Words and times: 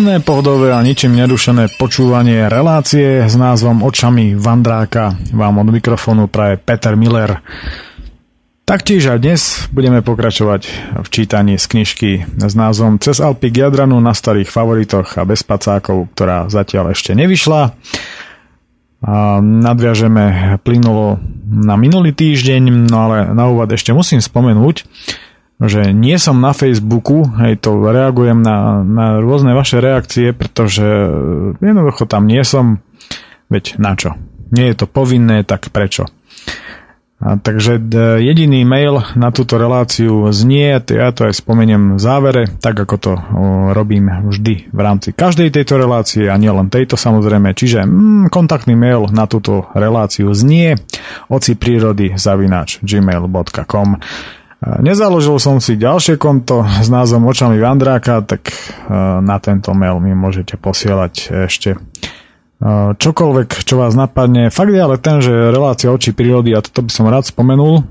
Príjemné, 0.00 0.24
pohodové 0.24 0.72
a 0.72 0.80
ničím 0.80 1.12
nerušené 1.12 1.76
počúvanie 1.76 2.48
relácie 2.48 3.20
s 3.20 3.36
názvom 3.36 3.84
Očami 3.84 4.32
Vandráka 4.32 5.12
vám 5.28 5.60
od 5.60 5.76
mikrofónu 5.76 6.24
praje 6.24 6.56
Peter 6.56 6.96
Miller. 6.96 7.44
Taktiež 8.64 9.12
aj 9.12 9.18
dnes 9.20 9.40
budeme 9.68 10.00
pokračovať 10.00 10.62
v 11.04 11.08
čítaní 11.12 11.60
z 11.60 11.64
knižky 11.68 12.10
s 12.32 12.54
názvom 12.56 12.96
Cez 12.96 13.20
Alpy 13.20 13.52
k 13.52 13.68
Jadranu 13.68 14.00
na 14.00 14.16
starých 14.16 14.48
favoritoch 14.48 15.20
a 15.20 15.28
bez 15.28 15.44
pacákov, 15.44 16.08
ktorá 16.16 16.48
zatiaľ 16.48 16.96
ešte 16.96 17.12
nevyšla. 17.12 17.76
A 19.04 19.14
nadviažeme 19.44 20.56
plynulo 20.64 21.20
na 21.44 21.76
minulý 21.76 22.16
týždeň, 22.16 22.88
no 22.88 22.96
ale 23.04 23.36
na 23.36 23.52
úvod 23.52 23.68
ešte 23.68 23.92
musím 23.92 24.24
spomenúť, 24.24 24.80
že 25.60 25.92
nie 25.92 26.16
som 26.16 26.40
na 26.40 26.56
Facebooku, 26.56 27.28
hej, 27.44 27.60
to 27.60 27.76
reagujem 27.84 28.40
na, 28.40 28.80
na 28.80 29.20
rôzne 29.20 29.52
vaše 29.52 29.76
reakcie, 29.76 30.32
pretože 30.32 30.84
jednoducho 31.60 32.08
tam 32.08 32.24
nie 32.24 32.40
som, 32.40 32.80
veď 33.52 33.76
na 33.76 33.92
čo? 33.92 34.16
Nie 34.50 34.72
je 34.72 34.82
to 34.82 34.86
povinné, 34.88 35.44
tak 35.44 35.68
prečo? 35.68 36.08
A 37.20 37.36
takže 37.36 37.76
jediný 38.24 38.64
mail 38.64 39.04
na 39.12 39.28
túto 39.28 39.60
reláciu 39.60 40.32
znie, 40.32 40.80
ja 40.80 41.12
to 41.12 41.28
aj 41.28 41.36
spomeniem 41.36 41.94
v 41.94 42.00
závere, 42.00 42.48
tak 42.48 42.80
ako 42.80 42.96
to 42.96 43.12
robím 43.76 44.08
vždy 44.08 44.72
v 44.72 44.80
rámci 44.80 45.12
každej 45.12 45.52
tejto 45.52 45.76
relácie 45.76 46.32
a 46.32 46.40
nielen 46.40 46.72
tejto 46.72 46.96
samozrejme. 46.96 47.52
Čiže 47.52 47.84
mm, 47.84 48.32
kontaktný 48.32 48.72
mail 48.72 49.04
na 49.12 49.28
túto 49.28 49.68
reláciu 49.76 50.32
znie 50.32 50.80
oci 51.28 51.60
prírody 51.60 52.16
zavinač 52.16 52.80
gmail.com 52.80 54.00
Nezaložil 54.60 55.40
som 55.40 55.56
si 55.56 55.80
ďalšie 55.80 56.20
konto 56.20 56.60
s 56.60 56.92
názvom 56.92 57.24
Očami 57.32 57.56
Vandráka, 57.56 58.20
tak 58.20 58.52
e, 58.52 58.54
na 59.24 59.40
tento 59.40 59.72
mail 59.72 59.96
mi 60.04 60.12
môžete 60.12 60.60
posielať 60.60 61.48
ešte 61.48 61.70
e, 61.72 61.78
čokoľvek, 62.92 63.48
čo 63.64 63.80
vás 63.80 63.96
napadne. 63.96 64.52
Fakt 64.52 64.68
je 64.68 64.80
ale 64.84 65.00
ten, 65.00 65.24
že 65.24 65.32
relácia 65.32 65.88
oči 65.88 66.12
prírody, 66.12 66.52
a 66.52 66.60
toto 66.60 66.84
by 66.84 66.92
som 66.92 67.08
rád 67.08 67.24
spomenul, 67.24 67.88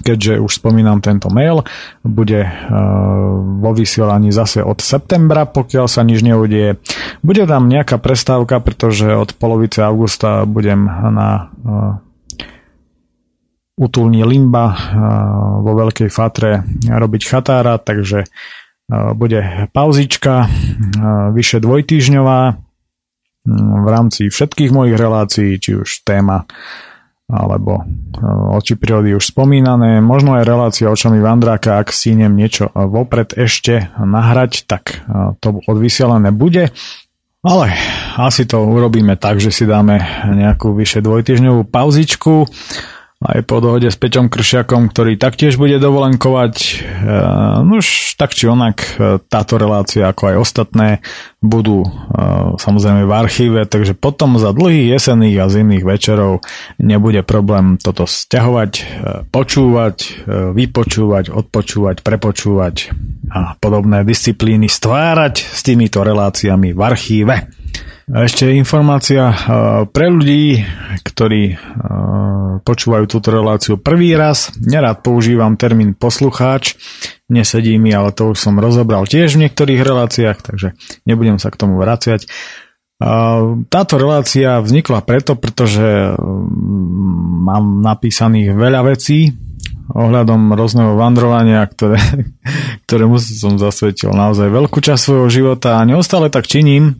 keďže 0.00 0.40
už 0.40 0.64
spomínam 0.64 1.04
tento 1.04 1.28
mail, 1.28 1.68
bude 2.00 2.48
e, 2.48 2.52
vo 3.60 3.70
vysielaní 3.76 4.32
zase 4.32 4.64
od 4.64 4.80
septembra, 4.80 5.44
pokiaľ 5.44 5.84
sa 5.84 6.00
nič 6.00 6.24
neudie. 6.24 6.80
Bude 7.20 7.44
tam 7.44 7.68
nejaká 7.68 8.00
prestávka, 8.00 8.56
pretože 8.64 9.04
od 9.04 9.36
polovice 9.36 9.84
augusta 9.84 10.48
budem 10.48 10.88
na 11.12 11.52
utulní 13.80 14.20
Limba 14.28 14.66
eh, 14.68 14.76
vo 15.64 15.72
Veľkej 15.72 16.12
Fatre 16.12 16.60
robiť 16.84 17.22
chatára, 17.24 17.80
takže 17.80 18.28
eh, 18.28 19.12
bude 19.16 19.72
pauzička, 19.72 20.44
eh, 20.44 20.48
vyše 21.32 21.64
dvojtýžňová 21.64 22.40
mm, 22.52 23.76
v 23.80 23.86
rámci 23.88 24.28
všetkých 24.28 24.70
mojich 24.70 24.96
relácií, 25.00 25.56
či 25.56 25.80
už 25.80 26.04
téma 26.04 26.44
alebo 27.30 27.86
oči 28.58 28.74
prírody 28.74 29.14
už 29.14 29.22
spomínané, 29.22 30.02
možno 30.02 30.34
aj 30.34 30.50
relácia 30.50 30.90
očami 30.90 31.22
Vandráka, 31.22 31.78
ak 31.78 31.94
stíniem 31.94 32.34
niečo 32.34 32.74
vopred 32.74 33.38
ešte 33.38 33.86
nahrať, 34.02 34.66
tak 34.66 35.06
to 35.38 35.62
odvysielané 35.62 36.34
bude. 36.34 36.74
Ale 37.46 37.70
asi 38.18 38.50
to 38.50 38.66
urobíme 38.66 39.14
tak, 39.14 39.38
že 39.38 39.54
si 39.54 39.62
dáme 39.62 40.02
nejakú 40.26 40.74
vyše 40.74 41.06
dvojtyžňovú 41.06 41.70
pauzičku 41.70 42.50
aj 43.20 43.44
po 43.44 43.60
dohode 43.60 43.92
s 43.92 44.00
Peťom 44.00 44.32
Kršiakom, 44.32 44.88
ktorý 44.88 45.20
taktiež 45.20 45.60
bude 45.60 45.76
dovolenkovať. 45.76 46.54
E, 46.56 46.68
no 47.68 47.76
už 47.76 48.16
tak 48.16 48.32
či 48.32 48.48
onak 48.48 48.80
e, 48.80 49.20
táto 49.20 49.60
relácia, 49.60 50.08
ako 50.08 50.32
aj 50.32 50.36
ostatné, 50.40 50.88
budú 51.44 51.84
e, 51.84 51.88
samozrejme 52.56 53.04
v 53.04 53.12
archíve, 53.12 53.60
takže 53.68 53.92
potom 53.92 54.40
za 54.40 54.56
dlhých 54.56 54.96
jesenných 54.96 55.36
a 55.36 55.52
zimných 55.52 55.84
večerov 55.84 56.40
nebude 56.80 57.20
problém 57.20 57.76
toto 57.76 58.08
stiahovať, 58.08 58.72
počúvať, 59.28 59.96
vypočúvať, 60.56 61.28
odpočúvať, 61.28 62.00
prepočúvať 62.00 62.74
a 63.28 63.52
podobné 63.60 64.00
disciplíny 64.02 64.66
stvárať 64.66 65.44
s 65.44 65.60
týmito 65.60 66.00
reláciami 66.00 66.72
v 66.72 66.80
archíve. 66.80 67.59
Ešte 68.10 68.50
informácia 68.58 69.30
pre 69.94 70.10
ľudí, 70.10 70.66
ktorí 71.06 71.54
počúvajú 72.66 73.04
túto 73.06 73.30
reláciu 73.30 73.78
prvý 73.78 74.18
raz. 74.18 74.50
Nerád 74.58 75.06
používam 75.06 75.54
termín 75.54 75.94
poslucháč, 75.94 76.74
nesedí 77.30 77.78
mi, 77.78 77.94
ale 77.94 78.10
to 78.10 78.34
už 78.34 78.38
som 78.42 78.58
rozobral 78.58 79.06
tiež 79.06 79.38
v 79.38 79.46
niektorých 79.46 79.78
reláciách, 79.86 80.38
takže 80.42 80.74
nebudem 81.06 81.38
sa 81.38 81.54
k 81.54 81.60
tomu 81.62 81.78
vraciať. 81.78 82.26
Táto 83.70 83.94
relácia 83.94 84.58
vznikla 84.58 85.06
preto, 85.06 85.38
pretože 85.38 86.10
mám 87.46 87.78
napísaných 87.78 88.58
veľa 88.58 88.90
vecí 88.90 89.38
ohľadom 89.94 90.50
rôzneho 90.58 90.98
vandrovania, 90.98 91.62
ktoré, 91.62 92.02
ktorému 92.90 93.22
som 93.22 93.54
zasvetil 93.54 94.10
naozaj 94.10 94.50
veľkú 94.50 94.82
časť 94.82 94.98
svojho 94.98 95.28
života 95.30 95.78
a 95.78 95.86
neustále 95.86 96.26
tak 96.26 96.50
činím, 96.50 96.98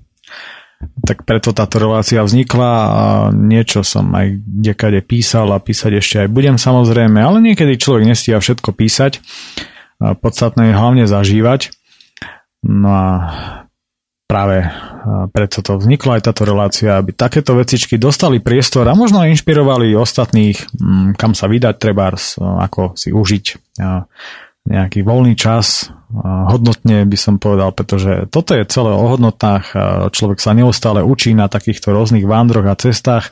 tak 0.81 1.29
preto 1.29 1.53
táto 1.53 1.77
relácia 1.77 2.25
vznikla 2.25 2.73
a 2.73 3.05
niečo 3.37 3.85
som 3.85 4.09
aj 4.17 4.41
dekade 4.41 5.05
písal 5.05 5.53
a 5.53 5.61
písať 5.61 5.93
ešte 6.01 6.17
aj 6.25 6.29
budem 6.33 6.57
samozrejme, 6.57 7.21
ale 7.21 7.45
niekedy 7.45 7.77
človek 7.77 8.09
nestíha 8.09 8.41
všetko 8.41 8.73
písať. 8.73 9.21
Podstatné 10.01 10.73
je 10.73 10.79
hlavne 10.81 11.05
zažívať. 11.05 11.77
No 12.65 12.89
a 12.89 13.09
práve 14.25 14.73
preto 15.37 15.61
to 15.61 15.77
vznikla 15.77 16.21
aj 16.21 16.33
táto 16.33 16.49
relácia, 16.49 16.97
aby 16.97 17.13
takéto 17.13 17.53
vecičky 17.59 18.01
dostali 18.01 18.41
priestor 18.41 18.89
a 18.89 18.97
možno 18.97 19.27
inšpirovali 19.27 19.93
ostatných, 19.93 20.57
kam 21.21 21.37
sa 21.37 21.45
vydať 21.51 21.75
trebárs, 21.77 22.41
ako 22.41 22.97
si 22.97 23.13
užiť 23.13 23.45
nejaký 24.71 25.01
voľný 25.05 25.37
čas, 25.37 25.93
hodnotne 26.15 27.07
by 27.07 27.19
som 27.19 27.39
povedal, 27.39 27.71
pretože 27.71 28.27
toto 28.35 28.59
je 28.59 28.67
celé 28.67 28.91
o 28.91 29.07
hodnotách. 29.07 29.73
Človek 30.11 30.43
sa 30.43 30.53
neustále 30.59 31.07
učí 31.07 31.33
na 31.33 31.47
takýchto 31.47 31.95
rôznych 31.95 32.27
vándroch 32.27 32.67
a 32.67 32.75
cestách 32.75 33.31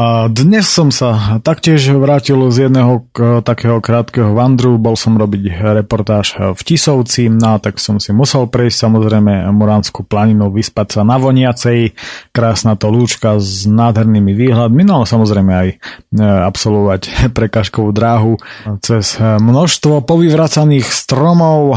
a 0.00 0.24
dnes 0.32 0.64
som 0.64 0.88
sa 0.88 1.36
taktiež 1.44 1.92
vrátil 1.92 2.40
z 2.48 2.64
jedného 2.64 3.12
takého 3.44 3.76
krátkeho 3.76 4.32
vandru, 4.32 4.80
bol 4.80 4.96
som 4.96 5.20
robiť 5.20 5.52
reportáž 5.84 6.56
v 6.56 6.60
Tisovci, 6.64 7.28
no 7.28 7.60
tak 7.60 7.76
som 7.76 8.00
si 8.00 8.08
musel 8.16 8.48
prejsť 8.48 8.88
samozrejme 8.88 9.52
Moránsku 9.52 10.08
planinou, 10.08 10.48
vyspať 10.48 10.96
sa 10.96 11.00
na 11.04 11.20
Voniacej, 11.20 11.92
krásna 12.32 12.80
to 12.80 12.88
lúčka 12.88 13.36
s 13.36 13.68
nádhernými 13.68 14.32
výhľadmi, 14.32 14.80
no 14.80 15.04
samozrejme 15.04 15.52
aj 15.52 15.68
e, 15.68 15.76
absolvovať 16.24 17.00
prekažkovú 17.36 17.92
dráhu 17.92 18.40
cez 18.80 19.20
množstvo 19.20 20.08
povyvracaných 20.08 20.88
stromov, 20.88 21.76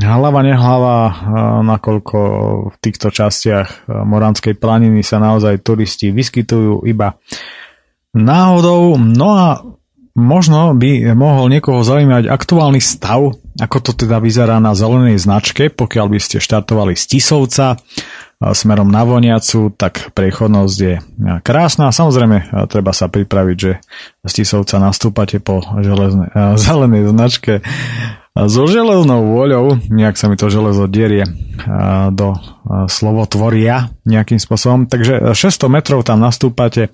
hlava 0.00 0.40
nehlava, 0.40 0.96
e, 1.04 1.12
nakoľko 1.68 2.18
v 2.72 2.76
týchto 2.80 3.12
častiach 3.12 3.84
Moránskej 3.84 4.56
planiny 4.56 5.04
sa 5.04 5.20
naozaj 5.20 5.60
turisti 5.60 6.08
vyskytujú 6.08 6.88
iba 6.88 7.20
náhodou. 8.16 8.98
No 8.98 9.28
a 9.34 9.46
možno 10.16 10.74
by 10.74 11.14
mohol 11.14 11.48
niekoho 11.48 11.86
zaujímať 11.86 12.26
aktuálny 12.26 12.82
stav, 12.82 13.38
ako 13.60 13.76
to 13.80 13.92
teda 13.94 14.18
vyzerá 14.18 14.58
na 14.58 14.74
zelenej 14.74 15.20
značke, 15.20 15.70
pokiaľ 15.70 16.06
by 16.10 16.18
ste 16.18 16.42
štartovali 16.42 16.98
z 16.98 17.04
Tisovca 17.16 17.78
smerom 18.40 18.88
na 18.88 19.04
Voniacu, 19.04 19.68
tak 19.76 20.16
prechodnosť 20.16 20.76
je 20.80 20.94
krásna. 21.44 21.92
Samozrejme, 21.92 22.68
treba 22.72 22.96
sa 22.96 23.12
pripraviť, 23.12 23.56
že 23.60 23.84
z 24.24 24.32
Tisovca 24.32 24.80
nastúpate 24.80 25.44
po 25.44 25.60
železne, 25.60 26.32
zelenej 26.56 27.12
značke 27.12 27.60
so 28.32 28.64
železnou 28.64 29.36
voľou, 29.36 29.84
nejak 29.92 30.16
sa 30.16 30.32
mi 30.32 30.40
to 30.40 30.48
železo 30.48 30.88
derie 30.88 31.28
do 32.16 32.32
slovotvoria 32.88 33.92
nejakým 34.08 34.40
spôsobom. 34.40 34.88
Takže 34.88 35.36
600 35.36 35.68
metrov 35.68 36.00
tam 36.00 36.24
nastúpate 36.24 36.88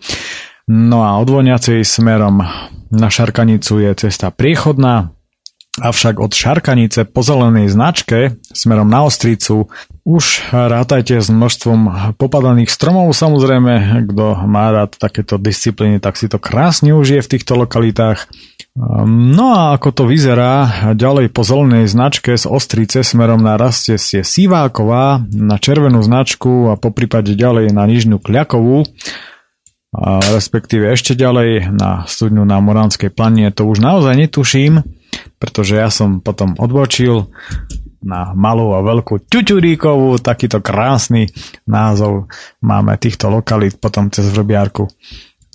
No 0.67 1.07
a 1.07 1.15
od 1.23 1.31
Voniacej 1.31 1.87
smerom 1.87 2.43
na 2.91 3.07
Šarkanicu 3.07 3.87
je 3.87 3.91
cesta 3.95 4.35
priechodná, 4.35 5.15
avšak 5.79 6.19
od 6.19 6.35
Šarkanice 6.35 7.07
po 7.07 7.23
zelenej 7.23 7.71
značke 7.71 8.35
smerom 8.51 8.91
na 8.91 9.07
Ostricu 9.07 9.71
už 10.03 10.51
rátajte 10.51 11.23
s 11.23 11.31
množstvom 11.31 11.79
popadaných 12.19 12.75
stromov. 12.75 13.15
Samozrejme, 13.15 14.03
kto 14.11 14.43
má 14.51 14.75
rád 14.75 14.99
takéto 14.99 15.39
disciplíny, 15.39 16.03
tak 16.03 16.19
si 16.19 16.27
to 16.27 16.43
krásne 16.43 16.99
užije 16.99 17.23
v 17.23 17.31
týchto 17.39 17.55
lokalitách. 17.63 18.27
No 19.07 19.55
a 19.55 19.79
ako 19.79 19.89
to 19.95 20.05
vyzerá, 20.11 20.91
ďalej 20.99 21.31
po 21.31 21.47
zelenej 21.47 21.87
značke 21.87 22.35
z 22.35 22.43
Ostrice 22.43 23.07
smerom 23.07 23.39
na 23.39 23.55
raste 23.55 23.95
je 23.95 24.27
Siváková 24.27 25.23
na 25.31 25.63
červenú 25.63 26.03
značku 26.03 26.69
a 26.69 26.77
po 26.77 26.91
prípade 26.91 27.39
ďalej 27.39 27.71
na 27.71 27.87
Nižnú 27.87 28.19
Kľakovú 28.19 28.83
respektíve 30.33 30.89
ešte 30.91 31.15
ďalej 31.15 31.73
na 31.73 32.05
studňu 32.05 32.43
na 32.43 32.59
Moránskej 32.61 33.15
planine, 33.15 33.55
to 33.55 33.65
už 33.69 33.81
naozaj 33.81 34.17
netuším, 34.17 34.83
pretože 35.39 35.79
ja 35.79 35.89
som 35.89 36.21
potom 36.21 36.57
odbočil 36.59 37.31
na 38.07 38.31
malú 38.39 38.71
a 38.77 38.85
veľkú 38.87 39.27
Ťuťuríkovú, 39.27 40.23
takýto 40.23 40.63
krásny 40.63 41.27
názov 41.67 42.31
máme 42.63 42.95
týchto 43.03 43.27
lokalít 43.33 43.83
potom 43.83 44.13
cez 44.15 44.31
Vrbiarku. 44.31 44.87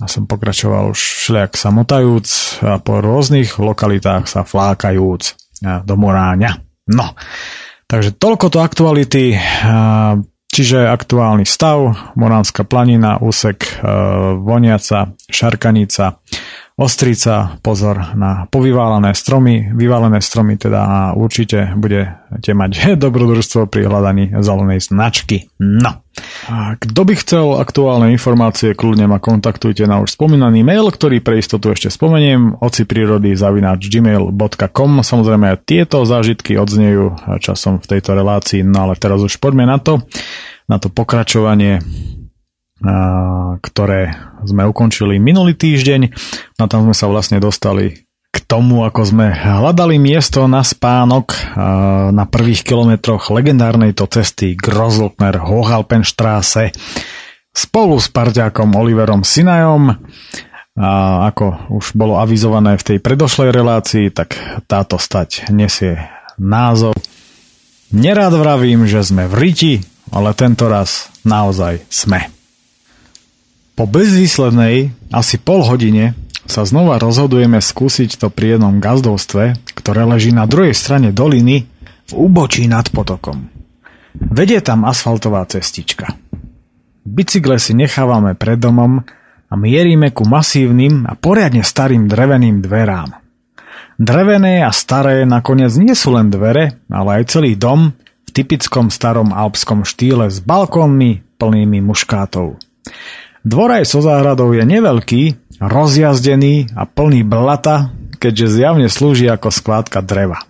A 0.02 0.10
som 0.10 0.26
pokračoval 0.26 0.92
už 0.92 0.98
šliak 0.98 1.54
samotajúc 1.54 2.26
a 2.66 2.82
po 2.82 2.98
rôznych 2.98 3.56
lokalitách 3.62 4.26
sa 4.26 4.42
flákajúc 4.42 5.38
do 5.62 5.94
Moráňa. 5.94 6.58
No, 6.90 7.14
takže 7.86 8.18
toľko 8.18 8.50
to 8.50 8.58
aktuality, 8.58 9.38
čiže 10.52 10.84
aktuálny 10.84 11.48
stav, 11.48 12.12
Moránska 12.14 12.68
planina, 12.68 13.16
úsek 13.18 13.80
Voniaca, 14.44 15.16
Šarkanica, 15.26 16.20
Ostrica, 16.72 17.60
pozor 17.60 18.16
na 18.16 18.48
povyválané 18.48 19.12
stromy, 19.12 19.76
vyválené 19.76 20.24
stromy 20.24 20.56
teda 20.56 20.80
a 20.80 20.98
určite 21.12 21.68
budete 21.76 22.56
mať 22.56 22.72
dobrodružstvo 23.04 23.68
pri 23.68 23.92
hľadaní 23.92 24.32
zelenej 24.40 24.80
značky. 24.80 25.52
No. 25.60 26.00
Kto 26.80 27.00
by 27.04 27.14
chcel 27.20 27.60
aktuálne 27.60 28.08
informácie, 28.08 28.72
kľudne 28.72 29.04
ma 29.04 29.20
kontaktujte 29.20 29.84
na 29.84 30.00
už 30.00 30.16
spomínaný 30.16 30.64
mail, 30.64 30.88
ktorý 30.88 31.20
pre 31.20 31.44
istotu 31.44 31.72
ešte 31.72 31.92
spomeniem, 31.92 32.56
prírody 32.88 33.36
zavináč 33.36 33.92
gmail.com. 33.92 35.04
Samozrejme 35.04 35.60
tieto 35.68 36.08
zážitky 36.08 36.56
odznejú 36.56 37.36
časom 37.36 37.84
v 37.84 37.88
tejto 37.96 38.16
relácii, 38.16 38.64
no 38.64 38.88
ale 38.88 38.94
teraz 38.96 39.20
už 39.20 39.36
poďme 39.36 39.68
na 39.68 39.76
to, 39.76 40.00
na 40.72 40.80
to 40.80 40.88
pokračovanie 40.88 41.84
ktoré 43.62 44.14
sme 44.42 44.66
ukončili 44.66 45.22
minulý 45.22 45.54
týždeň. 45.54 46.10
No 46.58 46.66
tam 46.66 46.90
sme 46.90 46.94
sa 46.98 47.06
vlastne 47.06 47.38
dostali 47.38 48.02
k 48.32 48.38
tomu, 48.48 48.82
ako 48.82 49.00
sme 49.06 49.28
hľadali 49.30 50.00
miesto 50.00 50.48
na 50.48 50.64
spánok 50.66 51.54
na 52.10 52.24
prvých 52.26 52.64
kilometroch 52.66 53.30
legendárnej 53.30 53.92
to 53.94 54.08
cesty 54.08 54.56
Grosltner 54.58 55.38
Hohalpenstraße 55.38 56.72
spolu 57.52 58.00
s 58.00 58.08
parťákom 58.08 58.72
Oliverom 58.72 59.22
Sinajom. 59.22 59.94
A 60.72 61.28
ako 61.28 61.76
už 61.76 61.92
bolo 61.92 62.16
avizované 62.16 62.80
v 62.80 62.86
tej 62.96 62.98
predošlej 63.04 63.52
relácii, 63.52 64.08
tak 64.08 64.40
táto 64.64 64.96
stať 64.96 65.52
nesie 65.52 66.00
názov. 66.40 66.96
Nerád 67.92 68.32
vravím, 68.40 68.88
že 68.88 69.04
sme 69.04 69.28
v 69.28 69.34
Riti, 69.36 69.74
ale 70.08 70.32
tento 70.32 70.72
raz 70.72 71.12
naozaj 71.28 71.84
sme. 71.92 72.32
Po 73.82 73.90
bezvýslednej 73.90 74.94
asi 75.10 75.42
pol 75.42 75.66
hodine 75.66 76.14
sa 76.46 76.62
znova 76.62 77.02
rozhodujeme 77.02 77.58
skúsiť 77.58 78.14
to 78.14 78.30
pri 78.30 78.54
jednom 78.54 78.78
gazdovstve, 78.78 79.58
ktoré 79.74 80.06
leží 80.06 80.30
na 80.30 80.46
druhej 80.46 80.70
strane 80.70 81.10
doliny 81.10 81.66
v 82.06 82.12
úbočí 82.14 82.70
nad 82.70 82.86
potokom. 82.94 83.50
Vedie 84.14 84.62
tam 84.62 84.86
asfaltová 84.86 85.42
cestička. 85.50 86.14
Bicykle 87.02 87.58
si 87.58 87.74
nechávame 87.74 88.38
pred 88.38 88.62
domom 88.62 89.02
a 89.50 89.54
mierime 89.58 90.14
ku 90.14 90.30
masívnym 90.30 91.02
a 91.02 91.18
poriadne 91.18 91.66
starým 91.66 92.06
dreveným 92.06 92.62
dverám. 92.62 93.18
Drevené 93.98 94.62
a 94.62 94.70
staré 94.70 95.26
nakoniec 95.26 95.74
nie 95.74 95.98
sú 95.98 96.14
len 96.14 96.30
dvere, 96.30 96.78
ale 96.86 97.18
aj 97.18 97.34
celý 97.34 97.58
dom 97.58 97.90
v 97.98 98.30
typickom 98.30 98.94
starom 98.94 99.34
alpskom 99.34 99.82
štýle 99.82 100.30
s 100.30 100.38
balkónmi 100.38 101.34
plnými 101.34 101.82
muškátov. 101.82 102.62
Dvoraj 103.42 103.82
so 103.82 103.98
záhradou 103.98 104.54
je 104.54 104.62
neveľký, 104.62 105.22
rozjazdený 105.58 106.78
a 106.78 106.86
plný 106.86 107.26
blata, 107.26 107.90
keďže 108.22 108.62
zjavne 108.62 108.86
slúži 108.86 109.26
ako 109.26 109.50
skládka 109.50 109.98
dreva. 110.02 110.46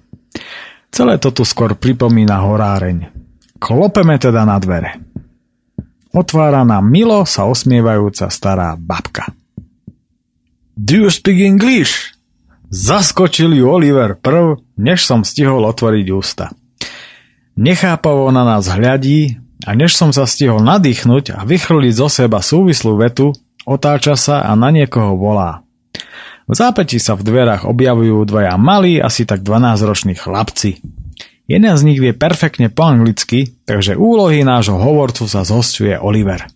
Celé 0.93 1.17
to 1.17 1.33
tu 1.33 1.49
skôr 1.49 1.73
pripomína 1.73 2.45
horáreň. 2.45 3.09
Klopeme 3.57 4.21
teda 4.21 4.45
na 4.45 4.61
dvere. 4.61 5.01
Otvára 6.13 6.69
nám 6.69 6.85
milo 6.85 7.25
sa 7.25 7.49
osmievajúca 7.49 8.29
stará 8.29 8.77
babka. 8.77 9.33
Do 10.77 11.09
you 11.09 11.09
speak 11.09 11.41
English? 11.41 12.13
Zaskočil 12.69 13.57
ju 13.57 13.69
Oliver 13.69 14.17
prv, 14.21 14.61
než 14.77 15.09
som 15.09 15.25
stihol 15.25 15.65
otvoriť 15.65 16.07
ústa. 16.13 16.53
Nechápavo 17.57 18.29
na 18.33 18.45
nás 18.45 18.69
hľadí 18.69 19.41
a 19.67 19.75
než 19.79 19.95
som 19.95 20.11
sa 20.11 20.27
stihol 20.27 20.63
nadýchnuť 20.63 21.39
a 21.39 21.47
vychrliť 21.47 21.95
zo 21.95 22.09
seba 22.11 22.43
súvislú 22.43 22.99
vetu, 22.99 23.31
otáča 23.63 24.19
sa 24.19 24.43
a 24.43 24.53
na 24.59 24.75
niekoho 24.75 25.15
volá. 25.15 25.63
V 26.51 26.55
zápäti 26.59 26.99
sa 26.99 27.15
v 27.15 27.23
dverách 27.23 27.65
objavujú 27.71 28.27
dvaja 28.27 28.59
malí, 28.59 28.99
asi 28.99 29.23
tak 29.23 29.47
12-roční 29.47 30.19
chlapci. 30.19 30.83
Jeden 31.47 31.75
z 31.75 31.83
nich 31.87 31.99
vie 32.03 32.15
perfektne 32.15 32.71
po 32.71 32.87
anglicky, 32.87 33.59
takže 33.67 33.99
úlohy 33.99 34.43
nášho 34.43 34.79
hovorcu 34.79 35.27
sa 35.31 35.47
zhostuje 35.47 35.95
Oliver. 35.99 36.47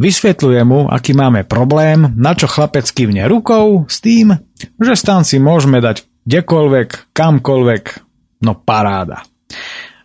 Vysvetľuje 0.00 0.60
mu, 0.64 0.88
aký 0.88 1.12
máme 1.12 1.44
problém, 1.44 2.16
na 2.16 2.32
čo 2.32 2.48
chlapec 2.48 2.88
kývne 2.88 3.28
rukou 3.28 3.84
s 3.84 4.00
tým, 4.00 4.32
že 4.80 4.94
stan 4.96 5.20
si 5.20 5.36
môžeme 5.36 5.84
dať 5.84 6.08
kdekoľvek, 6.24 7.12
kamkoľvek, 7.12 7.84
no 8.40 8.56
paráda. 8.56 9.20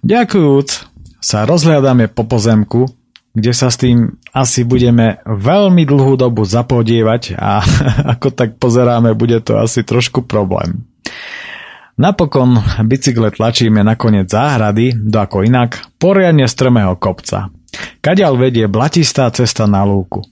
Ďakujúc, 0.03 0.96
sa 1.27 1.43
rozhľadáme 1.43 2.07
po 2.15 2.23
pozemku, 2.23 2.87
kde 3.35 3.51
sa 3.51 3.67
s 3.67 3.75
tým 3.83 4.15
asi 4.31 4.63
budeme 4.63 5.19
veľmi 5.27 5.83
dlhú 5.83 6.15
dobu 6.15 6.47
zapodievať 6.47 7.35
a 7.35 7.59
ako 8.15 8.31
tak 8.31 8.55
pozeráme, 8.55 9.11
bude 9.11 9.43
to 9.43 9.59
asi 9.59 9.83
trošku 9.83 10.23
problém. 10.23 10.87
Napokon 11.97 12.61
bicykle 12.85 13.33
tlačíme 13.33 13.83
na 13.83 13.99
koniec 13.99 14.31
záhrady 14.31 14.95
do 14.95 15.17
ako 15.19 15.43
inak 15.43 15.83
poriadne 15.99 16.47
strmého 16.47 16.95
kopca. 16.95 17.51
Kadiaľ 17.99 18.33
vedie 18.37 18.65
blatistá 18.69 19.27
cesta 19.33 19.67
na 19.67 19.83
lúku. 19.83 20.23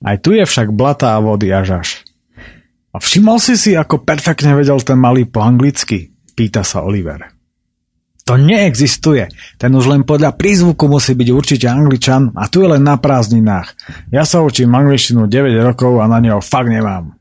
Aj 0.00 0.16
tu 0.16 0.32
je 0.32 0.46
však 0.46 0.72
blata 0.72 1.12
a 1.12 1.20
vody 1.20 1.50
až 1.50 1.82
až. 1.82 1.88
A 2.94 3.02
všimol 3.02 3.42
si 3.42 3.58
si, 3.58 3.74
ako 3.74 4.06
perfektne 4.06 4.54
vedel 4.54 4.78
ten 4.80 4.96
malý 4.96 5.26
po 5.26 5.42
anglicky? 5.42 6.14
Pýta 6.38 6.62
sa 6.62 6.86
Oliver. 6.86 7.37
To 8.28 8.36
neexistuje. 8.36 9.32
Ten 9.56 9.72
už 9.72 9.88
len 9.88 10.04
podľa 10.04 10.36
prízvuku 10.36 10.84
musí 10.84 11.16
byť 11.16 11.28
určite 11.32 11.64
angličan 11.64 12.36
a 12.36 12.44
tu 12.52 12.60
je 12.60 12.68
len 12.76 12.84
na 12.84 13.00
prázdninách. 13.00 13.72
Ja 14.12 14.28
sa 14.28 14.44
učím 14.44 14.76
angličtinu 14.76 15.24
9 15.24 15.64
rokov 15.64 15.96
a 15.96 16.04
na 16.04 16.20
neho 16.20 16.44
fakt 16.44 16.68
nemám. 16.68 17.16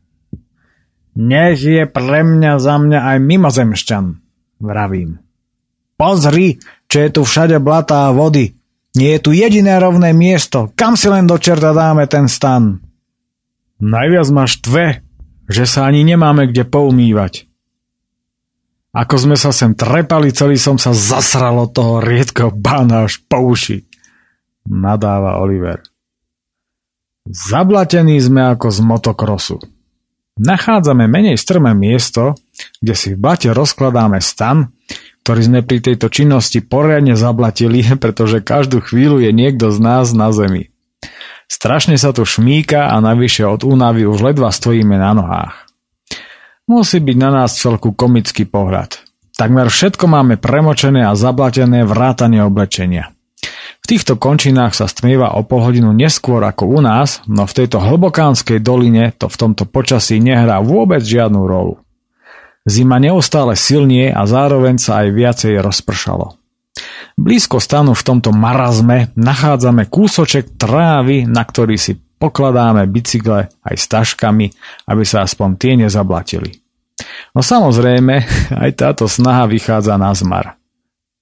Nech 1.15 1.63
je 1.63 1.87
pre 1.87 2.27
mňa 2.27 2.59
za 2.59 2.75
mňa 2.75 2.99
aj 3.15 3.17
mimozemšťan, 3.23 4.05
vravím. 4.59 5.23
Pozri, 5.95 6.59
čo 6.91 6.97
je 6.99 7.09
tu 7.09 7.21
všade 7.23 7.55
blatá 7.63 8.11
a 8.11 8.13
vody. 8.13 8.59
Nie 8.99 9.15
je 9.15 9.23
tu 9.23 9.31
jediné 9.31 9.79
rovné 9.79 10.11
miesto. 10.11 10.75
Kam 10.75 10.99
si 10.99 11.07
len 11.07 11.23
do 11.23 11.39
čerta 11.39 11.71
dáme 11.71 12.03
ten 12.11 12.27
stan? 12.27 12.83
Najviac 13.79 14.27
máš 14.35 14.59
tve, 14.59 15.07
že 15.47 15.63
sa 15.63 15.87
ani 15.87 16.03
nemáme 16.03 16.51
kde 16.51 16.67
poumývať. 16.67 17.47
Ako 18.97 19.15
sme 19.29 19.37
sa 19.37 19.53
sem 19.53 19.77
trepali, 19.77 20.33
celý 20.33 20.57
som 20.57 20.81
sa 20.81 20.89
zasral 20.89 21.61
od 21.61 21.69
toho 21.69 22.01
riedkeho 22.01 22.49
bána 22.49 23.05
až 23.05 23.21
po 23.29 23.53
uši. 23.53 23.85
Nadáva 24.65 25.37
Oliver. 25.37 25.85
Zablatení 27.29 28.17
sme 28.17 28.57
ako 28.57 28.73
z 28.73 28.79
motokrosu. 28.81 29.57
Nachádzame 30.41 31.05
menej 31.05 31.37
strmé 31.37 31.77
miesto, 31.77 32.33
kde 32.81 32.93
si 32.97 33.07
v 33.13 33.21
blate 33.21 33.53
rozkladáme 33.53 34.17
stan, 34.17 34.73
ktorý 35.21 35.41
sme 35.45 35.59
pri 35.61 35.77
tejto 35.93 36.09
činnosti 36.09 36.65
poriadne 36.65 37.13
zablatili, 37.13 37.85
pretože 38.03 38.41
každú 38.41 38.81
chvíľu 38.81 39.21
je 39.21 39.29
niekto 39.29 39.69
z 39.69 39.77
nás 39.77 40.09
na 40.17 40.33
zemi. 40.33 40.73
Strašne 41.45 42.01
sa 42.01 42.11
tu 42.17 42.25
šmíka 42.25 42.89
a 42.89 42.97
navyše 42.97 43.45
od 43.45 43.61
únavy 43.61 44.09
už 44.09 44.25
ledva 44.25 44.49
stojíme 44.49 44.97
na 44.97 45.13
nohách. 45.13 45.66
Musí 46.67 46.99
byť 46.99 47.15
na 47.15 47.31
nás 47.31 47.55
celku 47.55 47.95
komický 47.95 48.43
pohľad. 48.43 48.99
Takmer 49.39 49.71
všetko 49.71 50.03
máme 50.03 50.35
premočené 50.35 51.07
a 51.07 51.15
zablatené 51.15 51.87
vrátanie 51.87 52.43
oblečenia. 52.43 53.15
V 53.79 53.85
týchto 53.87 54.19
končinách 54.19 54.75
sa 54.75 54.91
stmieva 54.91 55.31
o 55.39 55.47
pol 55.47 55.63
hodinu 55.63 55.95
neskôr 55.95 56.43
ako 56.43 56.67
u 56.67 56.83
nás, 56.83 57.23
no 57.23 57.47
v 57.47 57.55
tejto 57.55 57.79
hlbokánskej 57.79 58.59
doline 58.59 59.15
to 59.15 59.31
v 59.31 59.39
tomto 59.39 59.63
počasí 59.63 60.19
nehrá 60.19 60.59
vôbec 60.59 60.99
žiadnu 60.99 61.39
rolu. 61.47 61.79
Zima 62.67 62.99
neustále 62.99 63.55
silnie 63.55 64.11
a 64.11 64.27
zároveň 64.27 64.75
sa 64.75 65.07
aj 65.07 65.07
viacej 65.15 65.63
rozpršalo. 65.63 66.35
Blízko 67.15 67.63
stanu 67.63 67.95
v 67.95 68.03
tomto 68.03 68.35
marazme 68.35 69.15
nachádzame 69.15 69.87
kúsoček 69.87 70.59
trávy, 70.59 71.23
na 71.23 71.47
ktorý 71.47 71.79
si 71.79 71.95
Pokladáme 72.17 72.89
bicykle 72.89 73.49
aj 73.61 73.75
s 73.77 73.85
taškami, 73.85 74.49
aby 74.89 75.03
sa 75.05 75.21
aspoň 75.21 75.49
tie 75.61 75.73
nezablatili. 75.77 76.57
No 77.37 77.45
samozrejme, 77.45 78.25
aj 78.63 78.71
táto 78.73 79.05
snaha 79.05 79.45
vychádza 79.45 79.95
na 80.01 80.09
zmar. 80.17 80.57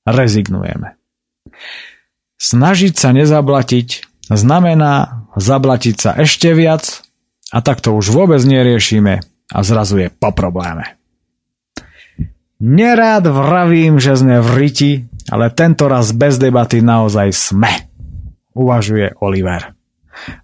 Rezignujeme. 0.08 0.96
Snažiť 2.36 2.94
sa 2.96 3.10
nezablatiť 3.16 3.88
znamená 4.32 5.26
zablatiť 5.36 5.96
sa 5.96 6.12
ešte 6.18 6.56
viac 6.56 7.06
a 7.52 7.62
tak 7.62 7.84
to 7.84 7.94
už 7.94 8.10
vôbec 8.10 8.42
neriešime 8.42 9.22
a 9.52 9.58
zrazu 9.62 10.02
je 10.02 10.10
po 10.10 10.34
probléme. 10.34 10.98
Nerád 12.56 13.28
vravím, 13.28 14.00
že 14.00 14.16
sme 14.16 14.40
v 14.40 14.50
riti, 14.56 14.92
ale 15.28 15.52
tento 15.52 15.92
raz 15.92 16.16
bez 16.16 16.40
debaty 16.40 16.80
naozaj 16.80 17.30
sme, 17.36 17.72
uvažuje 18.56 19.20
Oliver. 19.20 19.75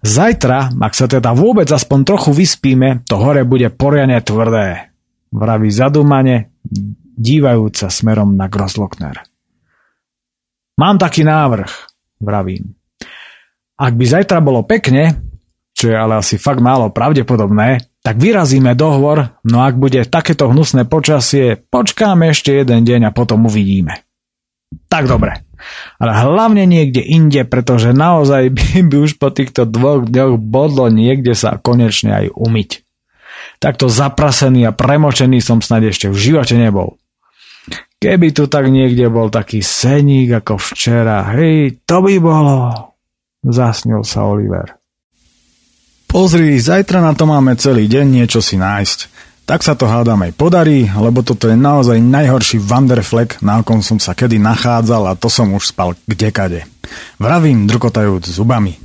Zajtra, 0.04 0.72
ak 0.72 0.92
sa 0.92 1.06
teda 1.08 1.32
vôbec 1.32 1.66
aspoň 1.66 1.98
trochu 2.04 2.30
vyspíme, 2.32 3.02
to 3.08 3.16
hore 3.18 3.42
bude 3.48 3.68
poriadne 3.72 4.20
tvrdé, 4.20 4.92
vraví 5.32 5.70
zadumane, 5.72 6.52
dívajúca 7.16 7.88
smerom 7.88 8.36
na 8.36 8.48
Groslockner. 8.48 9.24
Mám 10.76 10.96
taký 10.96 11.24
návrh, 11.24 11.70
vravím. 12.20 12.72
Ak 13.76 13.92
by 13.98 14.04
zajtra 14.04 14.38
bolo 14.40 14.62
pekne, 14.62 15.32
čo 15.72 15.90
je 15.90 15.96
ale 15.96 16.20
asi 16.20 16.38
fakt 16.38 16.62
málo 16.62 16.92
pravdepodobné, 16.94 17.92
tak 18.02 18.18
vyrazíme 18.18 18.74
dohovor, 18.74 19.42
no 19.46 19.62
ak 19.62 19.74
bude 19.78 20.02
takéto 20.06 20.50
hnusné 20.50 20.86
počasie, 20.86 21.58
počkáme 21.58 22.30
ešte 22.30 22.54
jeden 22.62 22.82
deň 22.82 23.10
a 23.10 23.14
potom 23.14 23.46
uvidíme. 23.46 24.02
Tak 24.88 25.06
dobre. 25.06 25.44
Ale 25.98 26.12
hlavne 26.12 26.64
niekde 26.66 27.02
inde, 27.02 27.42
pretože 27.46 27.94
naozaj 27.94 28.50
by, 28.52 28.66
by 28.88 28.96
už 29.02 29.18
po 29.18 29.30
týchto 29.30 29.66
dvoch 29.66 30.06
dňoch 30.06 30.38
bodlo 30.38 30.88
niekde 30.90 31.32
sa 31.32 31.58
konečne 31.58 32.12
aj 32.12 32.26
umyť. 32.34 32.70
Takto 33.62 33.86
zaprasený 33.86 34.66
a 34.66 34.74
premočený 34.74 35.38
som 35.38 35.62
snad 35.62 35.86
ešte 35.86 36.10
v 36.10 36.18
živote 36.18 36.58
nebol. 36.58 36.98
Keby 38.02 38.34
tu 38.34 38.50
tak 38.50 38.66
niekde 38.66 39.06
bol 39.06 39.30
taký 39.30 39.62
seník 39.62 40.42
ako 40.42 40.58
včera, 40.58 41.22
hej, 41.38 41.78
to 41.86 42.02
by 42.02 42.18
bolo. 42.18 42.74
Zasnil 43.46 44.02
sa 44.02 44.26
Oliver. 44.26 44.82
Pozri, 46.10 46.58
zajtra 46.58 47.00
na 47.00 47.14
to 47.14 47.24
máme 47.24 47.54
celý 47.56 47.86
deň 47.86 48.06
niečo 48.20 48.42
si 48.42 48.58
nájsť. 48.58 48.98
Tak 49.52 49.60
sa 49.60 49.76
to 49.76 49.84
hádam 49.84 50.24
aj 50.24 50.32
podarí, 50.32 50.88
lebo 50.88 51.20
toto 51.20 51.44
je 51.44 51.60
naozaj 51.60 52.00
najhorší 52.00 52.56
Vanderfleck, 52.56 53.44
na 53.44 53.60
akom 53.60 53.84
som 53.84 54.00
sa 54.00 54.16
kedy 54.16 54.40
nachádzal 54.40 55.12
a 55.12 55.12
to 55.12 55.28
som 55.28 55.52
už 55.52 55.76
spal 55.76 55.92
kdekade. 56.08 56.64
Vravím, 57.20 57.68
drkotajúc 57.68 58.32
zubami. 58.32 58.80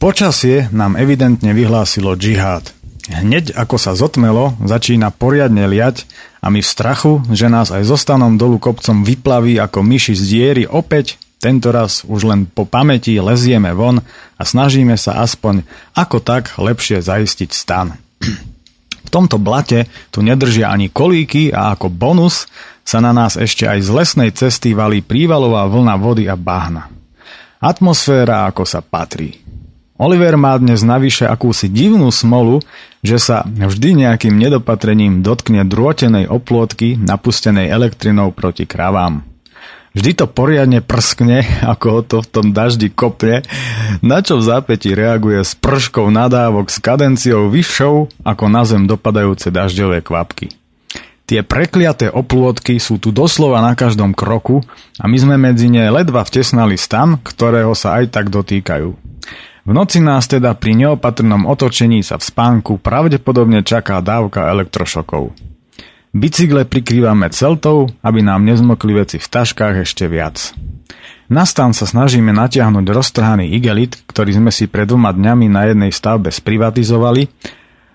Počasie 0.00 0.72
nám 0.72 0.96
evidentne 0.96 1.52
vyhlásilo 1.52 2.16
džihad– 2.16 2.72
Hneď 3.10 3.58
ako 3.58 3.74
sa 3.74 3.98
zotmelo, 3.98 4.54
začína 4.62 5.10
poriadne 5.10 5.66
liať 5.66 6.06
a 6.38 6.46
my 6.46 6.62
v 6.62 6.68
strachu, 6.68 7.12
že 7.34 7.50
nás 7.50 7.74
aj 7.74 7.82
zostanom 7.82 8.38
dolu 8.38 8.62
kopcom 8.62 9.02
vyplaví 9.02 9.58
ako 9.58 9.82
myši 9.82 10.14
z 10.14 10.22
diery 10.30 10.64
opäť, 10.68 11.18
tento 11.42 11.74
raz 11.74 12.06
už 12.06 12.30
len 12.30 12.46
po 12.46 12.68
pamäti 12.68 13.18
lezieme 13.18 13.74
von 13.74 13.98
a 14.38 14.42
snažíme 14.46 14.94
sa 14.94 15.24
aspoň 15.26 15.66
ako 15.96 16.22
tak 16.22 16.54
lepšie 16.54 17.02
zaistiť 17.02 17.50
stan. 17.50 17.98
V 19.04 19.08
tomto 19.08 19.40
blate 19.40 19.88
tu 20.12 20.20
nedržia 20.20 20.70
ani 20.70 20.92
kolíky 20.92 21.50
a 21.50 21.72
ako 21.74 21.88
bonus 21.88 22.50
sa 22.84 22.98
na 22.98 23.14
nás 23.14 23.38
ešte 23.38 23.68
aj 23.68 23.78
z 23.86 23.90
lesnej 23.90 24.30
cesty 24.34 24.74
valí 24.74 25.00
prívalová 25.00 25.68
vlna 25.70 25.94
vody 25.96 26.24
a 26.26 26.34
bahna. 26.34 26.90
Atmosféra 27.60 28.48
ako 28.48 28.64
sa 28.64 28.80
patrí. 28.80 29.40
Oliver 30.00 30.32
má 30.40 30.56
dnes 30.56 30.80
navyše 30.80 31.28
akúsi 31.28 31.68
divnú 31.68 32.08
smolu, 32.08 32.64
že 33.04 33.20
sa 33.20 33.44
vždy 33.44 34.08
nejakým 34.08 34.32
nedopatrením 34.32 35.20
dotkne 35.20 35.68
drôtenej 35.68 36.24
oplôtky 36.24 36.96
napustenej 36.96 37.68
elektrinou 37.68 38.32
proti 38.32 38.64
kravám. 38.64 39.29
Vždy 39.90 40.22
to 40.22 40.26
poriadne 40.30 40.78
prskne, 40.78 41.42
ako 41.72 41.86
ho 41.90 42.00
to 42.06 42.18
v 42.22 42.28
tom 42.30 42.46
daždi 42.54 42.88
kopne, 42.90 43.42
na 44.00 44.22
čo 44.22 44.38
v 44.38 44.46
zápäti 44.46 44.94
reaguje 44.94 45.42
s 45.42 45.58
prškou 45.58 46.06
nadávok 46.14 46.70
s 46.70 46.78
kadenciou 46.78 47.50
vyššou 47.50 48.22
ako 48.22 48.44
na 48.46 48.62
zem 48.62 48.86
dopadajúce 48.86 49.50
dažďové 49.50 50.06
kvapky. 50.06 50.54
Tie 51.30 51.46
prekliaté 51.46 52.10
oplôtky 52.10 52.82
sú 52.82 52.98
tu 52.98 53.14
doslova 53.14 53.62
na 53.62 53.78
každom 53.78 54.18
kroku 54.18 54.66
a 54.98 55.06
my 55.06 55.14
sme 55.14 55.38
medzi 55.38 55.70
ne 55.70 55.86
ledva 55.86 56.26
vtesnali 56.26 56.74
stan, 56.74 57.22
ktorého 57.22 57.70
sa 57.78 58.02
aj 58.02 58.10
tak 58.10 58.34
dotýkajú. 58.34 58.90
V 59.60 59.70
noci 59.70 60.02
nás 60.02 60.26
teda 60.26 60.58
pri 60.58 60.74
neopatrnom 60.74 61.46
otočení 61.46 62.02
sa 62.02 62.18
v 62.18 62.26
spánku 62.26 62.82
pravdepodobne 62.82 63.62
čaká 63.62 64.02
dávka 64.02 64.50
elektrošokov. 64.50 65.30
Bicykle 66.10 66.66
prikrývame 66.66 67.30
celtou, 67.30 67.86
aby 68.02 68.18
nám 68.18 68.42
nezmokli 68.42 68.98
veci 68.98 69.22
v 69.22 69.30
taškách 69.30 69.86
ešte 69.86 70.10
viac. 70.10 70.50
Na 71.30 71.46
stan 71.46 71.70
sa 71.70 71.86
snažíme 71.86 72.34
natiahnuť 72.34 72.82
roztrhaný 72.90 73.54
igelit, 73.54 73.94
ktorý 74.10 74.42
sme 74.42 74.50
si 74.50 74.66
pred 74.66 74.90
dvoma 74.90 75.14
dňami 75.14 75.46
na 75.46 75.70
jednej 75.70 75.94
stavbe 75.94 76.34
sprivatizovali, 76.34 77.30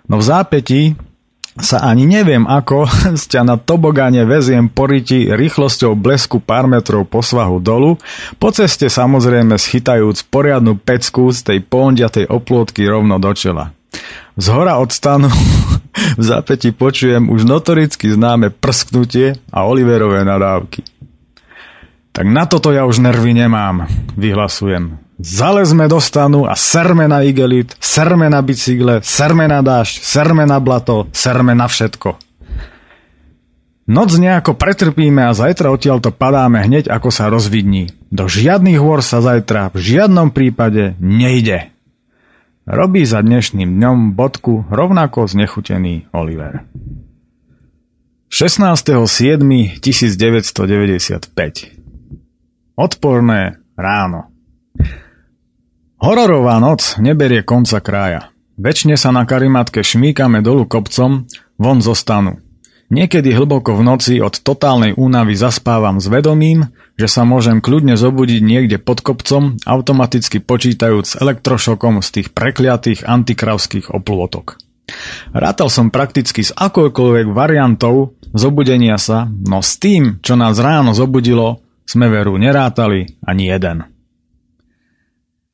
no 0.08 0.16
v 0.16 0.24
zápätí 0.24 0.82
sa 1.60 1.84
ani 1.84 2.08
neviem 2.08 2.48
ako 2.48 2.88
ťa 3.36 3.44
na 3.44 3.60
tobogáne 3.60 4.24
veziem 4.24 4.72
poriti 4.72 5.28
rýchlosťou 5.28 6.00
blesku 6.00 6.40
pár 6.40 6.72
metrov 6.72 7.04
po 7.12 7.20
svahu 7.20 7.60
dolu, 7.60 8.00
po 8.40 8.56
ceste 8.56 8.88
samozrejme 8.88 9.60
schytajúc 9.60 10.32
poriadnu 10.32 10.80
pecku 10.80 11.36
z 11.36 11.44
tej 11.52 11.60
pondiatej 11.68 12.32
oplôtky 12.32 12.88
rovno 12.88 13.20
do 13.20 13.36
čela. 13.36 13.76
Z 14.40 14.56
hora 14.56 14.80
od 14.80 14.96
stanu 14.96 15.28
v 15.96 16.24
zápäti 16.24 16.76
počujem 16.76 17.32
už 17.32 17.48
notoricky 17.48 18.12
známe 18.12 18.52
prsknutie 18.52 19.40
a 19.52 19.64
Oliverové 19.64 20.28
nadávky. 20.28 20.84
Tak 22.16 22.26
na 22.32 22.48
toto 22.48 22.72
ja 22.72 22.88
už 22.88 23.04
nervy 23.04 23.36
nemám, 23.36 23.88
vyhlasujem. 24.16 24.96
Zalezme 25.20 25.88
do 25.88 26.00
stanu 26.00 26.44
a 26.48 26.56
serme 26.56 27.08
na 27.08 27.24
igelit, 27.24 27.76
serme 27.80 28.28
na 28.28 28.44
bicykle, 28.44 29.00
serme 29.00 29.48
na 29.48 29.64
dážď, 29.64 30.04
serme 30.04 30.44
na 30.44 30.60
blato, 30.60 31.08
serme 31.16 31.56
na 31.56 31.68
všetko. 31.68 32.20
Noc 33.86 34.18
nejako 34.18 34.58
pretrpíme 34.58 35.30
a 35.30 35.38
zajtra 35.38 35.70
odtiaľto 35.70 36.10
padáme 36.10 36.58
hneď 36.66 36.90
ako 36.90 37.14
sa 37.14 37.30
rozvidní. 37.30 37.94
Do 38.10 38.26
žiadnych 38.26 38.82
hôr 38.82 39.06
sa 39.06 39.22
zajtra 39.22 39.70
v 39.76 39.78
žiadnom 39.78 40.34
prípade 40.34 40.98
nejde. 40.98 41.75
Robí 42.66 43.06
za 43.06 43.22
dnešným 43.22 43.78
dňom 43.78 44.18
bodku 44.18 44.66
rovnako 44.74 45.30
znechutený 45.30 46.10
Oliver. 46.18 46.66
16.7.1995 48.34 49.86
Odporné 52.74 53.62
ráno 53.78 54.34
Hororová 56.02 56.58
noc 56.58 56.98
neberie 56.98 57.46
konca 57.46 57.78
krája. 57.86 58.34
Večne 58.58 58.98
sa 58.98 59.14
na 59.14 59.30
karimatke 59.30 59.86
šmíkame 59.86 60.42
dolu 60.42 60.66
kopcom, 60.66 61.30
von 61.62 61.86
zostanú. 61.86 62.42
Niekedy 62.86 63.34
hlboko 63.34 63.74
v 63.74 63.82
noci 63.82 64.22
od 64.22 64.38
totálnej 64.46 64.94
únavy 64.94 65.34
zaspávam 65.34 65.98
s 65.98 66.06
vedomím, 66.06 66.70
že 67.02 67.10
sa 67.10 67.26
môžem 67.26 67.58
kľudne 67.58 67.98
zobudiť 67.98 68.42
niekde 68.46 68.78
pod 68.78 69.02
kopcom, 69.02 69.58
automaticky 69.66 70.38
počítajúc 70.38 71.06
s 71.06 71.18
elektrošokom 71.18 72.06
z 72.06 72.08
tých 72.22 72.28
prekliatých 72.38 73.10
antikravských 73.10 73.90
oplôtok. 73.90 74.62
Rátal 75.34 75.74
som 75.74 75.90
prakticky 75.90 76.46
s 76.46 76.54
akoukoľvek 76.54 77.34
variantou 77.34 78.14
zobudenia 78.38 79.02
sa, 79.02 79.26
no 79.26 79.66
s 79.66 79.82
tým, 79.82 80.22
čo 80.22 80.38
nás 80.38 80.62
ráno 80.62 80.94
zobudilo, 80.94 81.66
sme 81.90 82.06
veru 82.06 82.38
nerátali 82.38 83.18
ani 83.26 83.50
jeden. 83.50 83.78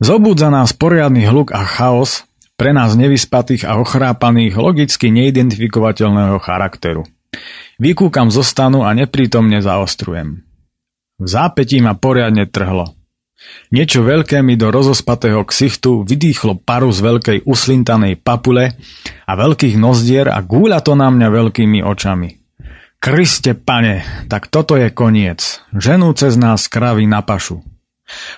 Zobúdza 0.04 0.52
nás 0.52 0.76
poriadny 0.76 1.24
hluk 1.24 1.56
a 1.56 1.64
chaos, 1.64 2.28
pre 2.60 2.76
nás 2.76 2.92
nevyspatých 2.92 3.64
a 3.64 3.80
ochrápaných 3.80 4.54
logicky 4.60 5.08
neidentifikovateľného 5.08 6.36
charakteru. 6.42 7.08
Vykúkam 7.82 8.30
zo 8.30 8.46
stanu 8.46 8.86
a 8.86 8.94
neprítomne 8.94 9.58
zaostrujem. 9.58 10.44
V 11.18 11.26
zápetí 11.26 11.82
ma 11.82 11.98
poriadne 11.98 12.46
trhlo. 12.46 12.94
Niečo 13.74 14.06
veľké 14.06 14.38
mi 14.44 14.54
do 14.54 14.70
rozospatého 14.70 15.42
ksichtu 15.42 16.06
vydýchlo 16.06 16.62
paru 16.62 16.94
z 16.94 17.00
veľkej 17.02 17.38
uslintanej 17.42 18.22
papule 18.22 18.78
a 19.26 19.32
veľkých 19.34 19.74
nozdier 19.80 20.30
a 20.30 20.38
gúľa 20.44 20.78
to 20.84 20.94
na 20.94 21.10
mňa 21.10 21.28
veľkými 21.30 21.82
očami. 21.82 22.38
Kriste 23.02 23.58
pane, 23.58 24.06
tak 24.30 24.46
toto 24.46 24.78
je 24.78 24.94
koniec. 24.94 25.58
Ženú 25.74 26.14
cez 26.14 26.38
nás 26.38 26.70
kravy 26.70 27.10
na 27.10 27.18
pašu. 27.18 27.66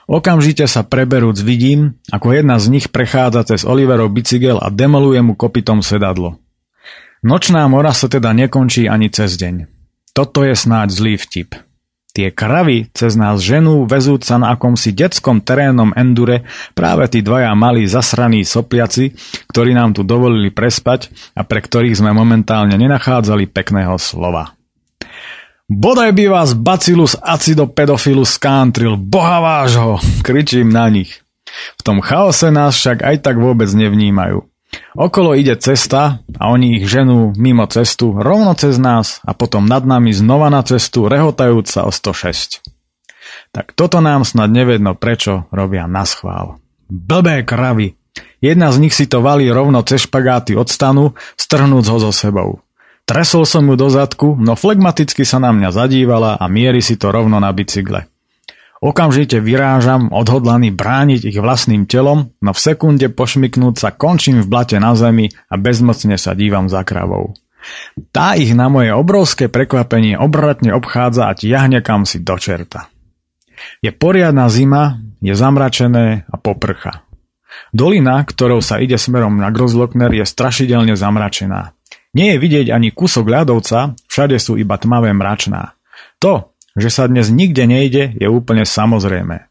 Okamžite 0.09 0.65
sa 0.65 0.87
preberúc 0.87 1.37
vidím, 1.45 2.01
ako 2.09 2.33
jedna 2.33 2.57
z 2.57 2.73
nich 2.73 2.89
prechádza 2.89 3.45
cez 3.45 3.61
Oliverov 3.69 4.09
bicykel 4.09 4.57
a 4.57 4.73
demoluje 4.73 5.21
mu 5.21 5.37
kopytom 5.37 5.85
sedadlo. 5.85 6.41
Nočná 7.25 7.65
mora 7.73 7.97
sa 7.97 8.05
teda 8.05 8.37
nekončí 8.37 8.85
ani 8.85 9.09
cez 9.09 9.41
deň. 9.41 9.65
Toto 10.13 10.45
je 10.45 10.53
snáď 10.53 10.93
zlý 10.93 11.17
vtip. 11.17 11.57
Tie 12.15 12.31
kravy 12.31 12.93
cez 12.95 13.17
nás 13.17 13.41
ženú 13.43 13.89
vezúc 13.89 14.23
sa 14.23 14.39
na 14.39 14.55
akomsi 14.55 14.95
detskom 14.95 15.43
terénnom 15.43 15.91
endure 15.99 16.47
práve 16.77 17.09
tí 17.11 17.25
dvaja 17.25 17.51
malí 17.59 17.89
zasraní 17.91 18.47
sopliaci, 18.47 19.17
ktorí 19.51 19.73
nám 19.75 19.97
tu 19.97 20.07
dovolili 20.07 20.53
prespať 20.53 21.11
a 21.35 21.43
pre 21.43 21.65
ktorých 21.65 21.99
sme 21.99 22.15
momentálne 22.15 22.77
nenachádzali 22.77 23.51
pekného 23.51 23.99
slova. 23.99 24.55
Bodaj 25.65 26.13
by 26.13 26.25
vás 26.29 26.53
Bacillus 26.53 27.17
acidopedofilus 27.19 28.37
skántril, 28.37 29.01
boha 29.01 29.41
vášho, 29.41 29.97
kričím 30.29 30.69
na 30.69 30.93
nich. 30.93 31.25
V 31.81 31.83
tom 31.83 32.05
chaose 32.05 32.53
nás 32.53 32.77
však 32.77 33.01
aj 33.01 33.17
tak 33.25 33.41
vôbec 33.41 33.73
nevnímajú. 33.73 34.54
Okolo 34.95 35.35
ide 35.35 35.59
cesta 35.59 36.23
a 36.39 36.45
oni 36.51 36.81
ich 36.81 36.87
ženú 36.87 37.35
mimo 37.35 37.67
cestu 37.67 38.15
rovno 38.15 38.55
cez 38.55 38.79
nás 38.79 39.19
a 39.27 39.35
potom 39.35 39.67
nad 39.67 39.83
nami 39.83 40.15
znova 40.15 40.49
na 40.49 40.63
cestu 40.63 41.11
rehotajúca 41.11 41.85
o 41.85 41.91
106. 41.91 42.63
Tak 43.55 43.75
toto 43.75 43.99
nám 44.03 44.27
snad 44.27 44.51
nevedno 44.51 44.95
prečo 44.95 45.47
robia 45.55 45.87
na 45.87 46.07
schvál. 46.07 46.59
Blbé 46.87 47.43
kravy. 47.47 47.95
Jedna 48.39 48.71
z 48.71 48.77
nich 48.79 48.95
si 48.95 49.09
to 49.09 49.25
valí 49.25 49.49
rovno 49.51 49.83
cez 49.83 50.07
špagáty 50.07 50.55
od 50.55 50.69
stanu, 50.69 51.17
strhnúc 51.35 51.89
ho 51.89 51.99
so 51.99 52.13
sebou. 52.13 52.63
Tresol 53.05 53.45
som 53.45 53.69
ju 53.69 53.77
do 53.77 53.89
zadku, 53.93 54.33
no 54.41 54.57
flegmaticky 54.57 55.29
sa 55.29 55.37
na 55.37 55.53
mňa 55.53 55.71
zadívala 55.77 56.41
a 56.41 56.45
mierí 56.49 56.81
si 56.81 56.97
to 56.97 57.13
rovno 57.13 57.37
na 57.37 57.53
bicykle. 57.53 58.09
Okamžite 58.85 59.41
vyrážam, 59.41 60.13
odhodlaný 60.13 60.69
brániť 60.69 61.33
ich 61.33 61.39
vlastným 61.41 61.89
telom, 61.89 62.37
no 62.45 62.53
v 62.53 62.61
sekunde 62.61 63.09
pošmiknúť 63.09 63.81
sa 63.81 63.89
končím 63.97 64.45
v 64.45 64.51
blate 64.53 64.77
na 64.77 64.93
zemi 64.93 65.33
a 65.49 65.57
bezmocne 65.57 66.21
sa 66.21 66.37
dívam 66.37 66.69
za 66.69 66.85
kravou. 66.85 67.33
Tá 68.13 68.37
ich 68.37 68.53
na 68.53 68.69
moje 68.69 68.93
obrovské 68.93 69.49
prekvapenie 69.49 70.21
obratne 70.21 70.77
obchádza 70.77 71.33
a 71.33 71.37
tiahne 71.37 71.81
kam 71.81 72.05
si 72.05 72.21
do 72.21 72.37
čerta. 72.37 72.93
Je 73.81 73.89
poriadna 73.89 74.53
zima, 74.53 75.01
je 75.25 75.33
zamračené 75.33 76.29
a 76.29 76.37
poprcha. 76.37 77.09
Dolina, 77.73 78.21
ktorou 78.21 78.61
sa 78.61 78.85
ide 78.85 79.01
smerom 79.01 79.41
na 79.41 79.49
Grozlokner, 79.49 80.13
je 80.13 80.29
strašidelne 80.29 80.93
zamračená. 80.93 81.73
Nie 82.13 82.37
je 82.37 82.43
vidieť 82.43 82.67
ani 82.69 82.93
kúsok 82.93 83.25
ľadovca, 83.33 83.97
všade 84.13 84.37
sú 84.37 84.61
iba 84.61 84.77
tmavé 84.77 85.17
mračná. 85.17 85.73
To, 86.21 86.54
že 86.75 86.91
sa 86.91 87.07
dnes 87.07 87.31
nikde 87.31 87.65
nejde, 87.67 88.15
je 88.19 88.27
úplne 88.27 88.67
samozrejme. 88.67 89.47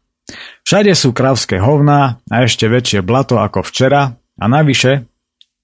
Všade 0.64 0.92
sú 0.96 1.12
kravské 1.12 1.60
hovná 1.60 2.24
a 2.32 2.36
ešte 2.44 2.68
väčšie 2.68 3.04
blato 3.04 3.36
ako 3.40 3.60
včera 3.64 4.16
a 4.16 4.44
navyše 4.48 5.04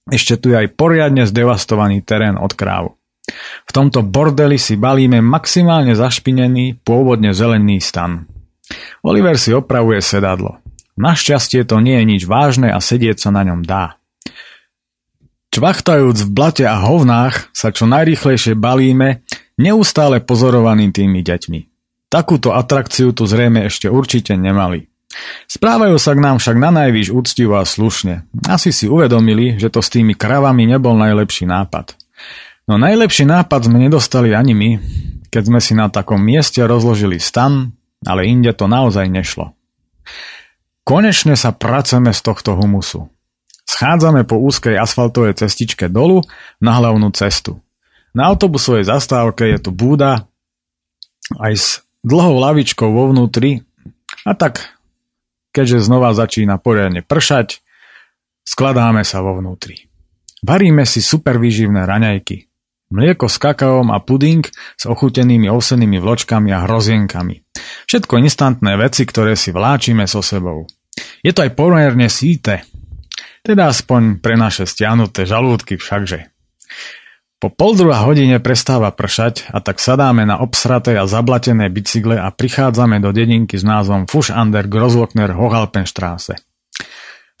ešte 0.09 0.37
tu 0.41 0.53
je 0.53 0.57
aj 0.65 0.73
poriadne 0.73 1.25
zdevastovaný 1.29 2.01
terén 2.01 2.37
od 2.37 2.53
kráv. 2.57 2.97
V 3.69 3.71
tomto 3.71 4.01
bordeli 4.01 4.57
si 4.57 4.75
balíme 4.75 5.21
maximálne 5.21 5.93
zašpinený, 5.93 6.81
pôvodne 6.81 7.31
zelený 7.31 7.79
stan. 7.79 8.25
Oliver 9.05 9.37
si 9.37 9.53
opravuje 9.53 10.01
sedadlo. 10.01 10.57
Našťastie 10.97 11.63
to 11.63 11.79
nie 11.79 12.01
je 12.01 12.05
nič 12.05 12.21
vážne 12.25 12.73
a 12.73 12.81
sedieť 12.81 13.17
sa 13.21 13.29
na 13.29 13.45
ňom 13.45 13.61
dá. 13.63 14.01
Čvachtajúc 15.51 16.27
v 16.27 16.29
blate 16.31 16.65
a 16.65 16.79
hovnách 16.79 17.51
sa 17.51 17.75
čo 17.75 17.83
najrýchlejšie 17.83 18.55
balíme 18.55 19.23
neustále 19.59 20.23
pozorovaný 20.23 20.93
tými 20.93 21.25
deťmi. 21.25 21.59
Takúto 22.11 22.51
atrakciu 22.51 23.15
tu 23.15 23.23
zrejme 23.23 23.67
ešte 23.71 23.87
určite 23.87 24.35
nemali. 24.35 24.91
Správajú 25.47 25.95
sa 25.99 26.15
k 26.15 26.23
nám 26.23 26.39
však 26.39 26.55
na 26.59 26.71
najvýš 26.71 27.11
úctivo 27.11 27.59
a 27.59 27.67
slušne. 27.67 28.27
Asi 28.47 28.71
si 28.71 28.87
uvedomili, 28.87 29.59
že 29.59 29.67
to 29.67 29.83
s 29.83 29.91
tými 29.91 30.15
kravami 30.15 30.67
nebol 30.67 30.95
najlepší 30.95 31.47
nápad. 31.47 31.95
No 32.67 32.79
najlepší 32.79 33.27
nápad 33.27 33.67
sme 33.67 33.83
nedostali 33.83 34.31
ani 34.31 34.55
my, 34.55 34.69
keď 35.27 35.43
sme 35.47 35.59
si 35.59 35.73
na 35.75 35.91
takom 35.91 36.19
mieste 36.19 36.63
rozložili 36.63 37.19
stan, 37.19 37.75
ale 38.07 38.27
inde 38.27 38.51
to 38.55 38.67
naozaj 38.71 39.07
nešlo. 39.07 39.51
Konečne 40.87 41.35
sa 41.37 41.55
pracujeme 41.55 42.11
z 42.11 42.19
tohto 42.23 42.57
humusu. 42.57 43.07
Schádzame 43.67 44.27
po 44.27 44.35
úzkej 44.41 44.75
asfaltovej 44.75 45.37
cestičke 45.37 45.87
dolu 45.87 46.25
na 46.59 46.75
hlavnú 46.81 47.07
cestu. 47.15 47.61
Na 48.11 48.27
autobusovej 48.27 48.87
zastávke 48.87 49.47
je 49.55 49.57
tu 49.59 49.71
búda 49.71 50.27
aj 51.39 51.53
s 51.55 51.67
dlhou 52.03 52.43
lavičkou 52.43 52.91
vo 52.91 53.07
vnútri 53.07 53.63
a 54.27 54.35
tak, 54.35 54.75
keďže 55.55 55.87
znova 55.87 56.11
začína 56.11 56.59
poriadne 56.59 57.05
pršať, 57.07 57.63
skladáme 58.43 59.07
sa 59.07 59.23
vo 59.23 59.39
vnútri. 59.39 59.87
Varíme 60.43 60.83
si 60.83 60.99
super 60.99 61.37
výživné 61.39 61.85
raňajky. 61.87 62.49
Mlieko 62.91 63.31
s 63.31 63.39
kakaom 63.39 63.87
a 63.95 64.03
puding 64.03 64.43
s 64.51 64.83
ochutenými 64.83 65.47
ovsenými 65.47 65.95
vločkami 66.03 66.51
a 66.51 66.67
hrozienkami. 66.67 67.39
Všetko 67.87 68.19
instantné 68.19 68.75
veci, 68.75 69.07
ktoré 69.07 69.39
si 69.39 69.55
vláčime 69.55 70.03
so 70.11 70.19
sebou. 70.19 70.67
Je 71.23 71.31
to 71.31 71.47
aj 71.47 71.55
pomerne 71.55 72.11
síte, 72.11 72.67
teda 73.47 73.71
aspoň 73.71 74.19
pre 74.19 74.35
naše 74.35 74.67
stiahnuté 74.67 75.23
žalúdky 75.23 75.79
všakže. 75.79 76.27
Po 77.41 77.49
pol 77.49 77.73
hodine 77.73 78.37
prestáva 78.37 78.93
pršať 78.93 79.49
a 79.49 79.65
tak 79.65 79.81
sadáme 79.81 80.29
na 80.29 80.37
obsraté 80.45 80.93
a 80.93 81.09
zablatené 81.09 81.73
bicykle 81.73 82.21
a 82.21 82.29
prichádzame 82.29 83.01
do 83.01 83.09
dedinky 83.09 83.57
s 83.57 83.65
názvom 83.65 84.05
Fusch 84.05 84.29
an 84.29 84.53
der 84.53 84.69
Groslockner 84.69 85.33
Hochhalpenstraße. 85.33 86.37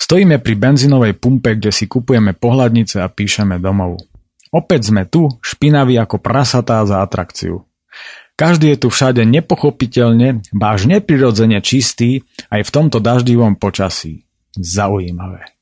Stojíme 0.01 0.41
pri 0.41 0.57
benzínovej 0.57 1.21
pumpe, 1.21 1.53
kde 1.53 1.69
si 1.69 1.85
kupujeme 1.85 2.33
pohľadnice 2.33 2.97
a 2.97 3.13
píšeme 3.13 3.61
domov. 3.61 4.01
Opäť 4.49 4.89
sme 4.89 5.05
tu, 5.05 5.29
špinaví 5.37 5.93
ako 6.01 6.17
prasatá 6.17 6.81
za 6.81 7.05
atrakciu. 7.05 7.61
Každý 8.33 8.73
je 8.73 8.81
tu 8.81 8.87
všade 8.89 9.21
nepochopiteľne, 9.21 10.41
báž 10.49 10.89
neprirodzene 10.89 11.61
čistý 11.61 12.25
aj 12.49 12.65
v 12.65 12.73
tomto 12.73 12.97
daždivom 12.97 13.53
počasí. 13.53 14.25
Zaujímavé. 14.57 15.60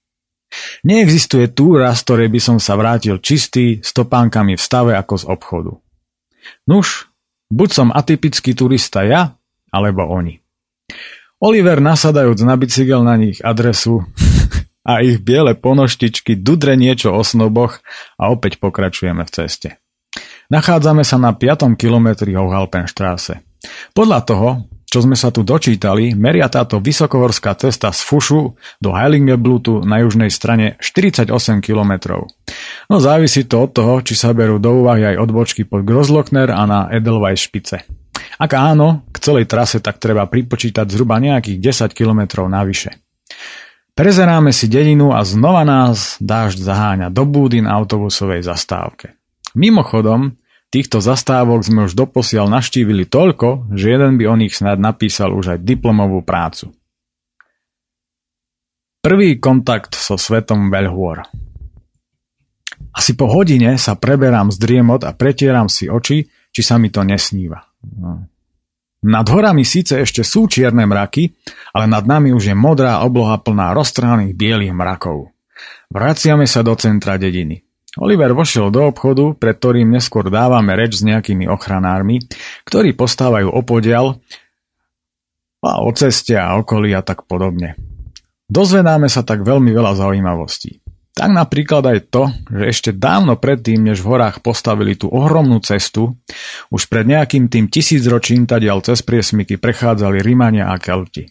Neexistuje 0.84 1.52
túra, 1.54 1.94
z 1.94 2.02
ktorej 2.06 2.30
by 2.34 2.40
som 2.42 2.58
sa 2.58 2.74
vrátil 2.80 3.22
čistý, 3.22 3.80
s 3.80 3.94
topánkami 3.94 4.58
v 4.58 4.62
stave 4.62 4.92
ako 4.98 5.16
z 5.16 5.26
obchodu. 5.30 5.74
Nuž, 6.66 7.10
buď 7.54 7.70
som 7.70 7.88
atypický 7.94 8.58
turista 8.58 9.06
ja, 9.06 9.38
alebo 9.70 10.06
oni. 10.10 10.42
Oliver 11.40 11.80
nasadajúc 11.80 12.44
na 12.44 12.60
bicykel 12.60 13.00
na 13.06 13.16
nich 13.16 13.40
adresu 13.40 14.04
a 14.84 15.00
ich 15.00 15.24
biele 15.24 15.56
ponoštičky 15.56 16.36
dudre 16.36 16.76
niečo 16.76 17.16
o 17.16 17.22
snoboch 17.24 17.80
a 18.20 18.34
opäť 18.34 18.60
pokračujeme 18.60 19.24
v 19.24 19.32
ceste. 19.32 19.70
Nachádzame 20.50 21.06
sa 21.06 21.22
na 21.22 21.32
5. 21.38 21.78
kilometri 21.78 22.34
Hochhalpenstraße. 22.34 23.46
Podľa 23.94 24.20
toho, 24.26 24.50
čo 24.90 25.06
sme 25.06 25.14
sa 25.14 25.30
tu 25.30 25.46
dočítali, 25.46 26.18
meria 26.18 26.50
táto 26.50 26.82
vysokohorská 26.82 27.54
cesta 27.54 27.94
z 27.94 28.02
Fušu 28.02 28.58
do 28.82 28.90
Heiligenblutu 28.90 29.86
na 29.86 30.02
južnej 30.02 30.34
strane 30.34 30.82
48 30.82 31.30
km. 31.62 32.26
No 32.90 32.98
závisí 32.98 33.46
to 33.46 33.70
od 33.70 33.72
toho, 33.78 33.94
či 34.02 34.18
sa 34.18 34.34
berú 34.34 34.58
do 34.58 34.82
úvahy 34.82 35.14
aj 35.14 35.22
odbočky 35.22 35.70
pod 35.70 35.86
Grozlockner 35.86 36.50
a 36.50 36.66
na 36.66 36.80
Edelweiss 36.90 37.46
špice. 37.46 37.86
Ak 38.42 38.52
áno, 38.58 39.06
k 39.14 39.18
celej 39.22 39.46
trase 39.46 39.78
tak 39.78 40.02
treba 40.02 40.26
pripočítať 40.26 40.90
zhruba 40.90 41.22
nejakých 41.22 41.62
10 41.92 41.94
km 41.94 42.50
navyše. 42.50 42.98
Prezeráme 43.94 44.56
si 44.56 44.72
dedinu 44.72 45.12
a 45.12 45.22
znova 45.28 45.68
nás 45.68 46.18
dážď 46.24 46.58
zaháňa 46.64 47.08
do 47.12 47.28
búdy 47.28 47.60
na 47.60 47.76
autobusovej 47.76 48.48
zastávke. 48.48 49.20
Mimochodom, 49.60 50.40
Týchto 50.70 51.02
zastávok 51.02 51.66
sme 51.66 51.90
už 51.90 51.98
doposiaľ 51.98 52.46
naštívili 52.54 53.10
toľko, 53.10 53.74
že 53.74 53.90
jeden 53.90 54.22
by 54.22 54.26
o 54.30 54.36
nich 54.38 54.54
snad 54.54 54.78
napísal 54.78 55.34
už 55.34 55.58
aj 55.58 55.60
diplomovú 55.66 56.22
prácu. 56.22 56.70
Prvý 59.02 59.42
kontakt 59.42 59.98
so 59.98 60.14
svetom 60.14 60.70
veľhôr. 60.70 61.26
Asi 62.94 63.18
po 63.18 63.26
hodine 63.32 63.82
sa 63.82 63.98
preberám 63.98 64.54
z 64.54 64.58
driemot 64.62 65.02
a 65.08 65.16
pretieram 65.18 65.72
si 65.72 65.90
oči, 65.90 66.30
či 66.54 66.62
sa 66.62 66.78
mi 66.78 66.94
to 66.94 67.02
nesníva. 67.02 67.66
No. 67.98 68.30
Nad 69.00 69.26
horami 69.32 69.64
síce 69.64 70.04
ešte 70.04 70.28
sú 70.28 70.52
čierne 70.52 70.84
mraky, 70.84 71.32
ale 71.72 71.88
nad 71.88 72.04
nami 72.04 72.36
už 72.36 72.52
je 72.52 72.56
modrá 72.58 73.00
obloha 73.02 73.40
plná 73.40 73.72
roztrhaných 73.72 74.36
bielých 74.36 74.76
mrakov. 74.76 75.32
Vraciame 75.90 76.44
sa 76.44 76.62
do 76.62 76.76
centra 76.76 77.16
dediny. 77.16 77.64
Oliver 78.00 78.32
vošiel 78.32 78.72
do 78.72 78.88
obchodu, 78.88 79.36
pred 79.36 79.60
ktorým 79.60 79.92
neskôr 79.92 80.32
dávame 80.32 80.72
reč 80.80 81.04
s 81.04 81.04
nejakými 81.04 81.52
ochranármi, 81.52 82.24
ktorí 82.64 82.96
postávajú 82.96 83.52
opodial 83.52 84.24
a 85.60 85.84
o 85.84 85.92
ceste 85.92 86.40
a 86.40 86.56
okolí 86.56 86.96
a 86.96 87.04
tak 87.04 87.28
podobne. 87.28 87.76
Dozvedáme 88.48 89.12
sa 89.12 89.28
tak 89.28 89.44
veľmi 89.44 89.76
veľa 89.76 90.00
zaujímavostí. 90.00 90.80
Tak 91.20 91.36
napríklad 91.36 91.84
aj 91.84 92.00
to, 92.08 92.32
že 92.48 92.64
ešte 92.72 92.90
dávno 92.96 93.36
predtým, 93.36 93.84
než 93.84 94.00
v 94.00 94.16
horách 94.16 94.40
postavili 94.40 94.96
tú 94.96 95.12
ohromnú 95.12 95.60
cestu, 95.60 96.16
už 96.72 96.88
pred 96.88 97.04
nejakým 97.04 97.52
tým 97.52 97.68
tisícročím 97.68 98.48
tadiaľ 98.48 98.80
cez 98.80 99.04
priesmyky 99.04 99.60
prechádzali 99.60 100.24
Rimania 100.24 100.72
a 100.72 100.80
Kelti. 100.80 101.28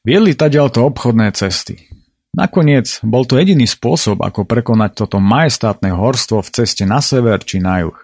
Viedli 0.00 0.32
tadiaľ 0.32 0.72
to 0.72 0.88
obchodné 0.88 1.36
cesty. 1.36 1.99
Nakoniec 2.30 3.02
bol 3.02 3.26
to 3.26 3.42
jediný 3.42 3.66
spôsob, 3.66 4.22
ako 4.22 4.46
prekonať 4.46 5.02
toto 5.02 5.18
majestátne 5.18 5.90
horstvo 5.90 6.46
v 6.46 6.50
ceste 6.54 6.86
na 6.86 7.02
sever 7.02 7.42
či 7.42 7.58
na 7.58 7.82
juh. 7.82 7.98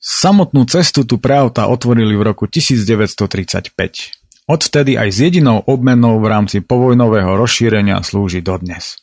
Samotnú 0.00 0.64
cestu 0.66 1.04
tu 1.04 1.20
pre 1.20 1.38
auta 1.38 1.68
otvorili 1.68 2.16
v 2.16 2.32
roku 2.32 2.48
1935. 2.48 3.76
Odvtedy 4.50 4.98
aj 4.98 5.08
s 5.12 5.18
jedinou 5.22 5.62
obmenou 5.62 6.18
v 6.18 6.26
rámci 6.26 6.58
povojnového 6.64 7.38
rozšírenia 7.38 8.02
slúži 8.02 8.42
dodnes. 8.42 8.98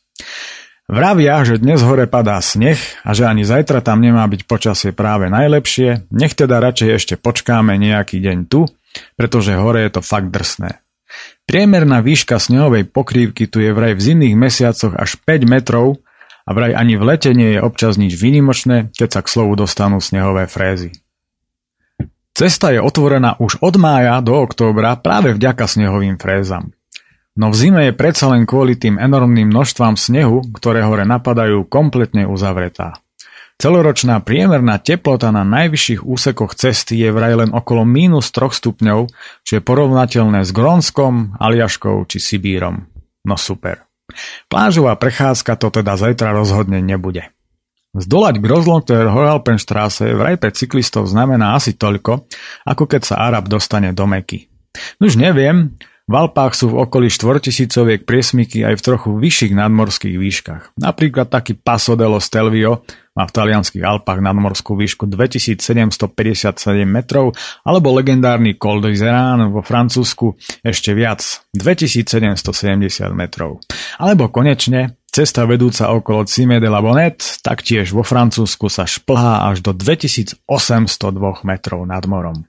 Vravia, 0.87 1.43
že 1.43 1.59
dnes 1.59 1.83
hore 1.83 2.07
padá 2.07 2.39
sneh 2.39 2.79
a 3.03 3.11
že 3.11 3.27
ani 3.27 3.43
zajtra 3.43 3.79
tam 3.83 3.99
nemá 3.99 4.23
byť 4.27 4.47
počasie 4.47 4.91
práve 4.95 5.27
najlepšie, 5.31 6.07
nech 6.11 6.33
teda 6.35 6.63
radšej 6.63 6.89
ešte 6.95 7.13
počkáme 7.19 7.75
nejaký 7.75 8.23
deň 8.23 8.37
tu, 8.47 8.65
pretože 9.19 9.55
hore 9.55 9.83
je 9.83 9.91
to 9.95 10.01
fakt 10.03 10.31
drsné. 10.31 10.79
Priemerná 11.47 12.03
výška 12.03 12.37
snehovej 12.37 12.89
pokrývky 12.91 13.47
tu 13.47 13.63
je 13.63 13.71
vraj 13.71 13.95
v 13.95 14.03
zimných 14.03 14.35
mesiacoch 14.35 14.93
až 14.99 15.15
5 15.23 15.47
metrov 15.47 16.03
A 16.47 16.55
vraj 16.55 16.71
ani 16.71 16.95
v 16.95 17.03
lete 17.03 17.35
nie 17.35 17.55
je 17.55 17.59
občas 17.59 17.99
nič 17.99 18.15
výnimočné, 18.15 18.95
keď 18.95 19.19
sa 19.19 19.21
k 19.23 19.27
slovu 19.27 19.59
dostanú 19.59 19.99
snehové 19.99 20.47
frézy. 20.47 20.95
Cesta 22.31 22.71
je 22.71 22.79
otvorená 22.79 23.35
už 23.41 23.59
od 23.59 23.75
mája 23.75 24.21
do 24.23 24.31
októbra 24.31 24.95
práve 24.95 25.35
vďaka 25.35 25.67
snehovým 25.67 26.15
frézam. 26.15 26.71
No 27.37 27.51
v 27.51 27.55
zime 27.57 27.91
je 27.91 27.93
predsa 27.93 28.31
len 28.31 28.47
kvôli 28.47 28.79
tým 28.79 28.95
enormným 28.97 29.51
množstvám 29.51 29.99
snehu, 29.99 30.41
ktoré 30.55 30.87
hore 30.87 31.03
napadajú, 31.03 31.67
kompletne 31.67 32.25
uzavretá. 32.25 32.97
Celoročná 33.57 34.21
priemerná 34.21 34.77
teplota 34.77 35.33
na 35.33 35.41
najvyšších 35.41 36.05
úsekoch 36.05 36.53
cesty 36.53 37.01
je 37.01 37.09
vraj 37.09 37.33
len 37.33 37.49
okolo 37.49 37.89
mínus 37.89 38.29
3 38.29 38.53
stupňov, 38.53 39.09
čo 39.41 39.51
je 39.57 39.65
porovnateľné 39.65 40.45
s 40.45 40.53
Grónskom, 40.53 41.41
Aliaškou 41.41 42.05
či 42.05 42.21
Sibírom. 42.21 42.85
No 43.25 43.33
super. 43.33 43.89
Plážová 44.45 44.93
prechádzka 45.01 45.57
to 45.57 45.73
teda 45.73 45.97
zajtra 45.97 46.37
rozhodne 46.37 46.85
nebude. 46.85 47.33
Zdolať 47.97 48.37
Grozlongter 48.37 49.09
Horalpenstrasse 49.09 50.13
vraj 50.13 50.37
pre 50.37 50.53
cyklistov 50.53 51.09
znamená 51.09 51.57
asi 51.57 51.73
toľko, 51.73 52.29
ako 52.61 52.83
keď 52.85 53.01
sa 53.09 53.25
Arab 53.25 53.49
dostane 53.49 53.89
do 53.89 54.05
Meky. 54.05 54.53
Už 55.01 55.17
neviem, 55.17 55.73
v 56.07 56.13
Alpách 56.15 56.55
sú 56.55 56.71
v 56.71 56.87
okolí 56.87 57.11
štvortisícoviek 57.11 58.07
priesmyky 58.07 58.63
aj 58.63 58.79
v 58.79 58.85
trochu 58.85 59.09
vyšších 59.19 59.51
nadmorských 59.57 60.15
výškach. 60.15 60.63
Napríklad 60.79 61.27
taký 61.27 61.57
Paso 61.57 61.99
dello 61.99 62.23
Stelvio 62.23 62.87
má 63.17 63.25
v 63.25 63.33
talianských 63.33 63.81
Alpách 63.81 64.21
nadmorskú 64.21 64.77
výšku 64.77 65.09
2757 65.09 66.85
metrov 66.85 67.33
alebo 67.65 67.97
legendárny 67.97 68.53
Col 68.61 68.85
d'Iseran 68.85 69.49
vo 69.49 69.65
Francúzsku 69.65 70.37
ešte 70.61 70.93
viac 70.93 71.25
2770 71.57 72.45
metrov. 73.17 73.57
Alebo 73.97 74.29
konečne 74.29 75.01
cesta 75.09 75.49
vedúca 75.49 75.89
okolo 75.89 76.29
Cime 76.29 76.61
de 76.61 76.69
la 76.69 76.77
Bonette 76.77 77.41
taktiež 77.41 77.89
vo 77.89 78.05
Francúzsku 78.05 78.69
sa 78.69 78.85
šplhá 78.85 79.49
až 79.49 79.65
do 79.65 79.73
2802 79.73 80.45
metrov 81.41 81.81
nad 81.89 82.05
morom. 82.05 82.45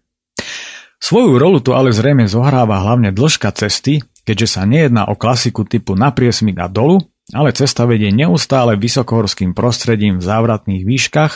Svoju 0.99 1.39
rolu 1.39 1.65
tu 1.65 1.73
ale 1.73 1.95
zrejme 1.95 2.27
zohráva 2.27 2.83
hlavne 2.83 3.15
dĺžka 3.15 3.55
cesty, 3.55 4.03
keďže 4.27 4.59
sa 4.59 4.63
nejedná 4.67 5.07
o 5.09 5.15
klasiku 5.15 5.63
typu 5.63 5.95
na 5.95 6.11
priesmik 6.11 6.59
a 6.59 6.67
dolu, 6.67 7.01
ale 7.33 7.53
cesta 7.53 7.85
vedie 7.85 8.09
neustále 8.09 8.81
vysokohorským 8.81 9.53
prostredím 9.53 10.21
v 10.21 10.27
závratných 10.27 10.83
výškach, 10.85 11.33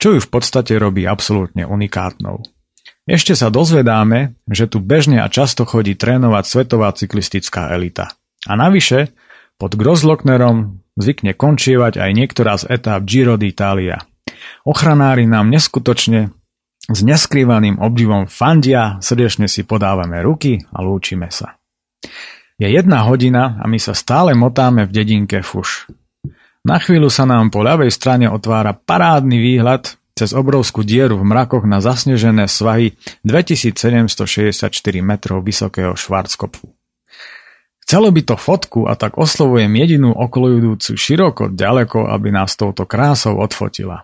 čo 0.00 0.16
ju 0.16 0.18
v 0.24 0.28
podstate 0.30 0.78
robí 0.80 1.04
absolútne 1.04 1.68
unikátnou. 1.68 2.40
Ešte 3.08 3.32
sa 3.32 3.48
dozvedáme, 3.48 4.36
že 4.44 4.68
tu 4.68 4.84
bežne 4.84 5.24
a 5.24 5.32
často 5.32 5.64
chodí 5.64 5.96
trénovať 5.96 6.44
svetová 6.44 6.92
cyklistická 6.92 7.72
elita. 7.72 8.12
A 8.44 8.52
navyše, 8.52 9.16
pod 9.56 9.74
Grozlocknerom 9.74 10.84
zvykne 10.94 11.32
končievať 11.32 11.98
aj 11.98 12.10
niektorá 12.12 12.60
z 12.60 12.68
etáp 12.68 13.00
Giro 13.08 13.40
d'Italia. 13.40 14.04
Ochranári 14.68 15.24
nám 15.24 15.48
neskutočne 15.48 16.36
s 16.88 17.00
neskrývaným 17.04 17.80
obdivom 17.80 18.28
fandia, 18.28 19.00
srdečne 19.00 19.48
si 19.48 19.64
podávame 19.64 20.20
ruky 20.20 20.60
a 20.72 20.84
lúčime 20.84 21.32
sa. 21.32 21.56
Je 22.58 22.66
jedna 22.66 23.06
hodina 23.06 23.54
a 23.62 23.70
my 23.70 23.78
sa 23.78 23.94
stále 23.94 24.34
motáme 24.34 24.82
v 24.82 24.90
dedinke 24.90 25.46
Fuš. 25.46 25.86
Na 26.66 26.82
chvíľu 26.82 27.06
sa 27.06 27.22
nám 27.22 27.54
po 27.54 27.62
ľavej 27.62 27.94
strane 27.94 28.26
otvára 28.26 28.74
parádny 28.74 29.38
výhľad 29.38 29.94
cez 30.18 30.34
obrovskú 30.34 30.82
dieru 30.82 31.22
v 31.22 31.24
mrakoch 31.30 31.62
na 31.62 31.78
zasnežené 31.78 32.50
svahy 32.50 32.98
2764 33.22 34.66
metrov 34.98 35.46
vysokého 35.46 35.94
Švarckopfu. 35.94 36.74
Chcelo 37.86 38.10
by 38.10 38.20
to 38.26 38.34
fotku 38.34 38.90
a 38.90 38.98
tak 38.98 39.22
oslovujem 39.22 39.70
jedinú 39.78 40.10
okolujúcu 40.18 40.98
široko 40.98 41.54
ďaleko, 41.54 42.10
aby 42.10 42.34
nás 42.34 42.58
touto 42.58 42.90
krásou 42.90 43.38
odfotila. 43.38 44.02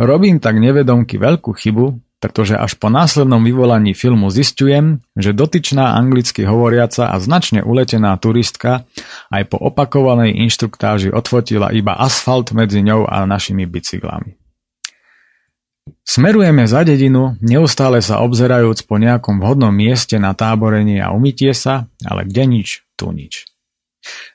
Robím 0.00 0.40
tak 0.40 0.56
nevedomky 0.56 1.20
veľkú 1.20 1.52
chybu, 1.52 2.00
pretože 2.22 2.54
až 2.54 2.78
po 2.78 2.86
následnom 2.86 3.42
vyvolaní 3.42 3.98
filmu 3.98 4.30
zistujem, 4.30 5.02
že 5.18 5.34
dotyčná 5.34 5.98
anglicky 5.98 6.46
hovoriaca 6.46 7.10
a 7.10 7.18
značne 7.18 7.66
uletená 7.66 8.14
turistka 8.22 8.86
aj 9.34 9.50
po 9.50 9.58
opakovanej 9.58 10.38
inštruktáži 10.46 11.10
odfotila 11.10 11.74
iba 11.74 11.98
asfalt 11.98 12.54
medzi 12.54 12.86
ňou 12.86 13.10
a 13.10 13.26
našimi 13.26 13.66
bicyklami. 13.66 14.38
Smerujeme 16.06 16.62
za 16.70 16.86
dedinu, 16.86 17.34
neustále 17.42 17.98
sa 17.98 18.22
obzerajúc 18.22 18.86
po 18.86 19.02
nejakom 19.02 19.42
vhodnom 19.42 19.74
mieste 19.74 20.14
na 20.22 20.30
táborenie 20.30 21.02
a 21.02 21.10
umytie 21.10 21.50
sa, 21.50 21.90
ale 22.06 22.22
kde 22.22 22.46
nič, 22.46 22.86
tu 22.94 23.10
nič. 23.10 23.50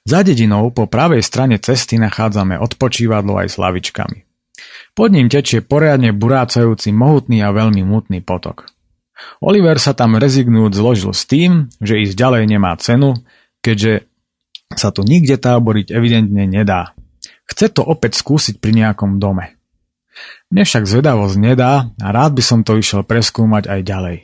Za 0.03 0.27
dedinou 0.27 0.75
po 0.75 0.91
pravej 0.91 1.23
strane 1.23 1.55
cesty 1.55 1.95
nachádzame 1.99 2.59
odpočívadlo 2.59 3.39
aj 3.39 3.47
s 3.47 3.55
lavičkami. 3.55 4.26
Pod 4.97 5.13
ním 5.13 5.29
tečie 5.29 5.61
poriadne 5.61 6.13
burácajúci 6.13 6.89
mohutný 6.93 7.45
a 7.45 7.53
veľmi 7.53 7.85
mutný 7.85 8.25
potok. 8.25 8.69
Oliver 9.41 9.77
sa 9.81 9.97
tam 9.97 10.17
rezignujúc 10.17 10.73
zložil 10.73 11.13
s 11.13 11.25
tým, 11.25 11.69
že 11.81 12.01
ísť 12.01 12.13
ďalej 12.17 12.43
nemá 12.49 12.73
cenu, 12.77 13.17
keďže 13.61 14.05
sa 14.73 14.93
tu 14.93 15.01
nikde 15.05 15.37
táboriť 15.37 15.93
evidentne 15.93 16.45
nedá. 16.45 16.93
Chce 17.47 17.71
to 17.71 17.81
opäť 17.85 18.19
skúsiť 18.19 18.59
pri 18.59 18.75
nejakom 18.83 19.17
dome. 19.17 19.55
Mne 20.49 20.63
však 20.65 20.89
zvedavosť 20.89 21.35
nedá 21.39 21.93
a 22.01 22.07
rád 22.09 22.35
by 22.35 22.43
som 22.43 22.59
to 22.65 22.75
išiel 22.75 23.05
preskúmať 23.05 23.69
aj 23.69 23.81
ďalej. 23.85 24.17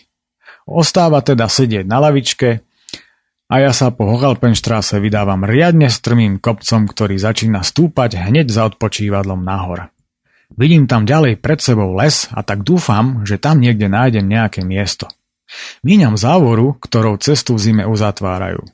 Ostáva 0.63 1.19
teda 1.21 1.47
sedieť 1.47 1.85
na 1.85 1.99
lavičke 1.99 2.63
a 3.51 3.55
ja 3.61 3.71
sa 3.75 3.93
po 3.93 4.09
Hochalpenštráse 4.09 4.97
vydávam 4.97 5.45
riadne 5.45 5.91
strmým 5.91 6.41
kopcom, 6.41 6.89
ktorý 6.89 7.19
začína 7.19 7.61
stúpať 7.61 8.17
hneď 8.17 8.49
za 8.49 8.65
odpočívadlom 8.71 9.43
nahor. 9.45 9.92
Vidím 10.53 10.85
tam 10.85 11.09
ďalej 11.09 11.41
pred 11.41 11.57
sebou 11.57 11.97
les 11.97 12.29
a 12.29 12.45
tak 12.45 12.61
dúfam, 12.61 13.25
že 13.25 13.41
tam 13.41 13.57
niekde 13.57 13.89
nájdem 13.89 14.25
nejaké 14.29 14.61
miesto. 14.61 15.09
Míňam 15.81 16.17
závoru, 16.17 16.77
ktorou 16.77 17.17
cestu 17.17 17.57
v 17.57 17.61
zime 17.61 17.83
uzatvárajú. 17.85 18.65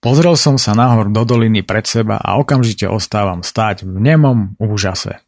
Pozrel 0.00 0.32
som 0.40 0.56
sa 0.56 0.72
nahor 0.72 1.12
do 1.12 1.22
doliny 1.28 1.60
pred 1.60 1.84
seba 1.84 2.16
a 2.16 2.40
okamžite 2.40 2.88
ostávam 2.88 3.44
stáť 3.44 3.84
v 3.84 4.00
nemom 4.00 4.56
úžase. 4.56 5.20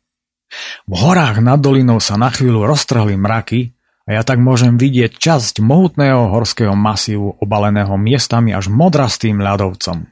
V 0.88 0.92
horách 0.96 1.40
nad 1.44 1.61
dolinou 1.61 2.00
sa 2.00 2.16
na 2.16 2.33
chvíľu 2.33 2.64
roztrhli 2.68 3.16
mraky 3.16 3.72
a 4.09 4.20
ja 4.20 4.22
tak 4.24 4.40
môžem 4.40 4.76
vidieť 4.76 5.16
časť 5.16 5.64
mohutného 5.64 6.33
horského 6.33 6.76
masívu 6.76 7.40
obaleného 7.40 7.96
miestami 8.00 8.52
až 8.52 8.68
modrastým 8.72 9.40
ľadovcom. 9.40 10.12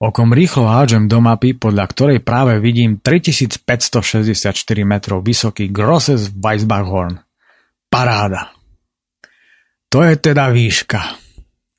Okom 0.00 0.32
rýchlo 0.32 0.64
hádžem 0.64 1.12
do 1.12 1.20
mapy, 1.20 1.52
podľa 1.52 1.84
ktorej 1.92 2.18
práve 2.24 2.56
vidím 2.56 3.04
3564 3.04 4.40
metrov 4.88 5.20
vysoký 5.20 5.68
Grosses 5.68 6.32
Weisbachhorn. 6.32 7.20
Paráda. 7.92 8.48
To 9.92 10.00
je 10.00 10.16
teda 10.16 10.48
výška. 10.48 11.20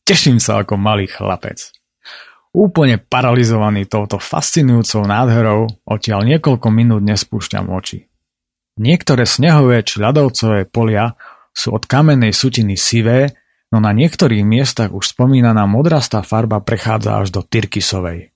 Teším 0.05 0.37
sa 0.37 0.61
ako 0.61 0.77
malý 0.77 1.09
chlapec. 1.09 1.73
Úplne 2.53 3.01
paralizovaný 3.01 3.89
touto 3.89 4.21
fascinujúcou 4.21 5.01
nádherou, 5.09 5.65
odtiaľ 5.81 6.21
niekoľko 6.21 6.67
minút 6.69 7.01
nespúšťam 7.01 7.73
oči. 7.73 8.05
Niektoré 8.77 9.25
snehové 9.25 9.81
či 9.81 9.97
ľadovcové 9.97 10.69
polia 10.69 11.17
sú 11.49 11.73
od 11.73 11.89
kamennej 11.89 12.37
sutiny 12.37 12.77
sivé 12.77 13.40
no 13.71 13.79
na 13.79 13.95
niektorých 13.95 14.43
miestach 14.43 14.91
už 14.91 15.15
spomínaná 15.15 15.63
modrastá 15.65 16.21
farba 16.21 16.59
prechádza 16.59 17.23
až 17.23 17.31
do 17.31 17.41
tyrkisovej. 17.41 18.35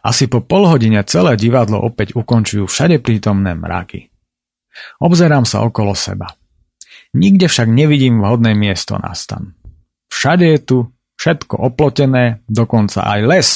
Asi 0.00 0.30
po 0.30 0.40
pol 0.40 0.64
hodine 0.70 1.02
celé 1.04 1.36
divadlo 1.36 1.82
opäť 1.82 2.16
ukončujú 2.16 2.64
všade 2.64 3.02
prítomné 3.04 3.52
mraky. 3.52 4.08
Obzerám 5.02 5.44
sa 5.44 5.66
okolo 5.66 5.92
seba. 5.92 6.32
Nikde 7.12 7.50
však 7.50 7.68
nevidím 7.68 8.22
vhodné 8.22 8.54
miesto 8.54 8.96
na 8.96 9.12
stan. 9.18 9.58
Všade 10.08 10.46
je 10.56 10.60
tu 10.62 10.78
všetko 11.18 11.58
oplotené, 11.58 12.40
dokonca 12.46 13.02
aj 13.04 13.20
les. 13.26 13.48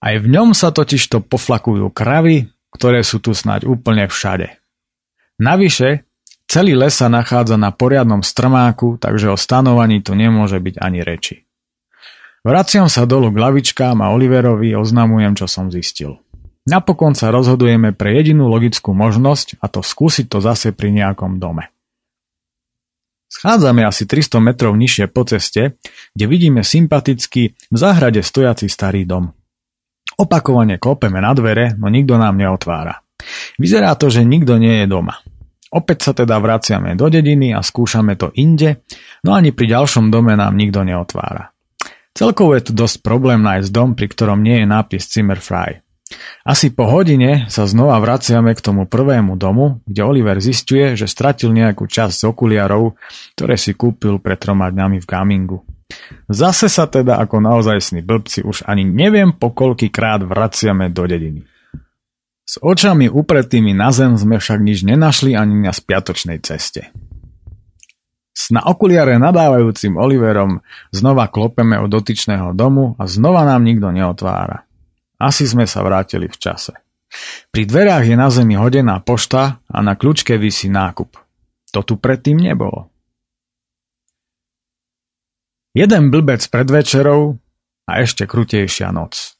Aj 0.00 0.14
v 0.16 0.26
ňom 0.28 0.54
sa 0.54 0.70
totižto 0.70 1.26
poflakujú 1.26 1.90
kravy, 1.90 2.48
ktoré 2.70 3.02
sú 3.02 3.18
tu 3.18 3.34
snáď 3.34 3.66
úplne 3.66 4.06
všade. 4.06 4.60
Navyše, 5.40 6.04
Celý 6.50 6.74
les 6.74 6.90
sa 6.90 7.06
nachádza 7.06 7.54
na 7.54 7.70
poriadnom 7.70 8.26
strmáku, 8.26 8.98
takže 8.98 9.30
o 9.30 9.38
stanovaní 9.38 10.02
tu 10.02 10.18
nemôže 10.18 10.58
byť 10.58 10.82
ani 10.82 11.06
reči. 11.06 11.46
Vraciam 12.42 12.90
sa 12.90 13.06
dolu 13.06 13.30
k 13.30 13.38
lavičkám 13.38 14.02
a 14.02 14.10
Oliverovi 14.10 14.74
oznamujem, 14.74 15.38
čo 15.38 15.46
som 15.46 15.70
zistil. 15.70 16.18
Napokon 16.66 17.14
sa 17.14 17.30
rozhodujeme 17.30 17.94
pre 17.94 18.18
jedinú 18.18 18.50
logickú 18.50 18.90
možnosť 18.90 19.62
a 19.62 19.70
to 19.70 19.78
skúsiť 19.78 20.26
to 20.26 20.42
zase 20.42 20.74
pri 20.74 20.90
nejakom 20.90 21.38
dome. 21.38 21.70
Schádzame 23.30 23.86
asi 23.86 24.10
300 24.10 24.42
metrov 24.42 24.74
nižšie 24.74 25.06
po 25.06 25.22
ceste, 25.22 25.78
kde 26.18 26.24
vidíme 26.26 26.66
sympatický 26.66 27.54
v 27.70 27.76
záhrade 27.78 28.26
stojaci 28.26 28.66
starý 28.66 29.06
dom. 29.06 29.30
Opakovane 30.18 30.82
klopeme 30.82 31.22
na 31.22 31.30
dvere, 31.30 31.78
no 31.78 31.86
nikto 31.86 32.18
nám 32.18 32.34
neotvára. 32.34 33.06
Vyzerá 33.54 33.94
to, 33.94 34.10
že 34.10 34.26
nikto 34.26 34.58
nie 34.58 34.82
je 34.82 34.90
doma. 34.90 35.22
Opäť 35.70 36.10
sa 36.10 36.12
teda 36.12 36.34
vraciame 36.42 36.98
do 36.98 37.06
dediny 37.06 37.54
a 37.54 37.62
skúšame 37.62 38.18
to 38.18 38.34
inde, 38.34 38.82
no 39.22 39.38
ani 39.38 39.54
pri 39.54 39.70
ďalšom 39.70 40.10
dome 40.10 40.34
nám 40.34 40.58
nikto 40.58 40.82
neotvára. 40.82 41.54
Celkovo 42.10 42.58
je 42.58 42.66
tu 42.66 42.72
dosť 42.74 43.06
problém 43.06 43.38
nájsť 43.38 43.70
dom, 43.70 43.94
pri 43.94 44.10
ktorom 44.10 44.42
nie 44.42 44.60
je 44.60 44.66
nápis 44.66 45.06
Zimmerfrei. 45.06 45.78
Asi 46.42 46.74
po 46.74 46.90
hodine 46.90 47.46
sa 47.46 47.70
znova 47.70 47.94
vraciame 48.02 48.50
k 48.58 48.64
tomu 48.66 48.90
prvému 48.90 49.38
domu, 49.38 49.78
kde 49.86 50.02
Oliver 50.02 50.42
zistuje, 50.42 50.98
že 50.98 51.06
stratil 51.06 51.54
nejakú 51.54 51.86
časť 51.86 52.14
z 52.18 52.22
okuliarov, 52.26 52.98
ktoré 53.38 53.54
si 53.54 53.78
kúpil 53.78 54.18
pred 54.18 54.42
troma 54.42 54.74
dňami 54.74 54.98
v 54.98 55.06
gamingu. 55.06 55.62
Zase 56.26 56.66
sa 56.66 56.90
teda 56.90 57.18
ako 57.22 57.42
naozajstní 57.42 58.02
blbci 58.02 58.42
už 58.42 58.66
ani 58.66 58.86
neviem 58.86 59.34
po 59.34 59.54
krát 59.54 60.22
vraciame 60.22 60.90
do 60.90 61.06
dediny. 61.06 61.46
S 62.50 62.58
očami 62.58 63.06
upretými 63.06 63.70
na 63.78 63.94
zem 63.94 64.18
sme 64.18 64.42
však 64.42 64.58
nič 64.58 64.82
nenašli 64.82 65.38
ani 65.38 65.62
na 65.62 65.70
spiatočnej 65.70 66.42
ceste. 66.42 66.90
S 68.34 68.50
na 68.50 68.66
okuliare 68.66 69.22
nadávajúcim 69.22 69.94
Oliverom 69.94 70.58
znova 70.90 71.30
klopeme 71.30 71.78
od 71.78 71.86
dotyčného 71.86 72.50
domu 72.58 72.98
a 72.98 73.06
znova 73.06 73.46
nám 73.46 73.62
nikto 73.62 73.94
neotvára. 73.94 74.66
Asi 75.22 75.46
sme 75.46 75.62
sa 75.70 75.86
vrátili 75.86 76.26
v 76.26 76.34
čase. 76.42 76.74
Pri 77.54 77.70
dverách 77.70 78.10
je 78.10 78.16
na 78.18 78.26
zemi 78.34 78.58
hodená 78.58 78.98
pošta 78.98 79.62
a 79.70 79.78
na 79.78 79.94
kľúčke 79.94 80.34
vysí 80.34 80.66
nákup. 80.66 81.22
To 81.70 81.86
tu 81.86 82.02
predtým 82.02 82.34
nebolo. 82.34 82.90
Jeden 85.70 86.10
blbec 86.10 86.42
pred 86.50 86.66
večerou 86.66 87.38
a 87.86 88.02
ešte 88.02 88.26
krutejšia 88.26 88.90
noc. 88.90 89.38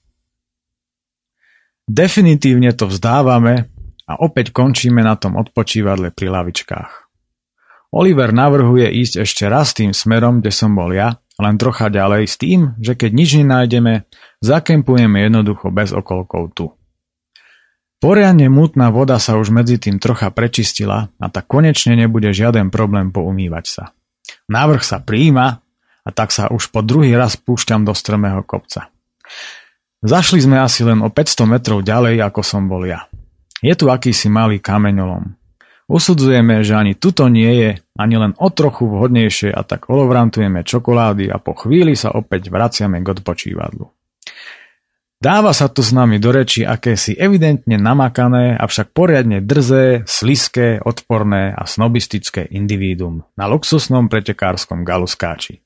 Definitívne 1.90 2.70
to 2.70 2.86
vzdávame 2.86 3.66
a 4.06 4.14
opäť 4.22 4.54
končíme 4.54 5.02
na 5.02 5.18
tom 5.18 5.34
odpočívadle 5.34 6.14
pri 6.14 6.30
lavičkách. 6.30 7.10
Oliver 7.90 8.30
navrhuje 8.30 8.86
ísť 8.86 9.26
ešte 9.26 9.50
raz 9.50 9.74
tým 9.74 9.90
smerom, 9.90 10.38
kde 10.38 10.54
som 10.54 10.70
bol 10.70 10.94
ja, 10.94 11.18
len 11.42 11.58
trocha 11.58 11.90
ďalej 11.90 12.30
s 12.30 12.38
tým, 12.38 12.78
že 12.78 12.94
keď 12.94 13.10
nič 13.10 13.30
nenájdeme, 13.42 14.06
zakempujeme 14.38 15.18
jednoducho 15.26 15.74
bez 15.74 15.90
okolkov 15.90 16.54
tu. 16.54 16.70
Poriadne 17.98 18.46
mutná 18.46 18.94
voda 18.94 19.18
sa 19.18 19.34
už 19.34 19.50
medzi 19.50 19.82
tým 19.82 19.98
trocha 19.98 20.30
prečistila 20.30 21.10
a 21.18 21.26
tak 21.26 21.50
konečne 21.50 21.98
nebude 21.98 22.30
žiaden 22.30 22.70
problém 22.70 23.10
poumývať 23.10 23.66
sa. 23.66 23.84
Návrh 24.46 24.86
sa 24.86 25.02
príjima 25.02 25.58
a 26.06 26.08
tak 26.14 26.30
sa 26.30 26.54
už 26.54 26.70
po 26.70 26.86
druhý 26.86 27.18
raz 27.18 27.34
púšťam 27.34 27.82
do 27.82 27.98
strmého 27.98 28.46
kopca. 28.46 28.94
Zašli 30.00 30.40
sme 30.40 30.56
asi 30.56 30.80
len 30.80 31.04
o 31.04 31.12
500 31.12 31.44
metrov 31.44 31.84
ďalej, 31.84 32.24
ako 32.24 32.40
som 32.40 32.64
bol 32.64 32.88
ja. 32.88 33.04
Je 33.60 33.76
tu 33.76 33.92
akýsi 33.92 34.32
malý 34.32 34.56
kameňolom. 34.56 35.36
Usudzujeme, 35.92 36.64
že 36.64 36.72
ani 36.72 36.96
tuto 36.96 37.28
nie 37.28 37.52
je 37.60 37.70
ani 38.00 38.16
len 38.16 38.32
o 38.40 38.48
trochu 38.48 38.88
vhodnejšie 38.88 39.52
a 39.52 39.60
tak 39.60 39.92
olovrantujeme 39.92 40.64
čokolády 40.64 41.28
a 41.28 41.36
po 41.36 41.52
chvíli 41.52 41.92
sa 41.92 42.16
opäť 42.16 42.48
vraciame 42.48 43.04
k 43.04 43.12
odpočívadlu. 43.12 43.92
Dáva 45.20 45.52
sa 45.52 45.68
tu 45.68 45.84
s 45.84 45.92
nami 45.92 46.16
do 46.16 46.32
reči 46.32 46.64
akési 46.64 47.12
evidentne 47.12 47.76
namakané, 47.76 48.56
avšak 48.56 48.96
poriadne 48.96 49.44
drzé, 49.44 50.08
sliské, 50.08 50.80
odporné 50.80 51.52
a 51.52 51.68
snobistické 51.68 52.48
individuum 52.48 53.28
na 53.36 53.44
luxusnom 53.44 54.08
pretekárskom 54.08 54.80
galuskáči. 54.80 55.60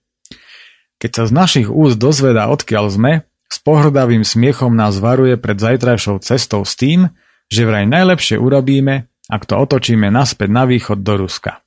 Keď 0.99 1.11
sa 1.15 1.25
z 1.31 1.33
našich 1.39 1.69
úst 1.71 2.03
dozvedá, 2.03 2.51
odkiaľ 2.51 2.91
sme, 2.91 3.13
s 3.55 3.63
pohrdavým 3.63 4.27
smiechom 4.27 4.75
nás 4.75 4.99
varuje 4.99 5.39
pred 5.39 5.55
zajtrajšou 5.55 6.19
cestou 6.27 6.67
s 6.67 6.75
tým, 6.75 7.15
že 7.47 7.63
vraj 7.63 7.87
najlepšie 7.87 8.35
urobíme, 8.35 9.07
ak 9.31 9.47
to 9.47 9.55
otočíme 9.55 10.11
naspäť 10.11 10.51
na 10.51 10.67
východ 10.67 11.07
do 11.07 11.23
Ruska. 11.23 11.63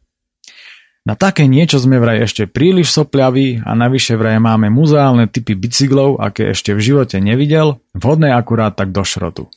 Na 1.08 1.16
také 1.16 1.48
niečo 1.48 1.80
sme 1.80 2.04
vraj 2.04 2.28
ešte 2.28 2.52
príliš 2.52 2.92
sopľaví 2.92 3.64
a 3.64 3.72
navyše 3.72 4.20
vraj 4.20 4.44
máme 4.44 4.68
muzeálne 4.68 5.32
typy 5.32 5.56
bicyklov, 5.56 6.20
aké 6.20 6.52
ešte 6.52 6.76
v 6.76 6.84
živote 6.84 7.24
nevidel, 7.24 7.80
vhodné 7.96 8.36
akurát 8.36 8.76
tak 8.76 8.92
do 8.92 9.08
šrotu. 9.08 9.48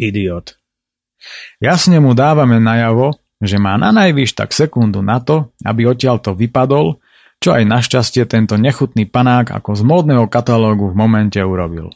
Idiot. 0.00 0.56
Jasne 1.60 2.00
mu 2.00 2.16
dávame 2.16 2.56
najavo, 2.56 3.20
že 3.44 3.60
má 3.60 3.76
na 3.76 3.92
najvyš 3.92 4.32
tak 4.32 4.56
sekundu 4.56 5.04
na 5.04 5.20
to, 5.20 5.52
aby 5.60 5.84
odtiaľto 5.84 6.32
vypadol 6.32 6.96
čo 7.40 7.56
aj 7.56 7.64
našťastie 7.64 8.28
tento 8.28 8.60
nechutný 8.60 9.08
panák 9.08 9.56
ako 9.56 9.72
z 9.72 9.82
módneho 9.82 10.28
katalógu 10.28 10.92
v 10.92 10.98
momente 11.00 11.40
urobil. 11.40 11.88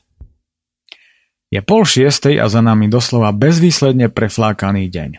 Je 1.52 1.60
pol 1.60 1.84
šiestej 1.84 2.40
a 2.40 2.48
za 2.48 2.64
nami 2.64 2.88
doslova 2.88 3.30
bezvýsledne 3.30 4.08
preflákaný 4.10 4.88
deň. 4.88 5.10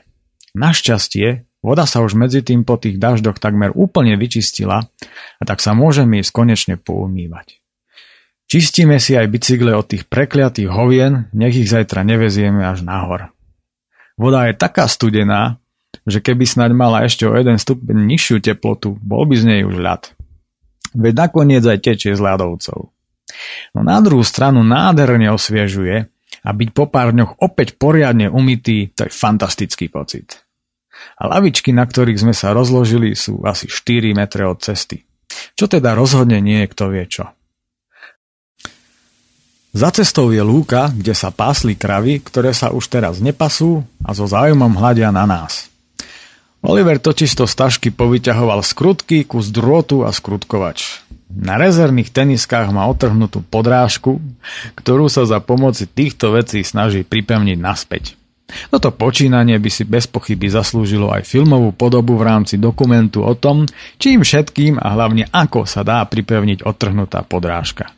Našťastie, 0.57 1.45
voda 1.61 1.85
sa 1.85 2.01
už 2.01 2.17
medzi 2.17 2.41
tým 2.41 2.65
po 2.65 2.81
tých 2.81 2.97
daždoch 2.97 3.38
takmer 3.38 3.71
úplne 3.71 4.17
vyčistila 4.17 4.89
a 5.39 5.43
tak 5.45 5.61
sa 5.61 5.77
môžeme 5.77 6.19
ísť 6.19 6.33
konečne 6.33 6.75
poumývať. 6.75 7.61
Čistíme 8.45 9.01
si 9.01 9.17
aj 9.17 9.29
bicykle 9.29 9.73
od 9.73 9.89
tých 9.89 10.05
prekliatých 10.09 10.69
hovien, 10.69 11.29
nech 11.33 11.53
ich 11.53 11.69
zajtra 11.69 12.01
nevezieme 12.01 12.65
až 12.65 12.81
nahor. 12.85 13.29
Voda 14.17 14.49
je 14.49 14.57
taká 14.57 14.89
studená, 14.89 15.61
že 16.07 16.21
keby 16.21 16.45
snaď 16.45 16.71
mala 16.71 17.03
ešte 17.03 17.25
o 17.25 17.33
jeden 17.35 17.57
stupeň 17.57 18.05
nižšiu 18.05 18.39
teplotu, 18.39 18.95
bol 19.01 19.25
by 19.27 19.35
z 19.35 19.43
nej 19.43 19.61
už 19.63 19.79
ľad. 19.79 20.14
Veď 20.95 21.13
nakoniec 21.27 21.63
aj 21.67 21.79
tečie 21.84 22.15
z 22.15 22.21
ľadovcov. 22.23 22.89
No 23.75 23.79
na 23.84 23.99
druhú 23.99 24.23
stranu 24.23 24.63
nádherne 24.63 25.29
osviežuje 25.36 26.08
a 26.41 26.49
byť 26.49 26.69
po 26.71 26.88
pár 26.88 27.12
dňoch 27.12 27.41
opäť 27.43 27.75
poriadne 27.75 28.31
umytý, 28.31 28.95
to 28.95 29.05
je 29.05 29.12
fantastický 29.12 29.91
pocit. 29.91 30.45
A 31.19 31.27
lavičky, 31.27 31.75
na 31.75 31.84
ktorých 31.84 32.21
sme 32.21 32.34
sa 32.34 32.55
rozložili, 32.55 33.13
sú 33.13 33.43
asi 33.43 33.67
4 33.67 34.15
metre 34.15 34.47
od 34.47 34.63
cesty. 34.63 35.03
Čo 35.60 35.67
teda 35.67 35.91
rozhodne 35.93 36.39
nie 36.39 36.63
je 36.63 36.71
kto 36.71 36.86
vie 36.91 37.05
čo. 37.08 37.25
Za 39.75 39.91
cestou 39.91 40.31
je 40.31 40.39
lúka, 40.39 40.88
kde 40.88 41.12
sa 41.12 41.36
pásli 41.36 41.75
kravy, 41.75 42.23
ktoré 42.23 42.55
sa 42.55 42.71
už 42.71 42.88
teraz 42.88 43.19
nepasú 43.19 43.84
a 44.08 44.15
so 44.15 44.23
zájmom 44.23 44.71
hľadia 44.71 45.12
na 45.12 45.27
nás. 45.27 45.67
Oliver 46.65 46.97
totiž 46.97 47.30
to 47.38 47.45
z 47.45 47.54
tašky 47.54 47.89
povyťahoval 47.93 48.65
skrutky, 48.65 49.21
kus 49.21 49.54
drôtu 49.54 50.01
a 50.01 50.10
skrutkovač. 50.10 51.06
Na 51.30 51.62
rezervných 51.62 52.10
teniskách 52.10 52.73
má 52.73 52.89
otrhnutú 52.89 53.45
podrážku, 53.45 54.17
ktorú 54.73 55.06
sa 55.06 55.30
za 55.30 55.38
pomoci 55.41 55.86
týchto 55.86 56.34
vecí 56.34 56.65
snaží 56.65 57.06
pripevniť 57.06 57.58
naspäť. 57.62 58.17
Toto 58.69 58.93
počínanie 58.93 59.58
by 59.58 59.69
si 59.73 59.84
bez 59.89 60.06
pochyby 60.06 60.47
zaslúžilo 60.54 61.10
aj 61.10 61.25
filmovú 61.25 61.73
podobu 61.73 62.13
v 62.17 62.30
rámci 62.30 62.62
dokumentu 62.62 63.25
o 63.25 63.34
tom, 63.34 63.65
čím 63.97 64.21
všetkým 64.21 64.78
a 64.78 64.93
hlavne 64.93 65.25
ako 65.34 65.65
sa 65.65 65.82
dá 65.82 66.06
pripevniť 66.06 66.62
otrhnutá 66.62 67.25
podrážka. 67.25 67.89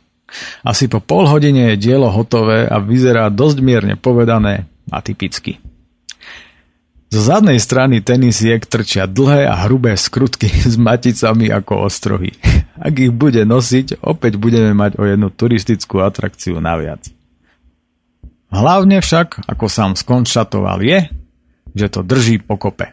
Asi 0.64 0.88
po 0.92 1.00
pol 1.00 1.24
hodine 1.28 1.72
je 1.72 1.88
dielo 1.88 2.08
hotové 2.12 2.68
a 2.68 2.80
vyzerá 2.80 3.32
dosť 3.32 3.58
mierne 3.64 3.94
povedané 3.96 4.68
a 4.88 5.00
typicky. 5.00 5.60
Zo 7.08 7.24
zadnej 7.24 7.56
strany 7.56 8.04
tenisiek 8.04 8.60
trčia 8.68 9.08
dlhé 9.08 9.48
a 9.48 9.64
hrubé 9.64 9.96
skrutky 9.96 10.52
s 10.72 10.76
maticami 10.76 11.48
ako 11.48 11.88
ostrohy. 11.88 12.36
Ak 12.86 12.94
ich 13.00 13.10
bude 13.10 13.48
nosiť, 13.48 14.04
opäť 14.04 14.36
budeme 14.36 14.76
mať 14.76 15.00
o 15.00 15.08
jednu 15.08 15.32
turistickú 15.32 16.04
atrakciu 16.04 16.60
naviac. 16.60 17.08
Hlavne 18.48 19.04
však, 19.04 19.44
ako 19.44 19.68
sám 19.68 19.92
skonštatoval, 19.92 20.80
je, 20.80 21.04
že 21.76 21.86
to 21.92 22.00
drží 22.00 22.40
pokope. 22.40 22.88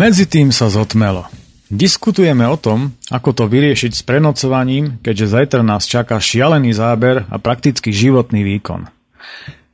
Medzi 0.00 0.24
tým 0.24 0.48
sa 0.48 0.72
zotmelo. 0.72 1.28
Diskutujeme 1.68 2.48
o 2.48 2.56
tom, 2.56 2.96
ako 3.12 3.36
to 3.36 3.44
vyriešiť 3.44 3.92
s 3.92 4.00
prenocovaním, 4.00 4.96
keďže 5.04 5.36
zajtra 5.36 5.60
nás 5.60 5.84
čaká 5.84 6.16
šialený 6.16 6.72
záber 6.72 7.28
a 7.28 7.36
prakticky 7.36 7.92
životný 7.92 8.40
výkon. 8.40 8.88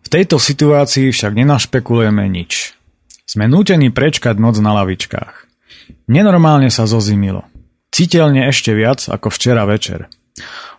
V 0.02 0.08
tejto 0.10 0.42
situácii 0.42 1.14
však 1.14 1.30
nenašpekulujeme 1.30 2.26
nič. 2.26 2.74
Sme 3.22 3.46
nútení 3.46 3.94
prečkať 3.94 4.42
noc 4.42 4.58
na 4.58 4.74
lavičkách. 4.82 5.46
Nenormálne 6.10 6.74
sa 6.74 6.90
zozimilo. 6.90 7.46
Citeľne 7.94 8.50
ešte 8.50 8.74
viac 8.74 9.06
ako 9.06 9.30
včera 9.30 9.62
večer. 9.62 10.10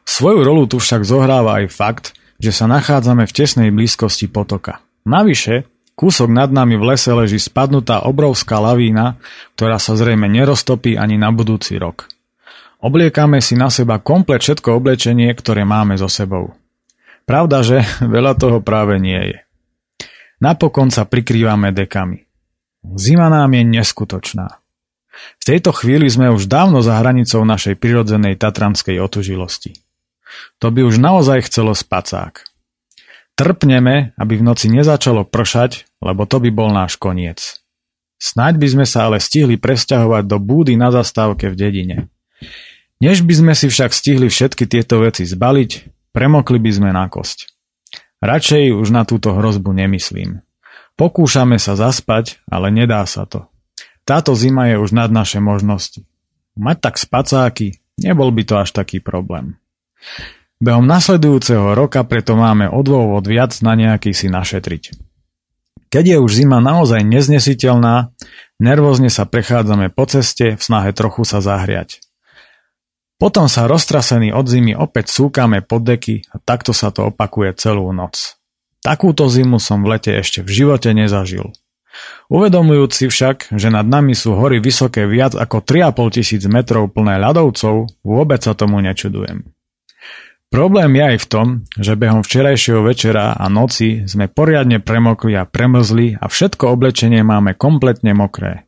Svoju 0.04 0.44
rolu 0.44 0.68
tu 0.68 0.84
však 0.84 1.08
zohráva 1.08 1.64
aj 1.64 1.72
fakt, 1.72 2.06
že 2.36 2.52
sa 2.52 2.68
nachádzame 2.68 3.24
v 3.24 3.32
tesnej 3.32 3.72
blízkosti 3.72 4.28
potoka. 4.28 4.84
Navyše, 5.08 5.77
kúsok 5.98 6.30
nad 6.30 6.54
nami 6.54 6.78
v 6.78 6.94
lese 6.94 7.10
leží 7.10 7.42
spadnutá 7.42 8.06
obrovská 8.06 8.62
lavína, 8.62 9.18
ktorá 9.58 9.82
sa 9.82 9.98
zrejme 9.98 10.30
neroztopí 10.30 10.94
ani 10.94 11.18
na 11.18 11.34
budúci 11.34 11.82
rok. 11.82 12.06
Obliekame 12.78 13.42
si 13.42 13.58
na 13.58 13.74
seba 13.74 13.98
komplet 13.98 14.46
všetko 14.46 14.78
oblečenie, 14.78 15.34
ktoré 15.34 15.66
máme 15.66 15.98
so 15.98 16.06
sebou. 16.06 16.54
Pravda, 17.26 17.66
že 17.66 17.82
veľa 18.16 18.38
toho 18.38 18.62
práve 18.62 19.02
nie 19.02 19.18
je. 19.34 19.38
Napokon 20.38 20.94
sa 20.94 21.10
prikrývame 21.10 21.74
dekami. 21.74 22.22
Zima 22.94 23.28
nám 23.34 23.58
je 23.58 23.66
neskutočná. 23.66 24.62
V 25.42 25.44
tejto 25.44 25.74
chvíli 25.74 26.06
sme 26.06 26.30
už 26.30 26.46
dávno 26.46 26.86
za 26.86 27.02
hranicou 27.02 27.42
našej 27.42 27.82
prirodzenej 27.82 28.38
tatranskej 28.38 29.02
otužilosti. 29.02 29.74
To 30.62 30.70
by 30.70 30.86
už 30.86 31.02
naozaj 31.02 31.50
chcelo 31.50 31.74
spacák. 31.74 32.46
Trpneme, 33.38 34.18
aby 34.18 34.34
v 34.42 34.44
noci 34.44 34.66
nezačalo 34.74 35.22
pršať, 35.22 35.86
lebo 36.02 36.26
to 36.26 36.42
by 36.42 36.50
bol 36.50 36.74
náš 36.74 36.98
koniec. 36.98 37.62
Snaď 38.18 38.58
by 38.58 38.68
sme 38.74 38.86
sa 38.90 39.06
ale 39.06 39.22
stihli 39.22 39.62
presťahovať 39.62 40.26
do 40.26 40.42
búdy 40.42 40.74
na 40.74 40.90
zastávke 40.90 41.54
v 41.54 41.56
dedine. 41.56 41.98
Než 42.98 43.22
by 43.22 43.34
sme 43.38 43.54
si 43.54 43.70
však 43.70 43.94
stihli 43.94 44.26
všetky 44.26 44.66
tieto 44.66 45.06
veci 45.06 45.22
zbaliť, 45.22 45.72
premokli 46.18 46.58
by 46.58 46.72
sme 46.74 46.90
na 46.90 47.06
kosť. 47.14 47.54
Radšej 48.26 48.74
už 48.74 48.90
na 48.90 49.06
túto 49.06 49.30
hrozbu 49.38 49.70
nemyslím. 49.70 50.42
Pokúšame 50.98 51.62
sa 51.62 51.78
zaspať, 51.78 52.42
ale 52.50 52.74
nedá 52.74 53.06
sa 53.06 53.30
to. 53.30 53.46
Táto 54.02 54.34
zima 54.34 54.66
je 54.74 54.82
už 54.82 54.98
nad 54.98 55.14
naše 55.14 55.38
možnosti. 55.38 56.02
Mať 56.58 56.90
tak 56.90 56.96
spacáky, 56.98 57.78
nebol 58.02 58.34
by 58.34 58.42
to 58.50 58.56
až 58.58 58.74
taký 58.74 58.98
problém. 58.98 59.62
Behom 60.58 60.90
nasledujúceho 60.90 61.78
roka 61.78 62.02
preto 62.02 62.34
máme 62.34 62.66
o 62.66 62.82
dôvod 62.82 63.30
viac 63.30 63.54
na 63.62 63.78
nejaký 63.78 64.10
si 64.10 64.26
našetriť. 64.26 64.98
Keď 65.94 66.04
je 66.04 66.18
už 66.18 66.32
zima 66.34 66.58
naozaj 66.58 67.06
neznesiteľná, 67.06 68.10
nervózne 68.58 69.14
sa 69.14 69.30
prechádzame 69.30 69.94
po 69.94 70.10
ceste 70.10 70.58
v 70.58 70.62
snahe 70.62 70.92
trochu 70.98 71.30
sa 71.30 71.46
zahriať. 71.46 72.02
Potom 73.22 73.46
sa 73.46 73.70
roztrasení 73.70 74.34
od 74.34 74.50
zimy 74.50 74.74
opäť 74.74 75.14
súkame 75.14 75.62
pod 75.62 75.86
deky 75.86 76.26
a 76.34 76.42
takto 76.42 76.74
sa 76.74 76.90
to 76.90 77.14
opakuje 77.14 77.54
celú 77.58 77.94
noc. 77.94 78.38
Takúto 78.82 79.30
zimu 79.30 79.62
som 79.62 79.86
v 79.86 79.98
lete 79.98 80.14
ešte 80.14 80.42
v 80.42 80.50
živote 80.54 80.90
nezažil. 80.94 81.54
Uvedomujúci 82.30 83.10
však, 83.10 83.54
že 83.58 83.70
nad 83.70 83.86
nami 83.86 84.14
sú 84.14 84.38
hory 84.38 84.58
vysoké 84.58 85.06
viac 85.06 85.34
ako 85.34 85.62
3,5 85.62 86.18
tisíc 86.18 86.42
metrov 86.50 86.90
plné 86.94 87.18
ľadovcov, 87.22 87.90
vôbec 88.02 88.42
sa 88.42 88.54
tomu 88.54 88.82
nečudujem. 88.82 89.57
Problém 90.48 90.96
je 90.96 91.04
aj 91.04 91.18
v 91.20 91.28
tom, 91.28 91.48
že 91.76 92.00
behom 92.00 92.24
včerajšieho 92.24 92.80
večera 92.80 93.36
a 93.36 93.52
noci 93.52 94.08
sme 94.08 94.32
poriadne 94.32 94.80
premokli 94.80 95.36
a 95.36 95.44
premrzli 95.44 96.16
a 96.16 96.32
všetko 96.32 96.72
oblečenie 96.72 97.20
máme 97.20 97.60
kompletne 97.60 98.16
mokré. 98.16 98.64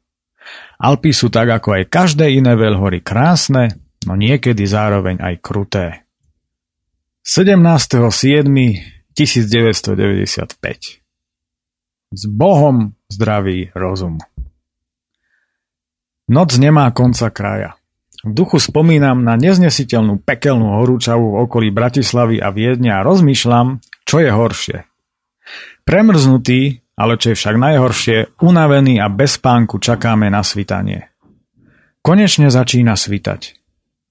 Alpy 0.83 1.15
sú 1.15 1.31
tak 1.31 1.47
ako 1.47 1.79
aj 1.79 1.87
každé 1.87 2.35
iné 2.35 2.59
veľhory 2.59 2.99
krásne, 2.99 3.79
no 4.03 4.19
niekedy 4.19 4.67
zároveň 4.67 5.23
aj 5.23 5.35
kruté. 5.39 6.03
17.7.1995 7.23 9.15
S 12.11 12.23
Bohom 12.27 12.91
zdravý 13.07 13.71
rozum. 13.71 14.19
Noc 16.27 16.59
nemá 16.59 16.91
konca 16.91 17.31
kraja. 17.31 17.78
V 18.19 18.31
duchu 18.35 18.59
spomínam 18.59 19.23
na 19.23 19.39
neznesiteľnú 19.39 20.19
pekelnú 20.27 20.83
horúčavu 20.83 21.39
v 21.39 21.39
okolí 21.47 21.67
Bratislavy 21.71 22.43
a 22.43 22.51
Viedňa 22.51 22.99
a 22.99 23.05
rozmýšľam, 23.07 23.79
čo 24.03 24.19
je 24.19 24.29
horšie. 24.29 24.77
Premrznutý, 25.87 26.83
ale 26.99 27.15
čo 27.15 27.31
je 27.31 27.39
však 27.39 27.55
najhoršie, 27.55 28.17
unavený 28.43 28.99
a 28.99 29.07
bez 29.07 29.39
spánku 29.39 29.79
čakáme 29.79 30.27
na 30.27 30.43
svitanie. 30.43 31.07
Konečne 32.03 32.51
začína 32.51 32.99
svitať. 32.99 33.55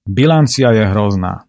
Bilancia 0.09 0.73
je 0.73 0.89
hrozná. 0.89 1.45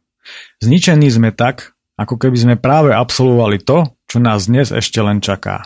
Zničení 0.61 1.09
sme 1.09 1.33
tak, 1.33 1.73
ako 1.97 2.21
keby 2.21 2.37
sme 2.37 2.57
práve 2.61 2.93
absolvovali 2.93 3.61
to, 3.65 3.89
čo 4.05 4.21
nás 4.21 4.53
dnes 4.53 4.69
ešte 4.69 5.01
len 5.01 5.25
čaká. 5.25 5.65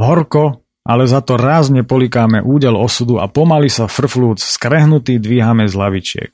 Horko, 0.00 0.64
ale 0.88 1.04
za 1.04 1.20
to 1.20 1.36
rázne 1.36 1.84
polikáme 1.84 2.40
údel 2.40 2.72
osudu 2.72 3.20
a 3.20 3.28
pomaly 3.28 3.68
sa 3.68 3.84
frflúc 3.92 4.40
skrehnutý 4.40 5.20
dvíhame 5.20 5.68
z 5.68 5.76
lavičiek. 5.76 6.32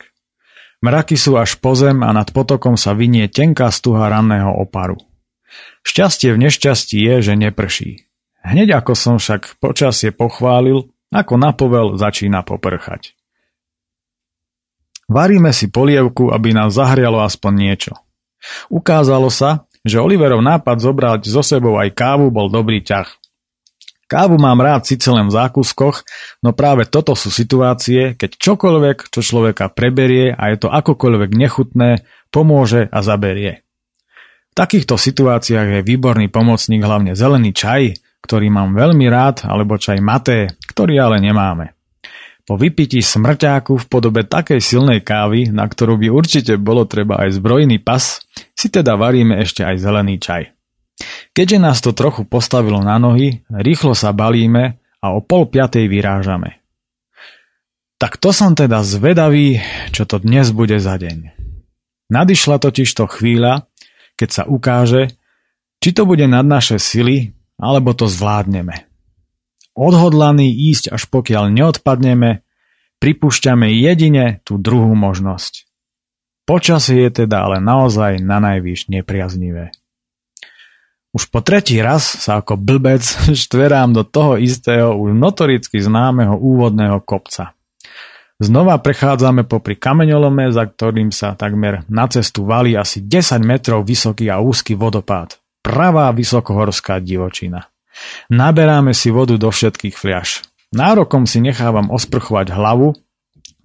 Mraky 0.78 1.18
sú 1.18 1.34
až 1.34 1.58
po 1.58 1.74
zem 1.74 2.06
a 2.06 2.14
nad 2.14 2.30
potokom 2.30 2.78
sa 2.78 2.94
vynie 2.94 3.26
tenká 3.26 3.74
stuha 3.74 4.06
ranného 4.06 4.54
oparu. 4.54 5.02
Šťastie 5.82 6.30
v 6.30 6.46
nešťastí 6.46 7.02
je, 7.02 7.14
že 7.18 7.34
neprší. 7.34 8.06
Hneď 8.46 8.78
ako 8.78 8.92
som 8.94 9.16
však 9.18 9.58
počasie 9.58 10.14
pochválil, 10.14 10.86
ako 11.10 11.34
na 11.34 11.50
povel 11.56 11.96
začína 11.98 12.46
poprchať. 12.46 13.16
Varíme 15.08 15.52
si 15.52 15.68
polievku, 15.68 16.32
aby 16.32 16.52
nám 16.52 16.70
zahrialo 16.72 17.20
aspoň 17.24 17.52
niečo. 17.52 17.92
Ukázalo 18.68 19.32
sa, 19.32 19.68
že 19.84 20.00
Oliverov 20.00 20.40
nápad 20.40 20.80
zobrať 20.80 21.20
so 21.28 21.44
sebou 21.44 21.76
aj 21.76 21.92
kávu 21.92 22.32
bol 22.32 22.48
dobrý 22.48 22.80
ťah. 22.84 23.23
Kávu 24.14 24.38
mám 24.38 24.62
rád 24.62 24.86
síce 24.86 25.10
len 25.10 25.26
v 25.26 25.34
zákuskoch, 25.34 26.06
no 26.46 26.54
práve 26.54 26.86
toto 26.86 27.18
sú 27.18 27.34
situácie, 27.34 28.14
keď 28.14 28.38
čokoľvek, 28.38 29.10
čo 29.10 29.26
človeka 29.26 29.74
preberie 29.74 30.30
a 30.30 30.54
je 30.54 30.62
to 30.62 30.70
akokoľvek 30.70 31.34
nechutné, 31.34 32.06
pomôže 32.30 32.86
a 32.94 33.02
zaberie. 33.02 33.66
V 34.50 34.54
takýchto 34.54 34.94
situáciách 34.94 35.82
je 35.82 35.88
výborný 35.90 36.30
pomocník 36.30 36.86
hlavne 36.86 37.18
zelený 37.18 37.50
čaj, 37.58 37.98
ktorý 38.22 38.54
mám 38.54 38.78
veľmi 38.78 39.02
rád, 39.10 39.50
alebo 39.50 39.82
čaj 39.82 39.98
maté, 39.98 40.54
ktorý 40.70 40.94
ale 41.02 41.18
nemáme. 41.18 41.74
Po 42.46 42.54
vypití 42.54 43.02
smrťáku 43.02 43.82
v 43.82 43.86
podobe 43.90 44.22
takej 44.22 44.62
silnej 44.62 45.02
kávy, 45.02 45.50
na 45.50 45.66
ktorú 45.66 45.98
by 45.98 46.14
určite 46.14 46.54
bolo 46.54 46.86
treba 46.86 47.18
aj 47.18 47.42
zbrojný 47.42 47.82
pas, 47.82 48.22
si 48.54 48.70
teda 48.70 48.94
varíme 48.94 49.42
ešte 49.42 49.66
aj 49.66 49.74
zelený 49.74 50.22
čaj. 50.22 50.53
Keďže 51.34 51.58
nás 51.58 51.82
to 51.82 51.90
trochu 51.90 52.22
postavilo 52.22 52.78
na 52.78 52.94
nohy, 53.02 53.42
rýchlo 53.50 53.98
sa 53.98 54.14
balíme 54.14 54.78
a 55.02 55.06
o 55.12 55.18
pol 55.18 55.50
piatej 55.50 55.90
vyrážame. 55.90 56.62
Tak 57.98 58.22
to 58.22 58.30
som 58.30 58.54
teda 58.54 58.86
zvedavý, 58.86 59.58
čo 59.90 60.06
to 60.06 60.22
dnes 60.22 60.54
bude 60.54 60.78
za 60.78 60.94
deň. 60.94 61.34
Nadišla 62.06 62.62
totiž 62.62 62.86
to 62.86 63.10
chvíľa, 63.10 63.66
keď 64.14 64.28
sa 64.30 64.42
ukáže, 64.46 65.10
či 65.82 65.90
to 65.90 66.06
bude 66.06 66.22
nad 66.30 66.46
naše 66.46 66.78
sily, 66.78 67.34
alebo 67.58 67.98
to 67.98 68.06
zvládneme. 68.06 68.86
Odhodlaný 69.74 70.54
ísť 70.70 70.94
až 70.94 71.10
pokiaľ 71.10 71.50
neodpadneme, 71.50 72.46
pripúšťame 73.02 73.74
jedine 73.74 74.38
tú 74.46 74.54
druhú 74.54 74.94
možnosť. 74.94 75.66
Počasie 76.46 77.10
je 77.10 77.26
teda 77.26 77.42
ale 77.50 77.58
naozaj 77.58 78.22
na 78.22 78.38
najvyš 78.38 78.86
nepriaznivé. 78.86 79.74
Už 81.14 81.30
po 81.30 81.38
tretí 81.46 81.78
raz 81.78 82.02
sa 82.02 82.42
ako 82.42 82.58
blbec 82.58 83.06
štverám 83.46 83.94
do 83.94 84.02
toho 84.02 84.34
istého 84.34 84.98
už 84.98 85.14
notoricky 85.14 85.78
známeho 85.78 86.34
úvodného 86.34 86.98
kopca. 87.06 87.54
Znova 88.42 88.82
prechádzame 88.82 89.46
popri 89.46 89.78
kameňolome, 89.78 90.50
za 90.50 90.66
ktorým 90.66 91.14
sa 91.14 91.38
takmer 91.38 91.86
na 91.86 92.10
cestu 92.10 92.42
valí 92.42 92.74
asi 92.74 93.06
10 93.06 93.38
metrov 93.46 93.86
vysoký 93.86 94.26
a 94.26 94.42
úzky 94.42 94.74
vodopád. 94.74 95.38
Pravá 95.62 96.10
vysokohorská 96.10 96.98
divočina. 96.98 97.70
Naberáme 98.34 98.90
si 98.90 99.14
vodu 99.14 99.38
do 99.38 99.54
všetkých 99.54 99.94
fliaž. 99.94 100.42
Nárokom 100.74 101.30
si 101.30 101.38
nechávam 101.38 101.94
osprchovať 101.94 102.50
hlavu, 102.50 102.98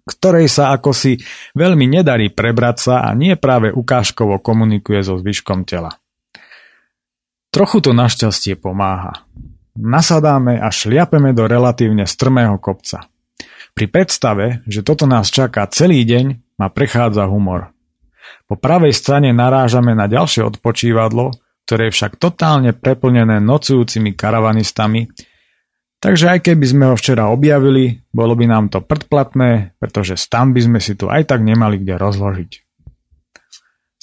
ktorej 0.05 0.53
sa 0.53 0.69
ako 0.77 0.93
si 0.93 1.17
veľmi 1.57 1.89
nedarí 1.89 2.29
prebrať 2.29 2.77
sa 2.77 2.95
a 3.09 3.17
nie 3.17 3.33
práve 3.33 3.73
ukážkovo 3.73 4.37
komunikuje 4.37 5.01
so 5.01 5.17
zvyškom 5.17 5.65
tela. 5.65 5.97
Trochu 7.49 7.81
to 7.81 7.97
našťastie 7.97 8.61
pomáha. 8.61 9.25
Nasadáme 9.73 10.61
a 10.61 10.69
šliapeme 10.69 11.33
do 11.33 11.49
relatívne 11.49 12.05
strmého 12.05 12.61
kopca. 12.61 13.09
Pri 13.73 13.89
predstave, 13.89 14.61
že 14.69 14.85
toto 14.85 15.09
nás 15.09 15.33
čaká 15.33 15.65
celý 15.65 16.05
deň, 16.05 16.57
ma 16.61 16.69
prechádza 16.69 17.25
humor. 17.25 17.73
Po 18.45 18.53
pravej 18.53 18.93
strane 18.93 19.33
narážame 19.33 19.97
na 19.97 20.05
ďalšie 20.05 20.45
odpočívadlo, 20.45 21.33
ktoré 21.65 21.89
je 21.89 21.95
však 21.97 22.21
totálne 22.21 22.69
preplnené 22.77 23.41
nocujúcimi 23.41 24.13
karavanistami, 24.13 25.09
takže 25.97 26.37
aj 26.37 26.39
keby 26.53 26.65
sme 26.69 26.85
ho 26.89 26.95
včera 26.97 27.33
objavili, 27.33 28.05
bolo 28.13 28.37
by 28.37 28.45
nám 28.45 28.69
to 28.69 28.85
predplatné, 28.85 29.73
pretože 29.81 30.21
tam 30.29 30.53
by 30.53 30.61
sme 30.65 30.79
si 30.81 30.93
tu 30.93 31.09
aj 31.09 31.25
tak 31.25 31.41
nemali 31.41 31.81
kde 31.81 31.97
rozložiť. 31.97 32.68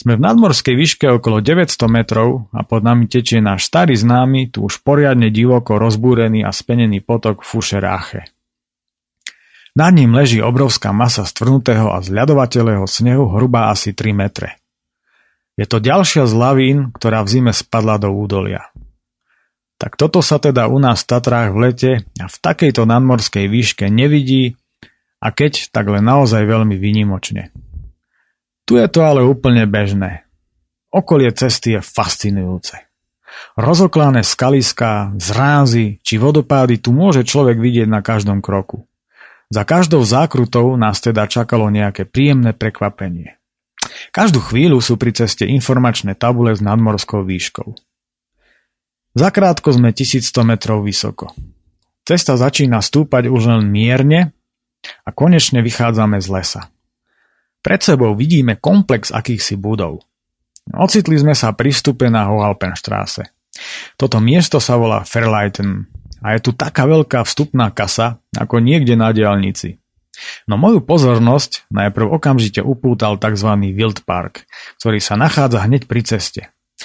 Sme 0.07 0.23
v 0.23 0.27
nadmorskej 0.31 0.79
výške 0.79 1.19
okolo 1.19 1.43
900 1.43 1.91
metrov 1.91 2.47
a 2.55 2.63
pod 2.63 2.87
nami 2.87 3.11
tečie 3.11 3.43
náš 3.43 3.67
starý 3.67 3.99
známy, 3.99 4.55
tu 4.55 4.63
už 4.63 4.87
poriadne 4.87 5.35
divoko 5.35 5.83
rozbúrený 5.83 6.47
a 6.47 6.55
spenený 6.55 7.03
potok 7.03 7.43
Fušeráche. 7.43 8.31
Nad 9.75 9.91
ním 9.99 10.15
leží 10.15 10.39
obrovská 10.39 10.95
masa 10.95 11.27
stvrnutého 11.27 11.91
a 11.91 11.99
zľadovateľného 12.07 12.87
snehu 12.87 13.35
hrubá 13.35 13.75
asi 13.75 13.99
3 13.99 14.15
metre. 14.15 14.63
Je 15.59 15.67
to 15.67 15.83
ďalšia 15.83 16.31
z 16.31 16.35
lavín, 16.39 16.95
ktorá 16.95 17.27
v 17.27 17.43
zime 17.43 17.51
spadla 17.51 17.99
do 17.99 18.15
údolia. 18.15 18.71
Tak 19.75 19.99
toto 19.99 20.23
sa 20.23 20.39
teda 20.39 20.71
u 20.71 20.79
nás 20.79 21.03
v 21.03 21.19
Tatrách 21.19 21.51
v 21.51 21.59
lete 21.59 21.93
a 22.23 22.31
v 22.31 22.37
takejto 22.47 22.87
nadmorskej 22.87 23.51
výške 23.51 23.91
nevidí 23.91 24.55
a 25.19 25.35
keď, 25.35 25.75
tak 25.75 25.91
len 25.91 26.07
naozaj 26.07 26.47
veľmi 26.47 26.79
výnimočne. 26.79 27.51
Tu 28.67 28.83
je 28.83 28.87
to 28.91 29.01
ale 29.07 29.23
úplne 29.23 29.63
bežné. 29.71 30.27
Okolie 30.91 31.31
cesty 31.31 31.79
je 31.79 31.81
fascinujúce. 31.81 32.75
Rozoklané 33.55 34.27
skaliská, 34.27 35.15
zrázy 35.17 36.03
či 36.03 36.19
vodopády 36.19 36.83
tu 36.83 36.91
môže 36.91 37.23
človek 37.23 37.63
vidieť 37.63 37.87
na 37.87 38.03
každom 38.03 38.43
kroku. 38.43 38.85
Za 39.55 39.63
každou 39.63 40.03
zákrutou 40.03 40.75
nás 40.75 40.99
teda 40.99 41.31
čakalo 41.31 41.71
nejaké 41.71 42.03
príjemné 42.03 42.51
prekvapenie. 42.51 43.39
Každú 44.11 44.43
chvíľu 44.43 44.83
sú 44.83 44.99
pri 44.99 45.15
ceste 45.15 45.47
informačné 45.47 46.19
tabule 46.19 46.51
s 46.51 46.59
nadmorskou 46.59 47.23
výškou. 47.23 47.71
Zakrátko 49.17 49.71
sme 49.73 49.95
1100 49.95 50.27
metrov 50.43 50.83
vysoko. 50.83 51.31
Cesta 52.03 52.35
začína 52.35 52.83
stúpať 52.83 53.31
už 53.31 53.43
len 53.49 53.71
mierne 53.71 54.35
a 55.07 55.09
konečne 55.15 55.63
vychádzame 55.63 56.19
z 56.19 56.29
lesa. 56.29 56.63
Pred 57.67 57.83
sebou 57.83 58.15
vidíme 58.15 58.63
komplex 58.63 59.11
akýchsi 59.11 59.59
budov. 59.59 60.07
Ocitli 60.71 61.19
sme 61.19 61.35
sa 61.35 61.51
pri 61.51 61.75
vstupe 61.75 62.07
na 62.07 62.31
Hohalpenstraße. 62.31 63.35
Toto 63.99 64.23
miesto 64.23 64.63
sa 64.63 64.79
volá 64.79 65.03
Fairlighten 65.03 65.91
a 66.23 66.39
je 66.39 66.47
tu 66.47 66.55
taká 66.55 66.87
veľká 66.87 67.27
vstupná 67.27 67.75
kasa 67.75 68.23
ako 68.39 68.63
niekde 68.63 68.95
na 68.95 69.11
diálnici. 69.11 69.83
No 70.47 70.55
moju 70.55 70.79
pozornosť 70.79 71.67
najprv 71.75 72.07
okamžite 72.15 72.63
upútal 72.63 73.19
tzv. 73.19 73.51
Wildpark, 73.75 74.47
ktorý 74.79 75.03
sa 75.03 75.19
nachádza 75.19 75.67
hneď 75.67 75.91
pri 75.91 76.07
ceste. 76.07 76.43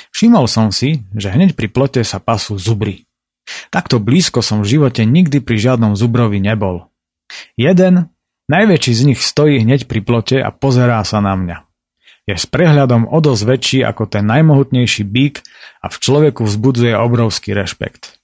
Všimol 0.09 0.49
som 0.49 0.73
si, 0.73 1.05
že 1.13 1.29
hneď 1.29 1.53
pri 1.53 1.69
plote 1.69 2.01
sa 2.01 2.17
pasú 2.17 2.57
zubry. 2.57 3.05
Takto 3.69 4.01
blízko 4.01 4.41
som 4.41 4.65
v 4.65 4.77
živote 4.77 5.05
nikdy 5.05 5.45
pri 5.45 5.61
žiadnom 5.61 5.93
zubrovi 5.93 6.41
nebol. 6.41 6.89
Jeden, 7.53 8.09
najväčší 8.51 8.91
z 8.91 9.01
nich 9.07 9.19
stojí 9.23 9.63
hneď 9.63 9.87
pri 9.87 10.03
plote 10.03 10.37
a 10.43 10.51
pozerá 10.51 10.99
sa 11.07 11.23
na 11.23 11.39
mňa. 11.39 11.57
Je 12.27 12.35
s 12.37 12.45
prehľadom 12.45 13.07
o 13.07 13.17
dosť 13.23 13.43
väčší 13.47 13.79
ako 13.87 14.11
ten 14.11 14.27
najmohutnejší 14.27 15.07
bík 15.07 15.41
a 15.81 15.89
v 15.89 15.95
človeku 15.97 16.43
vzbudzuje 16.43 16.93
obrovský 16.93 17.55
rešpekt. 17.55 18.21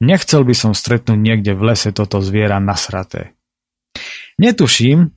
Nechcel 0.00 0.46
by 0.46 0.54
som 0.56 0.72
stretnúť 0.72 1.18
niekde 1.18 1.52
v 1.52 1.74
lese 1.74 1.92
toto 1.92 2.24
zviera 2.24 2.56
nasraté. 2.62 3.36
Netuším, 4.40 5.12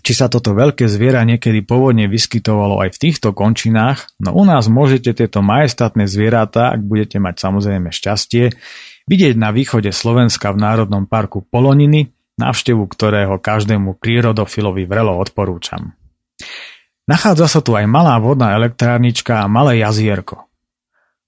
či 0.00 0.12
sa 0.16 0.26
toto 0.26 0.56
veľké 0.56 0.90
zviera 0.90 1.22
niekedy 1.22 1.62
pôvodne 1.62 2.10
vyskytovalo 2.10 2.82
aj 2.82 2.98
v 2.98 3.00
týchto 3.08 3.30
končinách, 3.30 4.10
no 4.18 4.34
u 4.34 4.42
nás 4.42 4.66
môžete 4.66 5.14
tieto 5.14 5.44
majestátne 5.44 6.10
zvieratá, 6.10 6.74
ak 6.74 6.82
budete 6.82 7.22
mať 7.22 7.38
samozrejme 7.38 7.94
šťastie, 7.94 8.54
vidieť 9.06 9.34
na 9.36 9.54
východe 9.54 9.92
Slovenska 9.92 10.50
v 10.50 10.62
Národnom 10.62 11.04
parku 11.06 11.44
Poloniny, 11.46 12.10
návštevu 12.40 12.84
ktorého 12.90 13.38
každému 13.38 13.98
prírodofilovi 13.98 14.84
vrelo 14.86 15.18
odporúčam. 15.18 15.94
Nachádza 17.04 17.46
sa 17.46 17.60
tu 17.60 17.76
aj 17.76 17.84
malá 17.84 18.16
vodná 18.16 18.56
elektrárnička 18.56 19.44
a 19.44 19.50
malé 19.50 19.84
jazierko. 19.84 20.48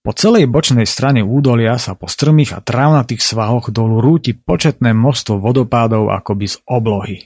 Po 0.06 0.14
celej 0.14 0.46
bočnej 0.46 0.86
strane 0.86 1.26
údolia 1.26 1.76
sa 1.82 1.98
po 1.98 2.06
strmých 2.06 2.54
a 2.54 2.62
trávnatých 2.62 3.18
svahoch 3.18 3.74
dolu 3.74 3.98
rúti 3.98 4.38
početné 4.38 4.94
množstvo 4.94 5.42
vodopádov 5.42 6.14
akoby 6.14 6.46
z 6.46 6.56
oblohy. 6.70 7.18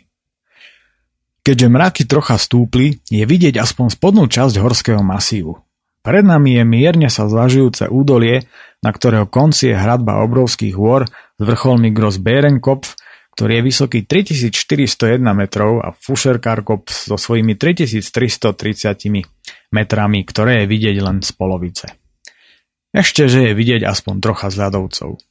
Keďže 1.45 1.69
mraky 1.69 2.03
trocha 2.09 2.41
stúpli, 2.41 3.01
je 3.09 3.25
vidieť 3.25 3.61
aspoň 3.61 3.97
spodnú 3.97 4.25
časť 4.29 4.61
horského 4.61 5.05
masívu. 5.05 5.61
Pred 6.01 6.25
nami 6.25 6.57
je 6.57 6.65
mierne 6.65 7.09
sa 7.13 7.29
zvažujúce 7.29 7.93
údolie, 7.93 8.49
na 8.81 8.91
ktorého 8.93 9.29
konci 9.29 9.73
je 9.73 9.77
hradba 9.77 10.25
obrovských 10.25 10.73
hôr 10.73 11.05
s 11.05 11.41
vrcholmi 11.45 11.93
Gros 11.93 12.17
Bärenkopf, 12.17 12.97
ktorý 13.41 13.57
je 13.57 13.69
vysoký 13.73 13.99
3401 14.05 15.17
metrov 15.33 15.81
a 15.81 15.97
Fuscherkarkopf 15.97 16.93
so 16.93 17.17
svojimi 17.17 17.57
3330 17.57 18.53
metrami, 19.73 20.21
ktoré 20.29 20.61
je 20.61 20.67
vidieť 20.69 20.97
len 21.01 21.25
z 21.25 21.33
polovice. 21.33 21.89
Ešte, 22.93 23.33
že 23.33 23.49
je 23.49 23.53
vidieť 23.57 23.89
aspoň 23.89 24.21
trocha 24.21 24.53
z 24.53 24.61
ľadovcov. 24.61 25.25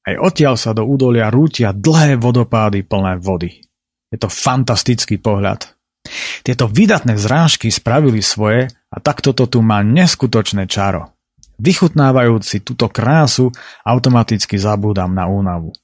Aj 0.00 0.14
odtiaľ 0.16 0.56
sa 0.56 0.72
do 0.72 0.88
údolia 0.88 1.28
rútia 1.28 1.76
dlhé 1.76 2.16
vodopády 2.16 2.88
plné 2.88 3.20
vody. 3.20 3.60
Je 4.08 4.16
to 4.16 4.32
fantastický 4.32 5.20
pohľad. 5.20 5.76
Tieto 6.40 6.72
vydatné 6.72 7.20
zrážky 7.20 7.68
spravili 7.68 8.24
svoje 8.24 8.72
a 8.88 8.96
takto 8.96 9.36
to 9.36 9.44
tu 9.44 9.60
má 9.60 9.84
neskutočné 9.84 10.64
čaro. 10.72 11.12
Vychutnávajúci 11.60 12.64
túto 12.64 12.88
krásu 12.88 13.52
automaticky 13.84 14.56
zabúdam 14.56 15.12
na 15.12 15.28
únavu. 15.28 15.76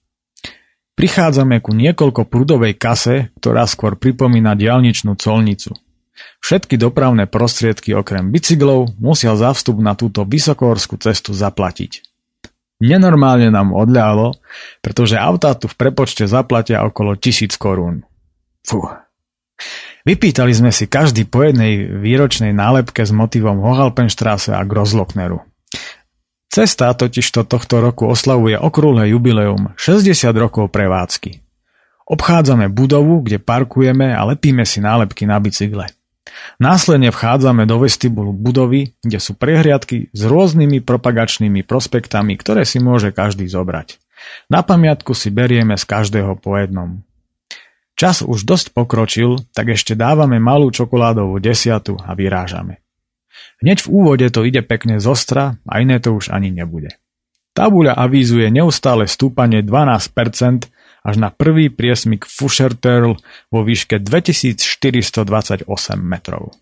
Prichádzame 0.99 1.63
ku 1.63 1.71
niekoľko 1.79 2.27
prúdovej 2.27 2.75
kase, 2.75 3.31
ktorá 3.39 3.63
skôr 3.71 3.95
pripomína 3.95 4.59
dialničnú 4.59 5.15
colnicu– 5.15 5.73
Všetky 6.39 6.79
dopravné 6.79 7.27
prostriedky 7.27 7.95
okrem 7.95 8.31
bicyklov 8.31 8.95
musia 8.99 9.35
za 9.35 9.55
vstup 9.55 9.83
na 9.83 9.99
túto 9.99 10.23
vysokohorskú 10.23 10.99
cestu 10.99 11.35
zaplatiť. 11.35 12.03
Nenormálne 12.79 13.51
nám 13.51 13.75
odľalo, 13.75 14.39
pretože 14.79 15.19
autá 15.19 15.59
tu 15.59 15.67
v 15.67 15.75
prepočte 15.75 16.31
zaplatia 16.31 16.87
okolo 16.87 17.19
1000 17.19 17.59
korún. 17.59 18.07
Fú. 18.63 18.87
Vypýtali 20.07 20.55
sme 20.55 20.71
si 20.71 20.87
každý 20.87 21.27
po 21.27 21.43
jednej 21.43 21.91
výročnej 21.91 22.55
nálepke 22.55 23.03
s 23.03 23.11
motivom 23.11 23.59
Hohalpenstrasse 23.59 24.55
a 24.55 24.63
Grozlockneru. 24.63 25.43
Cesta 26.49 26.97
totižto 26.97 27.45
tohto 27.45 27.85
roku 27.85 28.09
oslavuje 28.09 28.57
okrúhle 28.57 29.13
jubileum 29.13 29.77
60 29.77 30.33
rokov 30.33 30.73
prevádzky. 30.73 31.45
Obchádzame 32.09 32.73
budovu, 32.73 33.21
kde 33.21 33.37
parkujeme 33.37 34.17
a 34.17 34.25
lepíme 34.25 34.65
si 34.65 34.81
nálepky 34.81 35.29
na 35.29 35.37
bicykle. 35.37 35.93
Následne 36.57 37.13
vchádzame 37.13 37.69
do 37.69 37.85
vestibulu 37.85 38.33
budovy, 38.33 38.97
kde 39.05 39.21
sú 39.21 39.37
prehliadky 39.37 40.09
s 40.09 40.21
rôznymi 40.25 40.81
propagačnými 40.81 41.69
prospektami, 41.69 42.41
ktoré 42.41 42.65
si 42.65 42.81
môže 42.81 43.13
každý 43.13 43.45
zobrať. 43.45 44.01
Na 44.49 44.65
pamiatku 44.65 45.13
si 45.13 45.29
berieme 45.29 45.77
z 45.77 45.85
každého 45.85 46.41
po 46.41 46.57
jednom. 46.57 47.05
Čas 47.99 48.25
už 48.25 48.49
dosť 48.49 48.73
pokročil, 48.73 49.43
tak 49.53 49.75
ešte 49.75 49.99
dávame 49.99 50.41
malú 50.41 50.73
čokoládovú 50.73 51.43
desiatu 51.43 51.99
a 52.01 52.17
vyrážame. 52.17 52.81
Hneď 53.59 53.85
v 53.85 53.89
úvode 53.91 54.27
to 54.31 54.47
ide 54.47 54.63
pekne 54.63 55.03
zostra 55.03 55.59
a 55.67 55.83
iné 55.83 55.99
to 55.99 56.15
už 56.15 56.31
ani 56.31 56.55
nebude. 56.55 56.95
Tabuľa 57.59 57.99
avízuje 57.99 58.55
neustále 58.55 59.11
stúpanie 59.11 59.67
12% 59.67 60.71
až 61.03 61.15
na 61.19 61.35
prvý 61.35 61.73
priesmik 61.73 62.29
Fuscherterl 62.29 63.19
vo 63.51 63.61
výške 63.67 63.99
2428 63.99 65.67
metrov. 65.99 66.55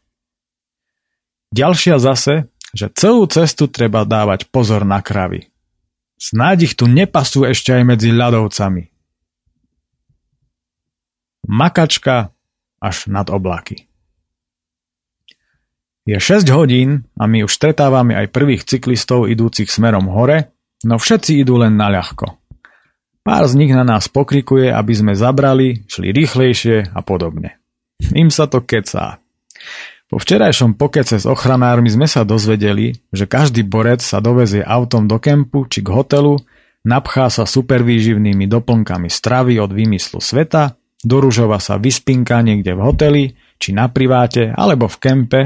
Ďalšia 1.53 1.97
zase, 2.01 2.49
že 2.73 2.93
celú 2.93 3.29
cestu 3.29 3.69
treba 3.69 4.05
dávať 4.05 4.49
pozor 4.53 4.85
na 4.85 5.01
kravy. 5.01 5.49
Snáď 6.17 6.73
ich 6.73 6.75
tu 6.77 6.89
nepasú 6.89 7.45
ešte 7.45 7.77
aj 7.77 7.83
medzi 7.85 8.09
ľadovcami. 8.09 8.89
Makačka 11.47 12.33
až 12.81 13.07
nad 13.07 13.29
oblaky. 13.29 13.86
Je 16.07 16.15
6 16.15 16.47
hodín 16.55 17.11
a 17.19 17.27
my 17.27 17.43
už 17.43 17.51
stretávame 17.51 18.15
aj 18.15 18.31
prvých 18.31 18.63
cyklistov 18.63 19.27
idúcich 19.27 19.67
smerom 19.67 20.07
hore 20.07 20.57
No 20.85 21.01
všetci 21.01 21.41
idú 21.41 21.57
len 21.57 21.75
na 21.81 21.89
ľahko. 21.89 22.37
Pár 23.25 23.49
z 23.49 23.57
nich 23.57 23.73
na 23.73 23.83
nás 23.83 24.13
pokrikuje, 24.13 24.69
aby 24.69 24.93
sme 24.93 25.13
zabrali, 25.17 25.83
šli 25.89 26.13
rýchlejšie 26.13 26.93
a 26.93 27.01
podobne. 27.01 27.57
Im 28.13 28.29
sa 28.29 28.45
to 28.45 28.61
kecá. 28.61 29.19
Po 30.07 30.23
včerajšom 30.23 30.79
pokece 30.79 31.19
s 31.19 31.27
ochranármi 31.27 31.91
sme 31.91 32.07
sa 32.07 32.23
dozvedeli, 32.23 32.95
že 33.11 33.27
každý 33.27 33.67
borec 33.67 33.99
sa 33.99 34.23
dovezie 34.23 34.63
autom 34.63 35.11
do 35.11 35.19
kempu 35.19 35.67
či 35.67 35.83
k 35.83 35.91
hotelu, 35.91 36.39
napchá 36.87 37.27
sa 37.27 37.43
supervýživnými 37.43 38.47
doplnkami 38.47 39.11
stravy 39.11 39.59
od 39.59 39.75
vymyslu 39.75 40.23
sveta, 40.23 40.79
doružova 41.03 41.59
sa 41.59 41.83
vyspinka 41.83 42.39
niekde 42.47 42.79
v 42.79 42.85
hoteli, 42.85 43.25
či 43.59 43.75
na 43.75 43.91
priváte, 43.91 44.55
alebo 44.55 44.87
v 44.87 44.97
kempe 45.03 45.41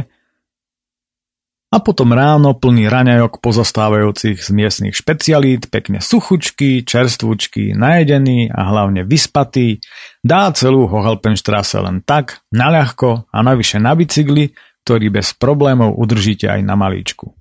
a 1.70 1.78
potom 1.78 2.10
ráno 2.10 2.58
plný 2.58 2.90
raňajok 2.90 3.38
pozostávajúcich 3.38 4.42
z 4.42 4.48
miestnych 4.50 4.98
špecialít, 4.98 5.70
pekne 5.70 6.02
suchučky, 6.02 6.82
čerstvúčky, 6.82 7.78
najedený 7.78 8.50
a 8.50 8.74
hlavne 8.74 9.06
vyspatý, 9.06 9.78
dá 10.18 10.50
celú 10.50 10.90
Hohelpenstrasse 10.90 11.78
len 11.78 12.02
tak, 12.02 12.42
naľahko 12.50 13.30
a 13.30 13.38
navyše 13.46 13.78
na 13.78 13.94
bicykli, 13.94 14.50
ktorý 14.82 15.14
bez 15.14 15.30
problémov 15.38 15.94
udržíte 15.94 16.50
aj 16.50 16.60
na 16.66 16.74
malíčku. 16.74 17.38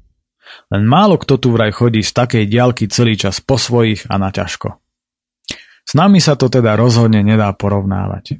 Len 0.69 0.85
málo 0.85 1.17
kto 1.17 1.41
tu 1.41 1.49
vraj 1.49 1.73
chodí 1.73 2.05
z 2.05 2.13
takej 2.13 2.45
diálky 2.45 2.85
celý 2.85 3.17
čas 3.17 3.41
po 3.41 3.57
svojich 3.57 4.05
a 4.13 4.21
na 4.21 4.29
ťažko. 4.29 4.77
S 5.89 5.97
nami 5.97 6.21
sa 6.21 6.37
to 6.37 6.53
teda 6.53 6.77
rozhodne 6.77 7.25
nedá 7.25 7.49
porovnávať. 7.57 8.37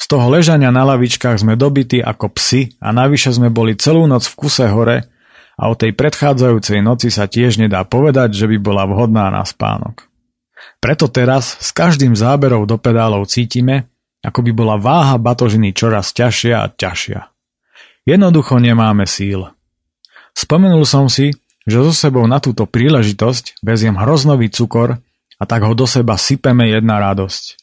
Z 0.00 0.04
toho 0.08 0.32
ležania 0.32 0.72
na 0.72 0.84
lavičkách 0.88 1.44
sme 1.44 1.60
dobití 1.60 2.00
ako 2.00 2.32
psi 2.32 2.80
a 2.80 2.88
navyše 2.92 3.36
sme 3.36 3.52
boli 3.52 3.76
celú 3.76 4.08
noc 4.08 4.24
v 4.24 4.34
kuse 4.36 4.64
hore, 4.68 5.15
a 5.56 5.72
o 5.72 5.74
tej 5.74 5.96
predchádzajúcej 5.96 6.84
noci 6.84 7.08
sa 7.08 7.24
tiež 7.24 7.56
nedá 7.56 7.82
povedať, 7.88 8.36
že 8.36 8.46
by 8.46 8.56
bola 8.60 8.84
vhodná 8.84 9.32
na 9.32 9.40
spánok. 9.40 10.04
Preto 10.80 11.08
teraz 11.08 11.56
s 11.58 11.72
každým 11.72 12.12
záberom 12.12 12.68
do 12.68 12.76
pedálov 12.76 13.24
cítime, 13.28 13.88
ako 14.20 14.44
by 14.44 14.52
bola 14.52 14.76
váha 14.76 15.16
batožiny 15.16 15.72
čoraz 15.72 16.12
ťažšia 16.12 16.56
a 16.60 16.66
ťažšia. 16.68 17.20
Jednoducho 18.06 18.60
nemáme 18.60 19.08
síl. 19.08 19.48
Spomenul 20.36 20.84
som 20.84 21.08
si, 21.08 21.32
že 21.66 21.82
so 21.82 21.90
sebou 21.90 22.28
na 22.28 22.38
túto 22.38 22.68
príležitosť 22.68 23.64
veziem 23.64 23.96
hroznový 23.96 24.52
cukor 24.52 25.00
a 25.40 25.44
tak 25.48 25.64
ho 25.64 25.72
do 25.72 25.88
seba 25.88 26.14
sypeme 26.20 26.70
jedna 26.70 27.00
radosť. 27.02 27.58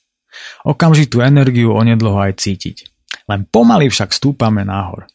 Okamžitú 0.66 1.22
energiu 1.22 1.72
onedloho 1.72 2.20
aj 2.20 2.42
cítiť. 2.42 2.90
Len 3.30 3.48
pomaly 3.48 3.88
však 3.88 4.12
stúpame 4.12 4.66
nahor. 4.68 5.08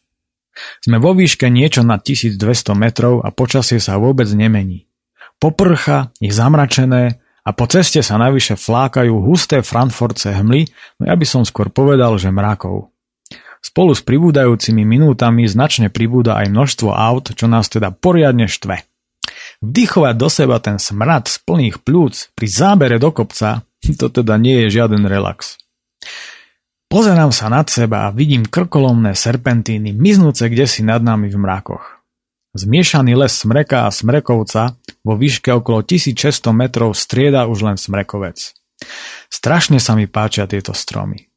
Sme 0.79 0.97
vo 0.97 1.15
výške 1.15 1.47
niečo 1.47 1.81
nad 1.85 2.03
1200 2.03 2.39
metrov 2.75 3.21
a 3.23 3.29
počasie 3.31 3.77
sa 3.81 3.99
vôbec 3.99 4.27
nemení. 4.31 4.89
Poprcha 5.39 6.11
je 6.19 6.31
zamračené 6.35 7.23
a 7.47 7.49
po 7.55 7.65
ceste 7.65 8.03
sa 8.03 8.19
navyše 8.19 8.59
flákajú 8.59 9.23
husté 9.23 9.63
frankforce 9.63 10.35
hmly, 10.35 10.67
no 10.99 11.03
ja 11.07 11.15
by 11.15 11.25
som 11.25 11.47
skôr 11.47 11.71
povedal, 11.71 12.19
že 12.19 12.29
mrakov. 12.29 12.91
Spolu 13.59 13.91
s 13.91 13.99
pribúdajúcimi 14.03 14.87
minútami 14.87 15.43
značne 15.47 15.91
pribúda 15.91 16.39
aj 16.39 16.47
množstvo 16.47 16.95
aut, 16.95 17.35
čo 17.35 17.47
nás 17.51 17.67
teda 17.67 17.91
poriadne 17.91 18.47
štve. 18.47 18.87
Vdychovať 19.59 20.15
do 20.15 20.29
seba 20.31 20.57
ten 20.63 20.79
smrad 20.79 21.27
z 21.27 21.43
plných 21.43 21.83
plúc 21.83 22.31
pri 22.35 22.47
zábere 22.47 22.95
do 22.99 23.11
kopca, 23.11 23.67
to 23.99 24.07
teda 24.07 24.39
nie 24.39 24.67
je 24.67 24.79
žiaden 24.79 25.03
relax. 25.07 25.59
Pozerám 26.89 27.29
sa 27.29 27.53
nad 27.53 27.69
seba 27.69 28.09
a 28.09 28.13
vidím 28.13 28.49
krkolomné 28.49 29.13
serpentíny 29.13 29.93
miznúce 29.93 30.49
kde 30.49 30.65
si 30.65 30.81
nad 30.81 31.05
nami 31.05 31.29
v 31.29 31.37
mrakoch. 31.37 32.01
Zmiešaný 32.57 33.13
les 33.13 33.29
smreka 33.29 33.85
a 33.85 33.93
smrekovca 33.93 34.73
vo 35.05 35.13
výške 35.13 35.53
okolo 35.53 35.85
1600 35.85 36.49
metrov 36.49 36.97
strieda 36.97 37.45
už 37.45 37.61
len 37.61 37.77
smrekovec. 37.77 38.57
Strašne 39.29 39.77
sa 39.77 39.93
mi 39.93 40.09
páčia 40.09 40.49
tieto 40.49 40.73
stromy. 40.73 41.29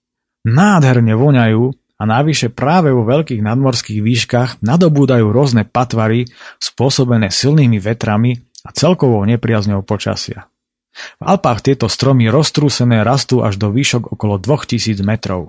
Nádherne 0.48 1.12
voňajú 1.12 1.64
a 2.00 2.02
návyše 2.08 2.48
práve 2.48 2.88
vo 2.88 3.04
veľkých 3.04 3.44
nadmorských 3.44 4.00
výškach 4.00 4.64
nadobúdajú 4.64 5.28
rôzne 5.28 5.68
patvary 5.68 6.32
spôsobené 6.64 7.28
silnými 7.28 7.76
vetrami 7.76 8.40
a 8.64 8.72
celkovou 8.72 9.20
nepriazňou 9.28 9.84
počasia. 9.84 10.48
V 10.92 11.22
Alpách 11.24 11.64
tieto 11.64 11.88
stromy 11.88 12.28
roztrúsené 12.28 13.00
rastú 13.00 13.40
až 13.40 13.56
do 13.56 13.72
výšok 13.72 14.12
okolo 14.12 14.36
2000 14.36 15.00
metrov. 15.00 15.48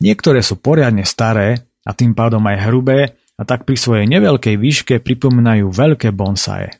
Niektoré 0.00 0.40
sú 0.44 0.60
poriadne 0.60 1.04
staré 1.04 1.64
a 1.84 1.92
tým 1.96 2.12
pádom 2.12 2.44
aj 2.44 2.56
hrubé 2.68 2.98
a 3.38 3.42
tak 3.46 3.64
pri 3.64 3.76
svojej 3.76 4.06
neveľkej 4.10 4.56
výške 4.58 4.94
pripomínajú 5.00 5.70
veľké 5.72 6.12
bonsaje. 6.12 6.76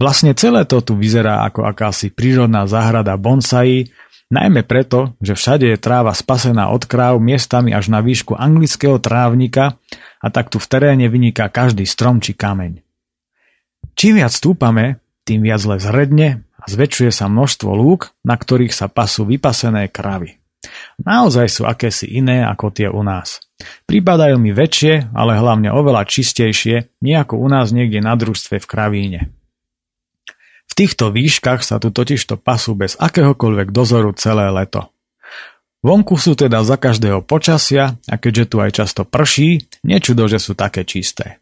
Vlastne 0.00 0.32
celé 0.32 0.64
to 0.64 0.80
tu 0.80 0.96
vyzerá 0.96 1.44
ako 1.44 1.66
akási 1.66 2.08
prírodná 2.08 2.64
záhrada 2.64 3.20
bonsai, 3.20 3.92
najmä 4.32 4.64
preto, 4.64 5.12
že 5.20 5.36
všade 5.36 5.66
je 5.68 5.76
tráva 5.76 6.16
spasená 6.16 6.72
od 6.72 6.88
kráv 6.88 7.20
miestami 7.20 7.76
až 7.76 7.92
na 7.92 8.00
výšku 8.00 8.32
anglického 8.32 8.96
trávnika 8.96 9.76
a 10.22 10.26
tak 10.32 10.48
tu 10.48 10.56
v 10.56 10.66
teréne 10.70 11.06
vyniká 11.10 11.52
každý 11.52 11.84
strom 11.84 12.22
či 12.22 12.32
kameň. 12.32 12.80
Čím 13.92 14.24
viac 14.24 14.32
stúpame, 14.32 15.04
tým 15.28 15.44
viac 15.44 15.60
les 15.68 15.84
redne 15.84 16.48
a 16.60 16.64
zväčšuje 16.68 17.08
sa 17.08 17.26
množstvo 17.32 17.72
lúk, 17.72 18.12
na 18.20 18.36
ktorých 18.36 18.76
sa 18.76 18.92
pasú 18.92 19.24
vypasené 19.24 19.88
kravy. 19.88 20.36
Naozaj 21.00 21.46
sú 21.48 21.62
akési 21.64 22.04
iné 22.04 22.44
ako 22.44 22.68
tie 22.68 22.88
u 22.92 23.00
nás. 23.00 23.40
Pripadajú 23.88 24.36
mi 24.36 24.52
väčšie, 24.52 25.12
ale 25.16 25.40
hlavne 25.40 25.72
oveľa 25.72 26.04
čistejšie, 26.04 27.00
nie 27.00 27.16
ako 27.16 27.40
u 27.40 27.48
nás 27.48 27.72
niekde 27.72 28.04
na 28.04 28.12
družstve 28.16 28.60
v 28.60 28.68
kravíne. 28.68 29.20
V 30.70 30.72
týchto 30.76 31.10
výškach 31.10 31.64
sa 31.66 31.82
tu 31.82 31.90
totižto 31.90 32.38
pasú 32.38 32.78
bez 32.78 32.94
akéhokoľvek 33.00 33.74
dozoru 33.74 34.14
celé 34.14 34.48
leto. 34.52 34.92
Vonku 35.80 36.20
sú 36.20 36.36
teda 36.36 36.60
za 36.60 36.76
každého 36.76 37.24
počasia 37.24 37.96
a 38.04 38.14
keďže 38.20 38.44
tu 38.52 38.56
aj 38.60 38.70
často 38.84 39.02
prší, 39.08 39.64
nečudo, 39.80 40.28
že 40.28 40.36
sú 40.36 40.52
také 40.52 40.84
čisté. 40.84 41.40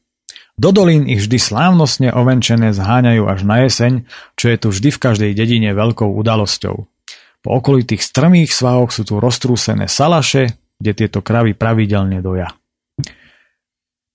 Do 0.59 0.75
dolín 0.75 1.07
ich 1.07 1.23
vždy 1.23 1.39
slávnostne 1.39 2.11
ovenčené 2.11 2.75
zháňajú 2.75 3.31
až 3.31 3.41
na 3.47 3.63
jeseň, 3.63 4.03
čo 4.35 4.51
je 4.51 4.57
tu 4.59 4.69
vždy 4.75 4.91
v 4.91 4.99
každej 4.99 5.31
dedine 5.39 5.71
veľkou 5.71 6.11
udalosťou. 6.19 6.77
Po 7.47 7.49
okolitých 7.55 8.03
strmých 8.03 8.51
svahoch 8.51 8.91
sú 8.91 9.07
tu 9.07 9.23
roztrúsené 9.23 9.87
salaše, 9.87 10.59
kde 10.83 10.93
tieto 10.99 11.23
kravy 11.23 11.55
pravidelne 11.55 12.19
doja. 12.19 12.51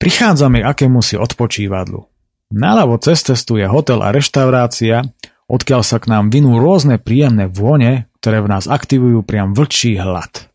Prichádzame 0.03 0.59
k 0.59 0.67
akémusi 0.67 1.15
odpočívadlu. 1.15 2.11
Naľavo 2.51 2.99
cez 2.99 3.23
cestu 3.23 3.55
je 3.55 3.65
hotel 3.65 4.03
a 4.03 4.11
reštaurácia, 4.11 5.07
odkiaľ 5.47 5.81
sa 5.87 5.97
k 6.03 6.11
nám 6.11 6.27
vinú 6.27 6.59
rôzne 6.59 6.99
príjemné 6.99 7.47
vône, 7.47 8.11
ktoré 8.19 8.43
v 8.43 8.51
nás 8.51 8.67
aktivujú 8.67 9.23
priam 9.23 9.55
vlčí 9.55 9.95
hlad. 9.95 10.52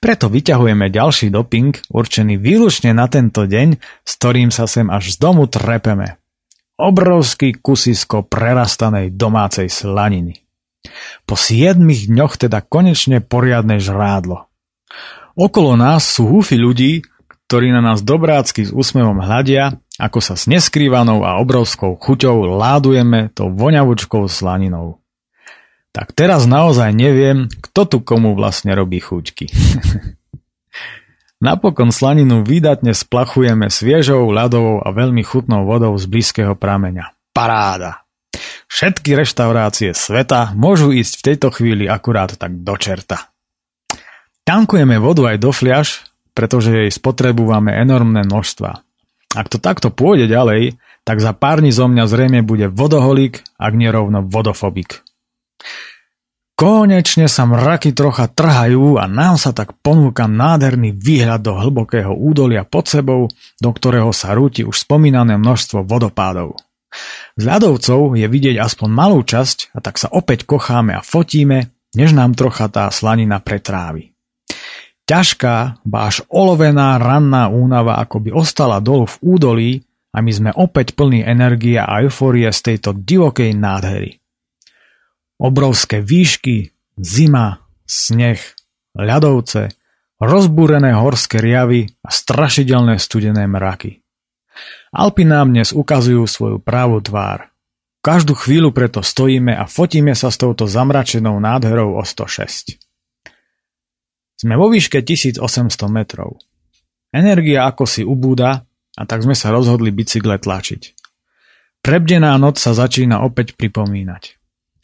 Preto 0.00 0.32
vyťahujeme 0.32 0.88
ďalší 0.88 1.28
doping, 1.28 1.76
určený 1.92 2.40
výlučne 2.40 2.96
na 2.96 3.04
tento 3.06 3.44
deň, 3.44 3.76
s 4.04 4.12
ktorým 4.16 4.48
sa 4.48 4.64
sem 4.64 4.88
až 4.88 5.14
z 5.14 5.16
domu 5.20 5.44
trepeme. 5.44 6.16
Obrovský 6.78 7.58
kusisko 7.58 8.24
prerastanej 8.24 9.12
domácej 9.12 9.68
slaniny. 9.68 10.40
Po 11.28 11.34
siedmých 11.36 12.08
dňoch 12.08 12.38
teda 12.38 12.64
konečne 12.64 13.20
poriadne 13.20 13.82
žrádlo. 13.82 14.48
Okolo 15.38 15.76
nás 15.76 16.06
sú 16.06 16.26
húfy 16.26 16.56
ľudí, 16.56 17.04
ktorí 17.48 17.72
na 17.72 17.80
nás 17.80 18.04
dobrácky 18.04 18.68
s 18.68 18.70
úsmevom 18.72 19.24
hľadia, 19.24 19.80
ako 19.98 20.20
sa 20.22 20.38
s 20.38 20.46
neskrývanou 20.46 21.26
a 21.26 21.40
obrovskou 21.42 21.98
chuťou 21.98 22.44
ládujeme 22.56 23.34
tou 23.34 23.50
voňavučkou 23.50 24.28
slaninou. 24.30 25.02
Tak 25.98 26.14
teraz 26.14 26.46
naozaj 26.46 26.94
neviem, 26.94 27.50
kto 27.50 27.82
tu 27.82 27.98
komu 27.98 28.38
vlastne 28.38 28.70
robí 28.70 29.02
chúťky. 29.02 29.50
Napokon 31.42 31.90
slaninu 31.90 32.46
výdatne 32.46 32.94
splachujeme 32.94 33.66
sviežou, 33.66 34.30
ľadovou 34.30 34.78
a 34.78 34.94
veľmi 34.94 35.26
chutnou 35.26 35.66
vodou 35.66 35.98
z 35.98 36.06
blízkeho 36.06 36.54
prameňa. 36.54 37.18
Paráda! 37.34 38.06
Všetky 38.70 39.18
reštaurácie 39.18 39.90
sveta 39.90 40.54
môžu 40.54 40.94
ísť 40.94 41.18
v 41.18 41.24
tejto 41.34 41.48
chvíli 41.50 41.90
akurát 41.90 42.30
tak 42.38 42.62
do 42.62 42.78
čerta. 42.78 43.34
Tankujeme 44.46 45.02
vodu 45.02 45.34
aj 45.34 45.42
do 45.42 45.50
fliaž, 45.50 46.06
pretože 46.30 46.70
jej 46.70 46.90
spotrebujeme 46.94 47.74
enormné 47.74 48.22
množstva. 48.22 48.70
Ak 49.34 49.50
to 49.50 49.58
takto 49.58 49.90
pôjde 49.90 50.30
ďalej, 50.30 50.78
tak 51.02 51.18
za 51.18 51.34
pár 51.34 51.58
dní 51.58 51.74
zo 51.74 51.90
mňa 51.90 52.06
zrejme 52.06 52.46
bude 52.46 52.70
vodoholík, 52.70 53.42
ak 53.58 53.72
nerovno 53.74 54.22
vodofobik. 54.22 55.07
Konečne 56.58 57.30
sa 57.30 57.46
mraky 57.46 57.94
trocha 57.94 58.26
trhajú 58.26 58.98
a 58.98 59.06
nám 59.06 59.38
sa 59.38 59.54
tak 59.54 59.78
ponúka 59.78 60.26
nádherný 60.26 60.90
výhľad 60.90 61.46
do 61.46 61.54
hlbokého 61.54 62.10
údolia 62.10 62.66
pod 62.66 62.90
sebou, 62.90 63.30
do 63.62 63.70
ktorého 63.70 64.10
sa 64.10 64.34
rúti 64.34 64.66
už 64.66 64.74
spomínané 64.82 65.38
množstvo 65.38 65.86
vodopádov. 65.86 66.58
Z 67.38 67.42
ľadovcov 67.46 68.18
je 68.18 68.26
vidieť 68.26 68.58
aspoň 68.58 68.88
malú 68.90 69.22
časť 69.22 69.70
a 69.70 69.78
tak 69.78 70.02
sa 70.02 70.10
opäť 70.10 70.50
kocháme 70.50 70.98
a 70.98 71.06
fotíme, 71.06 71.70
než 71.94 72.10
nám 72.10 72.34
trocha 72.34 72.66
tá 72.66 72.90
slanina 72.90 73.38
pretrávi. 73.38 74.18
Ťažká, 75.06 75.86
báš 75.86 76.26
olovená 76.26 76.98
ranná 76.98 77.46
únava 77.54 78.02
ako 78.02 78.18
by 78.18 78.30
ostala 78.34 78.82
dolu 78.82 79.06
v 79.06 79.16
údolí 79.22 79.70
a 80.10 80.18
my 80.18 80.32
sme 80.34 80.50
opäť 80.50 80.98
plní 80.98 81.22
energie 81.22 81.78
a 81.78 82.02
eufórie 82.02 82.50
z 82.50 82.74
tejto 82.74 82.98
divokej 82.98 83.54
nádhery. 83.54 84.18
Obrovské 85.38 86.02
výšky, 86.02 86.74
zima, 86.98 87.62
sneh, 87.86 88.42
ľadovce, 88.98 89.70
rozbúrené 90.18 90.98
horské 90.98 91.38
riavy 91.38 91.86
a 92.02 92.10
strašidelné 92.10 92.98
studené 92.98 93.46
mraky. 93.46 94.02
Alpy 94.90 95.22
nám 95.22 95.54
dnes 95.54 95.70
ukazujú 95.70 96.26
svoju 96.26 96.58
právu 96.58 96.98
tvár. 96.98 97.54
Každú 98.02 98.34
chvíľu 98.34 98.74
preto 98.74 98.98
stojíme 98.98 99.54
a 99.54 99.70
fotíme 99.70 100.14
sa 100.18 100.34
s 100.34 100.42
touto 100.42 100.66
zamračenou 100.66 101.38
nádherou 101.38 101.98
o 101.98 102.02
106. 102.02 102.78
Sme 104.38 104.54
vo 104.54 104.70
výške 104.70 105.02
1800 105.02 105.42
metrov. 105.90 106.38
Energia 107.14 107.66
ako 107.66 107.84
si 107.86 108.02
ubúda 108.02 108.66
a 108.94 109.02
tak 109.06 109.22
sme 109.22 109.38
sa 109.38 109.54
rozhodli 109.54 109.94
bicykle 109.94 110.38
tlačiť. 110.38 110.82
Prebdená 111.78 112.34
noc 112.38 112.58
sa 112.58 112.74
začína 112.74 113.22
opäť 113.22 113.54
pripomínať. 113.54 114.37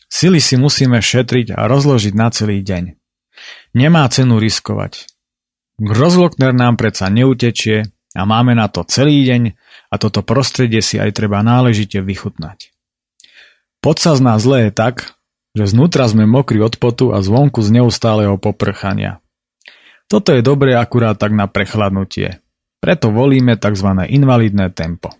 Sily 0.08 0.38
si 0.38 0.54
musíme 0.54 1.00
šetriť 1.00 1.56
a 1.56 1.66
rozložiť 1.66 2.14
na 2.14 2.28
celý 2.30 2.60
deň. 2.62 2.96
Nemá 3.74 4.06
cenu 4.08 4.38
riskovať. 4.38 5.10
Grozlokner 5.82 6.54
nám 6.54 6.78
predsa 6.78 7.10
neutečie 7.10 7.90
a 8.14 8.22
máme 8.22 8.54
na 8.54 8.70
to 8.70 8.86
celý 8.86 9.26
deň 9.26 9.58
a 9.90 9.94
toto 9.98 10.22
prostredie 10.22 10.78
si 10.78 11.02
aj 11.02 11.18
treba 11.18 11.42
náležite 11.42 11.98
vychutnať. 11.98 12.70
Pod 13.82 13.98
sa 13.98 14.14
zle 14.16 14.70
je 14.70 14.70
tak, 14.70 15.18
že 15.54 15.70
znútra 15.70 16.06
sme 16.06 16.26
mokrí 16.26 16.62
od 16.62 16.78
potu 16.78 17.14
a 17.14 17.22
zvonku 17.22 17.62
z 17.62 17.82
neustáleho 17.82 18.38
poprchania. 18.38 19.22
Toto 20.10 20.34
je 20.34 20.42
dobré 20.42 20.78
akurát 20.78 21.18
tak 21.18 21.34
na 21.34 21.50
prechladnutie. 21.50 22.42
Preto 22.78 23.08
volíme 23.10 23.56
tzv. 23.56 23.88
invalidné 24.08 24.68
tempo. 24.74 25.14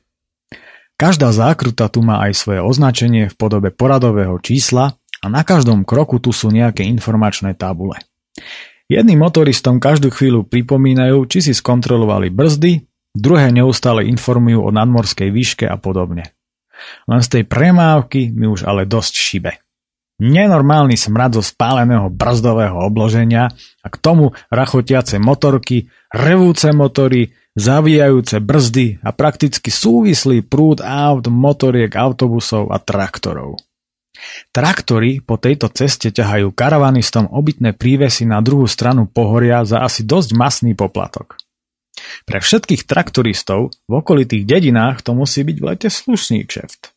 Každá 0.95 1.34
zákruta 1.34 1.90
tu 1.90 2.07
má 2.07 2.22
aj 2.22 2.38
svoje 2.38 2.61
označenie 2.62 3.26
v 3.26 3.34
podobe 3.34 3.74
poradového 3.74 4.38
čísla 4.38 4.95
a 4.95 5.26
na 5.26 5.42
každom 5.42 5.82
kroku 5.82 6.22
tu 6.22 6.30
sú 6.30 6.55
nejaké 6.55 6.86
informačné 6.86 7.59
tabule. 7.59 7.99
Jedným 8.86 9.24
motoristom 9.24 9.82
každú 9.82 10.12
chvíľu 10.14 10.47
pripomínajú, 10.47 11.24
či 11.26 11.51
si 11.51 11.53
skontrolovali 11.57 12.30
brzdy, 12.30 12.84
druhé 13.16 13.51
neustále 13.51 14.07
informujú 14.07 14.61
o 14.61 14.70
nadmorskej 14.70 15.32
výške 15.32 15.64
a 15.66 15.80
podobne. 15.80 16.30
Len 17.09 17.20
z 17.24 17.28
tej 17.40 17.42
premávky 17.49 18.30
mi 18.30 18.45
už 18.47 18.68
ale 18.68 18.84
dosť 18.84 19.14
šibe. 19.16 19.53
Nenormálny 20.22 20.95
smrad 20.95 21.34
zo 21.34 21.42
spáleného 21.42 22.07
brzdového 22.07 22.86
obloženia 22.86 23.51
a 23.82 23.86
k 23.90 23.97
tomu 23.99 24.30
rachotiace 24.47 25.18
motorky, 25.18 25.90
revúce 26.14 26.70
motory, 26.70 27.34
zavíjajúce 27.55 28.42
brzdy 28.42 29.02
a 29.02 29.11
prakticky 29.14 29.70
súvislý 29.70 30.42
prúd 30.42 30.82
aut, 30.82 31.24
motoriek, 31.30 31.94
autobusov 31.94 32.70
a 32.74 32.78
traktorov. 32.82 33.59
Traktory 34.55 35.18
po 35.18 35.36
tejto 35.36 35.70
ceste 35.74 36.14
ťahajú 36.14 36.55
karavanistom 36.55 37.26
obytné 37.30 37.74
prívesy 37.74 38.24
na 38.24 38.38
druhú 38.38 38.64
stranu 38.70 39.11
pohoria 39.11 39.62
za 39.66 39.82
asi 39.82 40.07
dosť 40.07 40.30
masný 40.38 40.72
poplatok. 40.78 41.38
Pre 42.24 42.38
všetkých 42.38 42.86
traktoristov 42.86 43.74
v 43.86 43.92
okolitých 43.92 44.46
dedinách 44.46 45.02
to 45.02 45.14
musí 45.14 45.42
byť 45.42 45.57
v 45.59 45.64
lete 45.66 45.88
slušný 45.90 46.46
kšeft. 46.46 46.94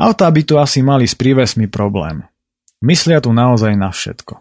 Autá 0.00 0.28
by 0.32 0.42
tu 0.44 0.56
asi 0.56 0.80
mali 0.80 1.04
s 1.04 1.16
prívesmi 1.16 1.68
problém. 1.68 2.24
Myslia 2.80 3.20
tu 3.20 3.32
naozaj 3.36 3.76
na 3.76 3.92
všetko. 3.92 4.40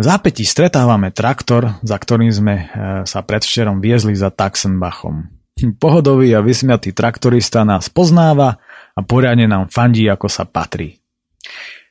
V 0.00 0.08
zápätí 0.08 0.48
stretávame 0.48 1.12
traktor, 1.12 1.76
za 1.84 2.00
ktorým 2.00 2.32
sme 2.32 2.54
e, 2.56 2.64
sa 3.04 3.20
predvčerom 3.20 3.84
viezli 3.84 4.16
za 4.16 4.32
Taxenbachom. 4.32 5.28
Pohodový 5.82 6.32
a 6.32 6.40
vysmiatý 6.40 6.96
traktorista 6.96 7.68
nás 7.68 7.92
poznáva 7.92 8.56
a 8.96 9.00
poriadne 9.04 9.44
nám 9.44 9.68
fandí, 9.68 10.08
ako 10.08 10.32
sa 10.32 10.48
patrí. 10.48 11.04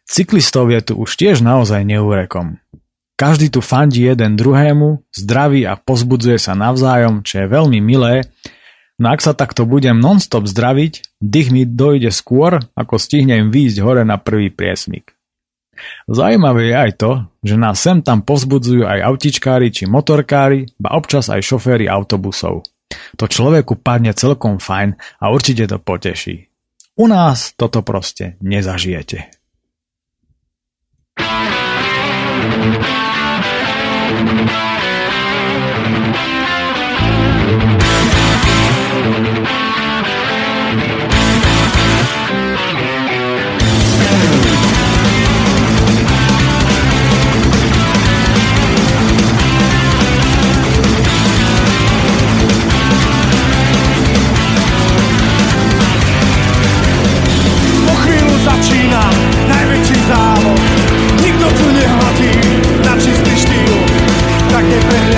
Cyklistov 0.10 0.74
je 0.74 0.89
tu 0.89 0.93
už 0.97 1.22
tiež 1.22 1.45
naozaj 1.45 1.86
neúrekom. 1.86 2.57
Každý 3.14 3.53
tu 3.53 3.62
fandí 3.62 4.10
jeden 4.10 4.34
druhému, 4.34 5.05
zdraví 5.14 5.70
a 5.70 5.78
pozbudzuje 5.78 6.41
sa 6.41 6.57
navzájom, 6.57 7.22
čo 7.22 7.45
je 7.45 7.53
veľmi 7.53 7.78
milé, 7.78 8.26
no 8.97 9.14
ak 9.14 9.22
sa 9.22 9.38
takto 9.38 9.70
budem 9.70 10.01
nonstop 10.01 10.49
zdraviť, 10.49 11.22
dých 11.22 11.53
mi 11.53 11.62
dojde 11.62 12.10
skôr, 12.10 12.57
ako 12.74 12.97
stihnem 12.97 13.53
výjsť 13.53 13.78
hore 13.86 14.01
na 14.01 14.18
prvý 14.18 14.49
priesmik. 14.49 15.18
Zajímavé 16.09 16.71
je 16.71 16.75
aj 16.75 16.91
to, 16.97 17.11
že 17.43 17.55
nás 17.55 17.80
sem 17.80 18.03
tam 18.03 18.21
pozbudzujú 18.25 18.86
aj 18.86 18.99
autičkári 19.05 19.71
či 19.73 19.88
motorkári, 19.88 20.69
ba 20.77 20.95
občas 20.97 21.32
aj 21.32 21.41
šoféry 21.43 21.88
autobusov. 21.88 22.67
To 23.17 23.25
človeku 23.30 23.80
padne 23.80 24.13
celkom 24.17 24.57
fajn 24.57 24.97
a 25.21 25.25
určite 25.30 25.69
to 25.69 25.77
poteší. 25.77 26.49
U 26.99 27.07
nás 27.07 27.55
toto 27.55 27.86
proste 27.86 28.36
nezažijete. 28.43 29.39
začína 31.19 32.80
najväčší 32.80 32.98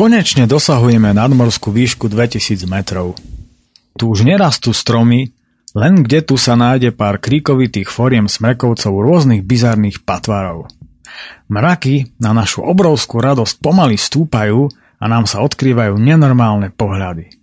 Konečne 0.00 0.48
dosahujeme 0.48 1.12
nadmorskú 1.12 1.76
výšku 1.76 2.08
2000 2.08 2.64
metrov. 2.64 3.20
Tu 4.00 4.08
už 4.08 4.24
nerastú 4.24 4.72
stromy, 4.72 5.28
len 5.76 6.00
kde 6.00 6.24
tu 6.24 6.40
sa 6.40 6.56
nájde 6.56 6.96
pár 6.96 7.20
kríkovitých 7.20 7.92
foriem 7.92 8.24
smrekovcov 8.24 8.96
rôznych 8.96 9.44
bizarných 9.44 10.00
patvarov. 10.08 10.72
Mraky 11.52 12.16
na 12.16 12.32
našu 12.32 12.64
obrovskú 12.64 13.20
radosť 13.20 13.60
pomaly 13.60 14.00
stúpajú 14.00 14.72
a 14.72 15.04
nám 15.04 15.28
sa 15.28 15.44
odkrývajú 15.44 16.00
nenormálne 16.00 16.72
pohľady. 16.72 17.36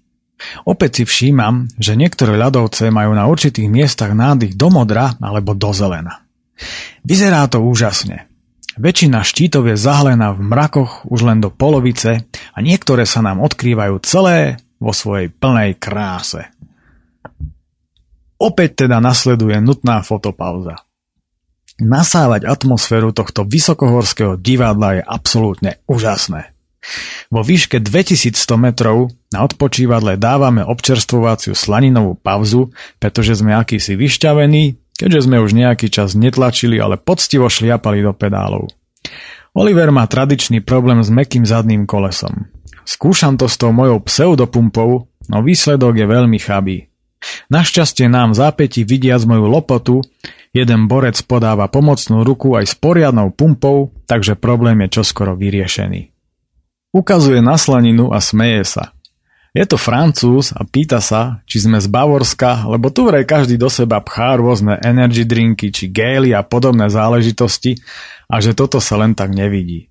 Opäť 0.65 0.91
si 0.97 1.03
všímam, 1.05 1.69
že 1.77 1.93
niektoré 1.93 2.41
ľadovce 2.41 2.89
majú 2.89 3.13
na 3.13 3.29
určitých 3.29 3.69
miestach 3.69 4.17
nádych 4.17 4.57
do 4.57 4.73
modra 4.73 5.13
alebo 5.21 5.53
do 5.53 5.69
zelena. 5.77 6.25
Vyzerá 7.05 7.45
to 7.53 7.61
úžasne. 7.61 8.25
Väčšina 8.77 9.25
štítov 9.25 9.73
je 9.73 9.75
zahlená 9.77 10.37
v 10.37 10.41
mrakoch 10.53 11.01
už 11.09 11.25
len 11.25 11.41
do 11.41 11.49
polovice 11.49 12.29
a 12.29 12.57
niektoré 12.61 13.09
sa 13.09 13.25
nám 13.25 13.41
odkrývajú 13.41 13.97
celé 14.05 14.61
vo 14.77 14.93
svojej 14.93 15.33
plnej 15.33 15.81
kráse. 15.81 16.53
Opäť 18.37 18.85
teda 18.85 19.01
nasleduje 19.01 19.57
nutná 19.57 20.05
fotopauza. 20.05 20.85
Nasávať 21.81 22.45
atmosféru 22.45 23.13
tohto 23.13 23.45
vysokohorského 23.49 24.37
divadla 24.37 25.01
je 25.01 25.03
absolútne 25.05 25.71
úžasné. 25.89 26.53
Vo 27.33 27.41
výške 27.41 27.81
2100 27.81 28.37
metrov 28.61 29.09
na 29.33 29.43
odpočívadle 29.43 30.21
dávame 30.21 30.61
občerstvovaciu 30.61 31.57
slaninovú 31.57 32.13
pauzu, 32.15 32.69
pretože 33.01 33.41
sme 33.41 33.57
akýsi 33.57 33.97
vyšťavení 33.97 34.86
keďže 34.97 35.29
sme 35.29 35.37
už 35.39 35.53
nejaký 35.53 35.87
čas 35.93 36.17
netlačili, 36.17 36.81
ale 36.81 36.97
poctivo 36.97 37.47
šliapali 37.47 38.01
do 38.01 38.11
pedálov. 38.11 38.73
Oliver 39.53 39.89
má 39.89 40.05
tradičný 40.05 40.61
problém 40.61 41.01
s 41.01 41.09
mekým 41.09 41.45
zadným 41.45 41.85
kolesom. 41.89 42.49
Skúšam 42.85 43.37
to 43.37 43.45
s 43.45 43.57
tou 43.57 43.73
mojou 43.73 44.01
pseudopumpou, 44.03 45.09
no 45.29 45.37
výsledok 45.41 45.97
je 45.97 46.05
veľmi 46.05 46.37
chabý. 46.41 46.89
Našťastie 47.49 48.07
nám 48.07 48.33
v 48.33 48.39
zápäti 48.45 48.81
vidiac 48.85 49.25
moju 49.25 49.45
lopotu, 49.49 49.95
jeden 50.53 50.85
borec 50.85 51.17
podáva 51.25 51.65
pomocnú 51.67 52.21
ruku 52.21 52.53
aj 52.53 52.65
s 52.69 52.75
poriadnou 52.77 53.33
pumpou, 53.33 53.91
takže 54.05 54.37
problém 54.37 54.85
je 54.85 55.01
čoskoro 55.01 55.33
vyriešený. 55.33 56.13
Ukazuje 56.95 57.43
na 57.43 57.59
slaninu 57.59 58.13
a 58.13 58.23
smeje 58.23 58.63
sa. 58.63 58.96
Je 59.57 59.65
to 59.65 59.73
Francúz 59.73 60.53
a 60.53 60.61
pýta 60.61 61.01
sa, 61.01 61.41
či 61.49 61.65
sme 61.65 61.81
z 61.81 61.89
Bavorska, 61.89 62.69
lebo 62.69 62.93
tu 62.93 63.09
vraj 63.09 63.25
každý 63.25 63.57
do 63.57 63.73
seba 63.73 63.97
pchá 64.05 64.37
rôzne 64.37 64.77
energy 64.85 65.25
drinky 65.25 65.73
či 65.73 65.89
gély 65.89 66.29
a 66.29 66.45
podobné 66.45 66.93
záležitosti 66.93 67.73
a 68.29 68.37
že 68.37 68.53
toto 68.53 68.77
sa 68.77 69.01
len 69.01 69.17
tak 69.17 69.33
nevidí. 69.33 69.89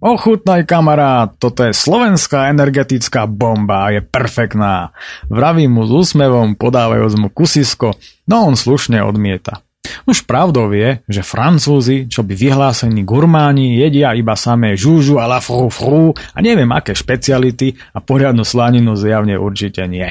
Ochutnaj 0.00 0.64
kamarát, 0.64 1.28
toto 1.36 1.60
je 1.60 1.76
slovenská 1.76 2.48
energetická 2.56 3.28
bomba 3.28 3.84
a 3.84 3.92
je 3.92 4.00
perfektná. 4.00 4.96
Vravím 5.28 5.76
mu 5.76 5.84
s 5.84 5.92
úsmevom, 5.92 6.56
podávajúc 6.56 7.12
mu 7.20 7.28
kusisko, 7.28 7.92
no 8.24 8.48
on 8.48 8.56
slušne 8.56 9.04
odmieta. 9.04 9.60
Už 10.06 10.26
pravdou 10.26 10.70
je, 10.74 11.02
že 11.06 11.26
Francúzi, 11.26 12.06
čo 12.10 12.22
by 12.26 12.34
vyhlásení 12.34 13.02
gurmáni, 13.06 13.78
jedia 13.78 14.14
iba 14.14 14.34
samé 14.34 14.78
žúžu 14.78 15.18
a 15.18 15.30
la 15.30 15.38
fru 15.38 15.70
fru 15.70 16.14
a 16.14 16.38
neviem 16.42 16.70
aké 16.70 16.94
špeciality 16.94 17.78
a 17.94 17.98
poriadnu 18.02 18.42
slaninu 18.42 18.94
zjavne 18.98 19.38
určite 19.38 19.86
nie. 19.86 20.10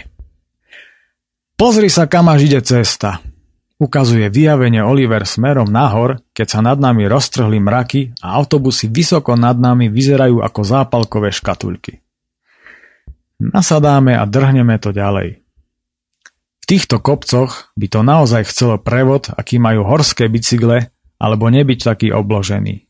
Pozri 1.55 1.91
sa, 1.91 2.07
kam 2.07 2.31
až 2.31 2.51
ide 2.51 2.61
cesta. 2.63 3.19
Ukazuje 3.81 4.29
vyjavenie 4.29 4.85
Oliver 4.85 5.25
smerom 5.25 5.67
nahor, 5.67 6.21
keď 6.31 6.47
sa 6.47 6.59
nad 6.61 6.77
nami 6.77 7.09
roztrhli 7.09 7.57
mraky 7.57 8.13
a 8.21 8.37
autobusy 8.37 8.87
vysoko 8.87 9.33
nad 9.33 9.57
nami 9.57 9.89
vyzerajú 9.89 10.39
ako 10.39 10.61
zápalkové 10.61 11.33
škatulky. 11.33 11.97
Nasadáme 13.41 14.13
a 14.13 14.23
drhneme 14.29 14.77
to 14.77 14.93
ďalej 14.93 15.40
týchto 16.71 17.03
kopcoch 17.03 17.75
by 17.75 17.87
to 17.91 17.99
naozaj 17.99 18.47
chcelo 18.47 18.79
prevod, 18.79 19.27
aký 19.35 19.59
majú 19.59 19.83
horské 19.83 20.31
bicykle, 20.31 20.87
alebo 21.19 21.51
nebyť 21.51 21.79
taký 21.83 22.15
obložený. 22.15 22.87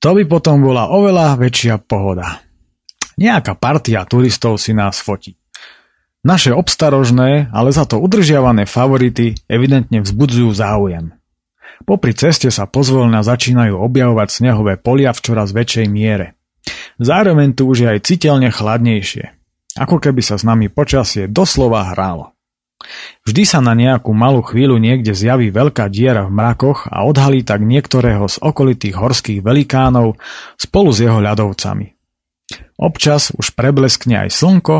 To 0.00 0.16
by 0.16 0.24
potom 0.24 0.64
bola 0.64 0.88
oveľa 0.88 1.36
väčšia 1.36 1.84
pohoda. 1.84 2.40
Nejaká 3.20 3.60
partia 3.60 4.08
turistov 4.08 4.56
si 4.56 4.72
nás 4.72 5.04
fotí. 5.04 5.36
Naše 6.24 6.56
obstarožné, 6.56 7.52
ale 7.52 7.76
za 7.76 7.84
to 7.84 8.00
udržiavané 8.00 8.64
favority 8.64 9.36
evidentne 9.52 10.00
vzbudzujú 10.00 10.50
záujem. 10.56 11.12
Popri 11.84 12.16
ceste 12.16 12.48
sa 12.48 12.64
pozvolna 12.64 13.20
začínajú 13.20 13.76
objavovať 13.76 14.28
snehové 14.32 14.80
polia 14.80 15.12
v 15.12 15.20
čoraz 15.20 15.52
väčšej 15.52 15.86
miere. 15.92 16.40
Zároveň 16.96 17.52
tu 17.52 17.68
už 17.68 17.84
je 17.84 17.88
aj 17.90 18.00
citeľne 18.06 18.48
chladnejšie. 18.48 19.34
Ako 19.76 20.00
keby 20.00 20.24
sa 20.24 20.40
s 20.40 20.46
nami 20.46 20.72
počasie 20.72 21.28
doslova 21.28 21.90
hrálo. 21.92 22.31
Vždy 23.22 23.42
sa 23.46 23.58
na 23.62 23.72
nejakú 23.72 24.10
malú 24.10 24.42
chvíľu 24.42 24.78
niekde 24.78 25.14
zjaví 25.14 25.54
veľká 25.54 25.86
diera 25.88 26.26
v 26.26 26.34
mrakoch 26.34 26.90
a 26.90 27.06
odhalí 27.06 27.46
tak 27.46 27.62
niektorého 27.62 28.26
z 28.26 28.42
okolitých 28.42 28.98
horských 28.98 29.40
velikánov 29.40 30.18
spolu 30.58 30.90
s 30.90 30.98
jeho 31.02 31.22
ľadovcami. 31.22 31.94
Občas 32.76 33.30
už 33.32 33.54
prebleskne 33.54 34.26
aj 34.26 34.34
slnko 34.34 34.76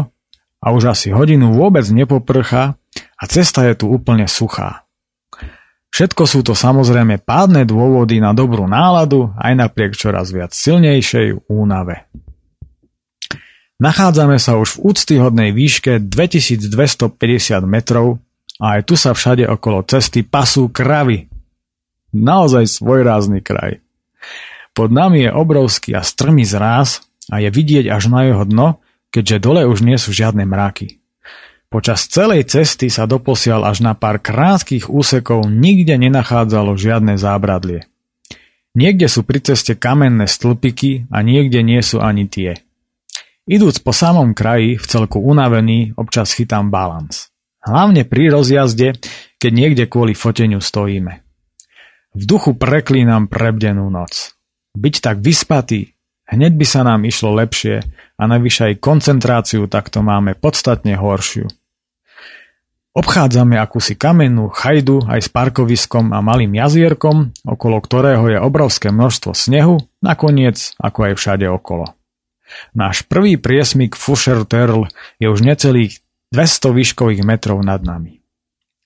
a 0.62 0.66
už 0.70 0.94
asi 0.94 1.08
hodinu 1.14 1.54
vôbec 1.54 1.86
nepoprcha 1.90 2.74
a 3.18 3.22
cesta 3.30 3.66
je 3.66 3.74
tu 3.82 3.86
úplne 3.88 4.26
suchá. 4.26 4.84
Všetko 5.92 6.22
sú 6.24 6.40
to 6.40 6.56
samozrejme 6.56 7.20
pádne 7.20 7.68
dôvody 7.68 8.16
na 8.16 8.32
dobrú 8.32 8.64
náladu 8.64 9.28
aj 9.36 9.52
napriek 9.52 9.92
čoraz 9.92 10.32
viac 10.32 10.56
silnejšej 10.56 11.52
únave. 11.52 12.08
Nachádzame 13.82 14.38
sa 14.38 14.62
už 14.62 14.78
v 14.78 14.94
úctyhodnej 14.94 15.50
výške 15.50 15.98
2250 15.98 17.10
metrov 17.66 18.22
a 18.62 18.78
aj 18.78 18.86
tu 18.86 18.94
sa 18.94 19.10
všade 19.10 19.42
okolo 19.42 19.82
cesty 19.82 20.22
pasú 20.22 20.70
kravy. 20.70 21.26
Naozaj 22.14 22.78
svojrázny 22.78 23.42
kraj. 23.42 23.82
Pod 24.70 24.94
nami 24.94 25.26
je 25.26 25.34
obrovský 25.34 25.98
a 25.98 26.06
strmý 26.06 26.46
zráz 26.46 27.02
a 27.26 27.42
je 27.42 27.50
vidieť 27.50 27.90
až 27.90 28.06
na 28.06 28.30
jeho 28.30 28.46
dno, 28.46 28.78
keďže 29.10 29.42
dole 29.42 29.66
už 29.66 29.82
nie 29.82 29.98
sú 29.98 30.14
žiadne 30.14 30.46
mraky. 30.46 31.02
Počas 31.66 32.06
celej 32.06 32.54
cesty 32.54 32.86
sa 32.86 33.10
doposiaľ 33.10 33.66
až 33.66 33.82
na 33.82 33.98
pár 33.98 34.22
krátkých 34.22 34.86
úsekov 34.86 35.50
nikde 35.50 35.98
nenachádzalo 35.98 36.78
žiadne 36.78 37.18
zábradlie. 37.18 37.90
Niekde 38.78 39.10
sú 39.10 39.26
pri 39.26 39.42
ceste 39.42 39.74
kamenné 39.74 40.30
stĺpiky 40.30 41.10
a 41.10 41.18
niekde 41.26 41.66
nie 41.66 41.82
sú 41.82 41.98
ani 41.98 42.30
tie. 42.30 42.62
Idúc 43.42 43.82
po 43.82 43.90
samom 43.90 44.38
kraji, 44.38 44.78
v 44.78 44.86
celku 44.86 45.18
unavený, 45.18 45.98
občas 45.98 46.30
chytám 46.30 46.70
balans. 46.70 47.26
Hlavne 47.58 48.06
pri 48.06 48.30
rozjazde, 48.30 49.02
keď 49.42 49.52
niekde 49.54 49.84
kvôli 49.90 50.14
foteniu 50.14 50.62
stojíme. 50.62 51.26
V 52.14 52.22
duchu 52.22 52.54
preklínam 52.54 53.26
prebdenú 53.26 53.90
noc. 53.90 54.38
Byť 54.78 54.94
tak 55.02 55.16
vyspatý, 55.18 55.98
hneď 56.30 56.54
by 56.54 56.66
sa 56.66 56.86
nám 56.86 57.02
išlo 57.02 57.34
lepšie 57.34 57.82
a 58.14 58.22
navyše 58.30 58.70
aj 58.70 58.74
koncentráciu 58.78 59.66
takto 59.66 60.06
máme 60.06 60.38
podstatne 60.38 60.94
horšiu. 60.94 61.50
Obchádzame 62.94 63.58
akúsi 63.58 63.98
kamennú 63.98 64.54
chajdu 64.54 65.02
aj 65.08 65.18
s 65.18 65.28
parkoviskom 65.32 66.14
a 66.14 66.22
malým 66.22 66.54
jazierkom, 66.54 67.34
okolo 67.42 67.80
ktorého 67.82 68.28
je 68.30 68.38
obrovské 68.38 68.94
množstvo 68.94 69.34
snehu, 69.34 69.82
nakoniec 69.98 70.76
ako 70.78 71.10
aj 71.10 71.12
všade 71.18 71.48
okolo. 71.50 71.90
Náš 72.72 73.04
prvý 73.06 73.36
priesmik 73.36 73.96
Fusher 73.98 74.44
Terl 74.48 74.88
je 75.20 75.26
už 75.28 75.40
necelých 75.44 76.02
200 76.32 76.72
výškových 76.72 77.22
metrov 77.22 77.60
nad 77.60 77.84
nami. 77.84 78.24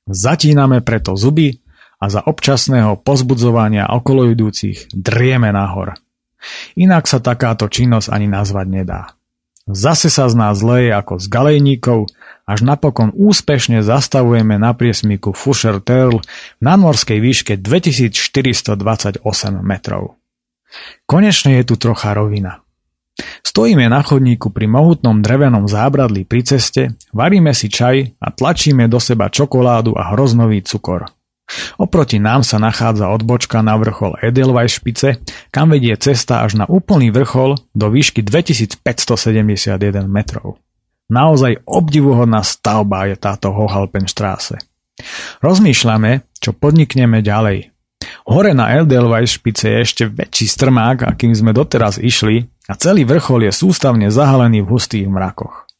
Zatíname 0.07 0.83
preto 0.83 1.19
zuby 1.19 1.63
a 1.99 2.07
za 2.11 2.23
občasného 2.23 3.01
pozbudzovania 3.03 3.91
okoloidúcich 3.91 4.93
drieme 4.95 5.51
nahor. 5.51 5.99
Inak 6.79 7.09
sa 7.11 7.19
takáto 7.19 7.67
činnosť 7.67 8.13
ani 8.13 8.29
nazvať 8.31 8.67
nedá. 8.69 9.03
Zase 9.67 10.15
sa 10.15 10.31
z 10.31 10.39
nás 10.39 10.63
leje 10.63 10.95
ako 10.95 11.19
z 11.19 11.27
galejníkov, 11.27 12.07
až 12.47 12.63
napokon 12.63 13.11
úspešne 13.11 13.83
zastavujeme 13.83 14.55
na 14.63 14.71
priesmiku 14.79 15.35
Fusher 15.35 15.83
Terl 15.83 16.23
v 16.23 16.63
nadmorskej 16.63 17.19
výške 17.19 17.59
2428 17.59 19.27
metrov. 19.67 20.15
Konečne 21.11 21.59
je 21.59 21.65
tu 21.67 21.75
trocha 21.75 22.15
rovina. 22.15 22.63
Stojíme 23.47 23.87
na 23.87 24.03
chodníku 24.03 24.51
pri 24.51 24.67
mohutnom 24.67 25.23
drevenom 25.23 25.71
zábradlí 25.71 26.27
pri 26.27 26.43
ceste, 26.43 26.99
varíme 27.15 27.55
si 27.55 27.71
čaj 27.71 28.19
a 28.19 28.35
tlačíme 28.35 28.91
do 28.91 28.99
seba 28.99 29.31
čokoládu 29.31 29.95
a 29.95 30.11
hroznový 30.11 30.67
cukor. 30.67 31.07
Oproti 31.79 32.19
nám 32.19 32.43
sa 32.43 32.59
nachádza 32.59 33.07
odbočka 33.07 33.63
na 33.63 33.79
vrchol 33.79 34.19
Edelweiss 34.19 34.83
špice, 34.83 35.23
kam 35.55 35.71
vedie 35.71 35.95
cesta 35.95 36.43
až 36.43 36.59
na 36.59 36.67
úplný 36.67 37.15
vrchol 37.15 37.55
do 37.71 37.87
výšky 37.87 38.27
2571 38.27 38.83
metrov. 40.11 40.59
Naozaj 41.07 41.63
obdivuhodná 41.71 42.43
stavba 42.43 43.07
je 43.07 43.15
táto 43.15 43.55
Hohalpenstraße. 43.55 44.59
Rozmýšľame, 45.39 46.27
čo 46.43 46.51
podnikneme 46.51 47.23
ďalej. 47.23 47.71
Hore 48.27 48.59
na 48.59 48.75
Edelweiss 48.75 49.39
špice 49.39 49.71
je 49.71 49.79
ešte 49.87 50.03
väčší 50.11 50.51
strmák, 50.51 51.07
akým 51.07 51.31
sme 51.31 51.55
doteraz 51.55 52.03
išli 52.03 52.56
a 52.67 52.73
celý 52.75 53.07
vrchol 53.07 53.47
je 53.47 53.53
sústavne 53.55 54.11
zahalený 54.11 54.67
v 54.67 54.71
hustých 54.75 55.07
mrakoch. 55.07 55.71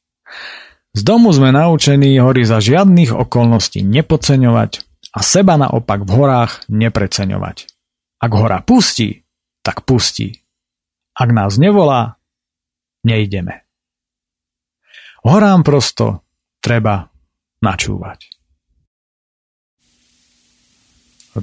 Z 0.97 1.05
domu 1.05 1.29
sme 1.35 1.53
naučení 1.53 2.17
hory 2.17 2.49
za 2.49 2.63
žiadnych 2.63 3.13
okolností 3.13 3.85
nepodceňovať 3.85 4.81
a 5.13 5.21
seba 5.21 5.61
naopak 5.61 6.09
v 6.09 6.11
horách 6.15 6.53
nepreceňovať. 6.73 7.69
Ak 8.17 8.33
hora 8.33 8.65
pustí, 8.65 9.29
tak 9.61 9.85
pustí. 9.85 10.41
Ak 11.13 11.29
nás 11.37 11.61
nevolá, 11.61 12.17
nejdeme. 13.05 13.67
Horám 15.21 15.67
prosto 15.67 16.25
treba 16.65 17.13
načúvať. 17.61 18.33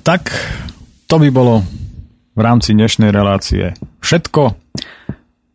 Tak, 0.02 0.34
to 1.06 1.22
by 1.22 1.30
bolo 1.30 1.62
v 2.34 2.41
rámci 2.41 2.74
dnešnej 2.74 3.14
relácie 3.14 3.78
všetko. 4.02 4.58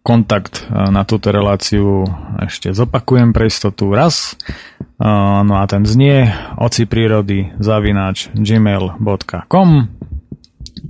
Kontakt 0.09 0.65
e, 0.65 0.89
na 0.89 1.05
túto 1.05 1.29
reláciu 1.29 2.09
ešte 2.41 2.73
zopakujem 2.73 3.37
pre 3.37 3.53
istotu 3.53 3.93
raz. 3.93 4.33
E, 4.33 5.05
no 5.45 5.61
a 5.61 5.69
ten 5.69 5.85
znie 5.85 6.33
oci 6.57 6.89
prírody 6.89 7.53
zavináč 7.61 8.33
gmail.com 8.33 9.71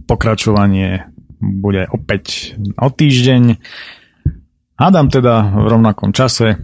Pokračovanie 0.07 1.11
bude 1.43 1.91
opäť 1.91 2.55
o 2.79 2.95
týždeň. 2.95 3.59
Hádam 4.79 5.11
teda 5.11 5.51
v 5.51 5.67
rovnakom 5.67 6.15
čase, 6.15 6.55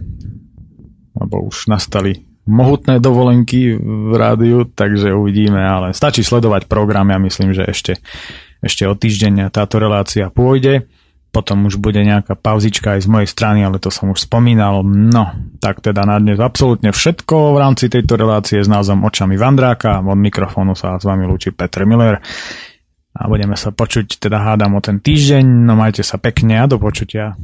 lebo 1.11 1.43
už 1.43 1.67
nastali 1.67 2.23
mohutné 2.47 3.03
dovolenky 3.03 3.75
v 3.75 4.13
rádiu, 4.15 4.63
takže 4.63 5.11
uvidíme, 5.11 5.59
ale 5.59 5.91
stačí 5.91 6.23
sledovať 6.23 6.71
program, 6.71 7.11
ja 7.11 7.19
myslím, 7.19 7.51
že 7.51 7.67
ešte, 7.67 7.93
ešte 8.63 8.87
o 8.87 8.95
týždeň 8.95 9.51
táto 9.51 9.75
relácia 9.75 10.31
pôjde. 10.31 10.87
Potom 11.35 11.67
už 11.67 11.83
bude 11.83 11.99
nejaká 11.99 12.39
pauzička 12.39 12.95
aj 12.95 13.03
z 13.03 13.11
mojej 13.11 13.27
strany, 13.27 13.67
ale 13.67 13.75
to 13.75 13.91
som 13.91 14.07
už 14.07 14.23
spomínal. 14.23 14.87
No, 14.87 15.35
tak 15.59 15.83
teda 15.83 16.07
na 16.07 16.15
dnes 16.15 16.39
absolútne 16.39 16.95
všetko 16.95 17.51
v 17.51 17.57
rámci 17.59 17.91
tejto 17.91 18.15
relácie 18.15 18.63
s 18.63 18.71
názvom 18.71 19.03
Očami 19.03 19.35
Vandráka. 19.35 19.99
Od 19.99 20.15
mikrofónu 20.15 20.79
sa 20.79 20.95
s 20.95 21.03
vami 21.03 21.27
lúči 21.27 21.51
Petr 21.51 21.83
Miller. 21.83 22.23
A 23.19 23.27
budeme 23.27 23.59
sa 23.59 23.75
počuť, 23.75 24.15
teda 24.15 24.47
hádam 24.47 24.79
o 24.79 24.81
ten 24.83 25.03
týždeň. 25.03 25.43
No 25.43 25.75
majte 25.75 26.07
sa 26.07 26.15
pekne 26.15 26.63
a 26.63 26.71
do 26.71 26.79
počutia. 26.79 27.35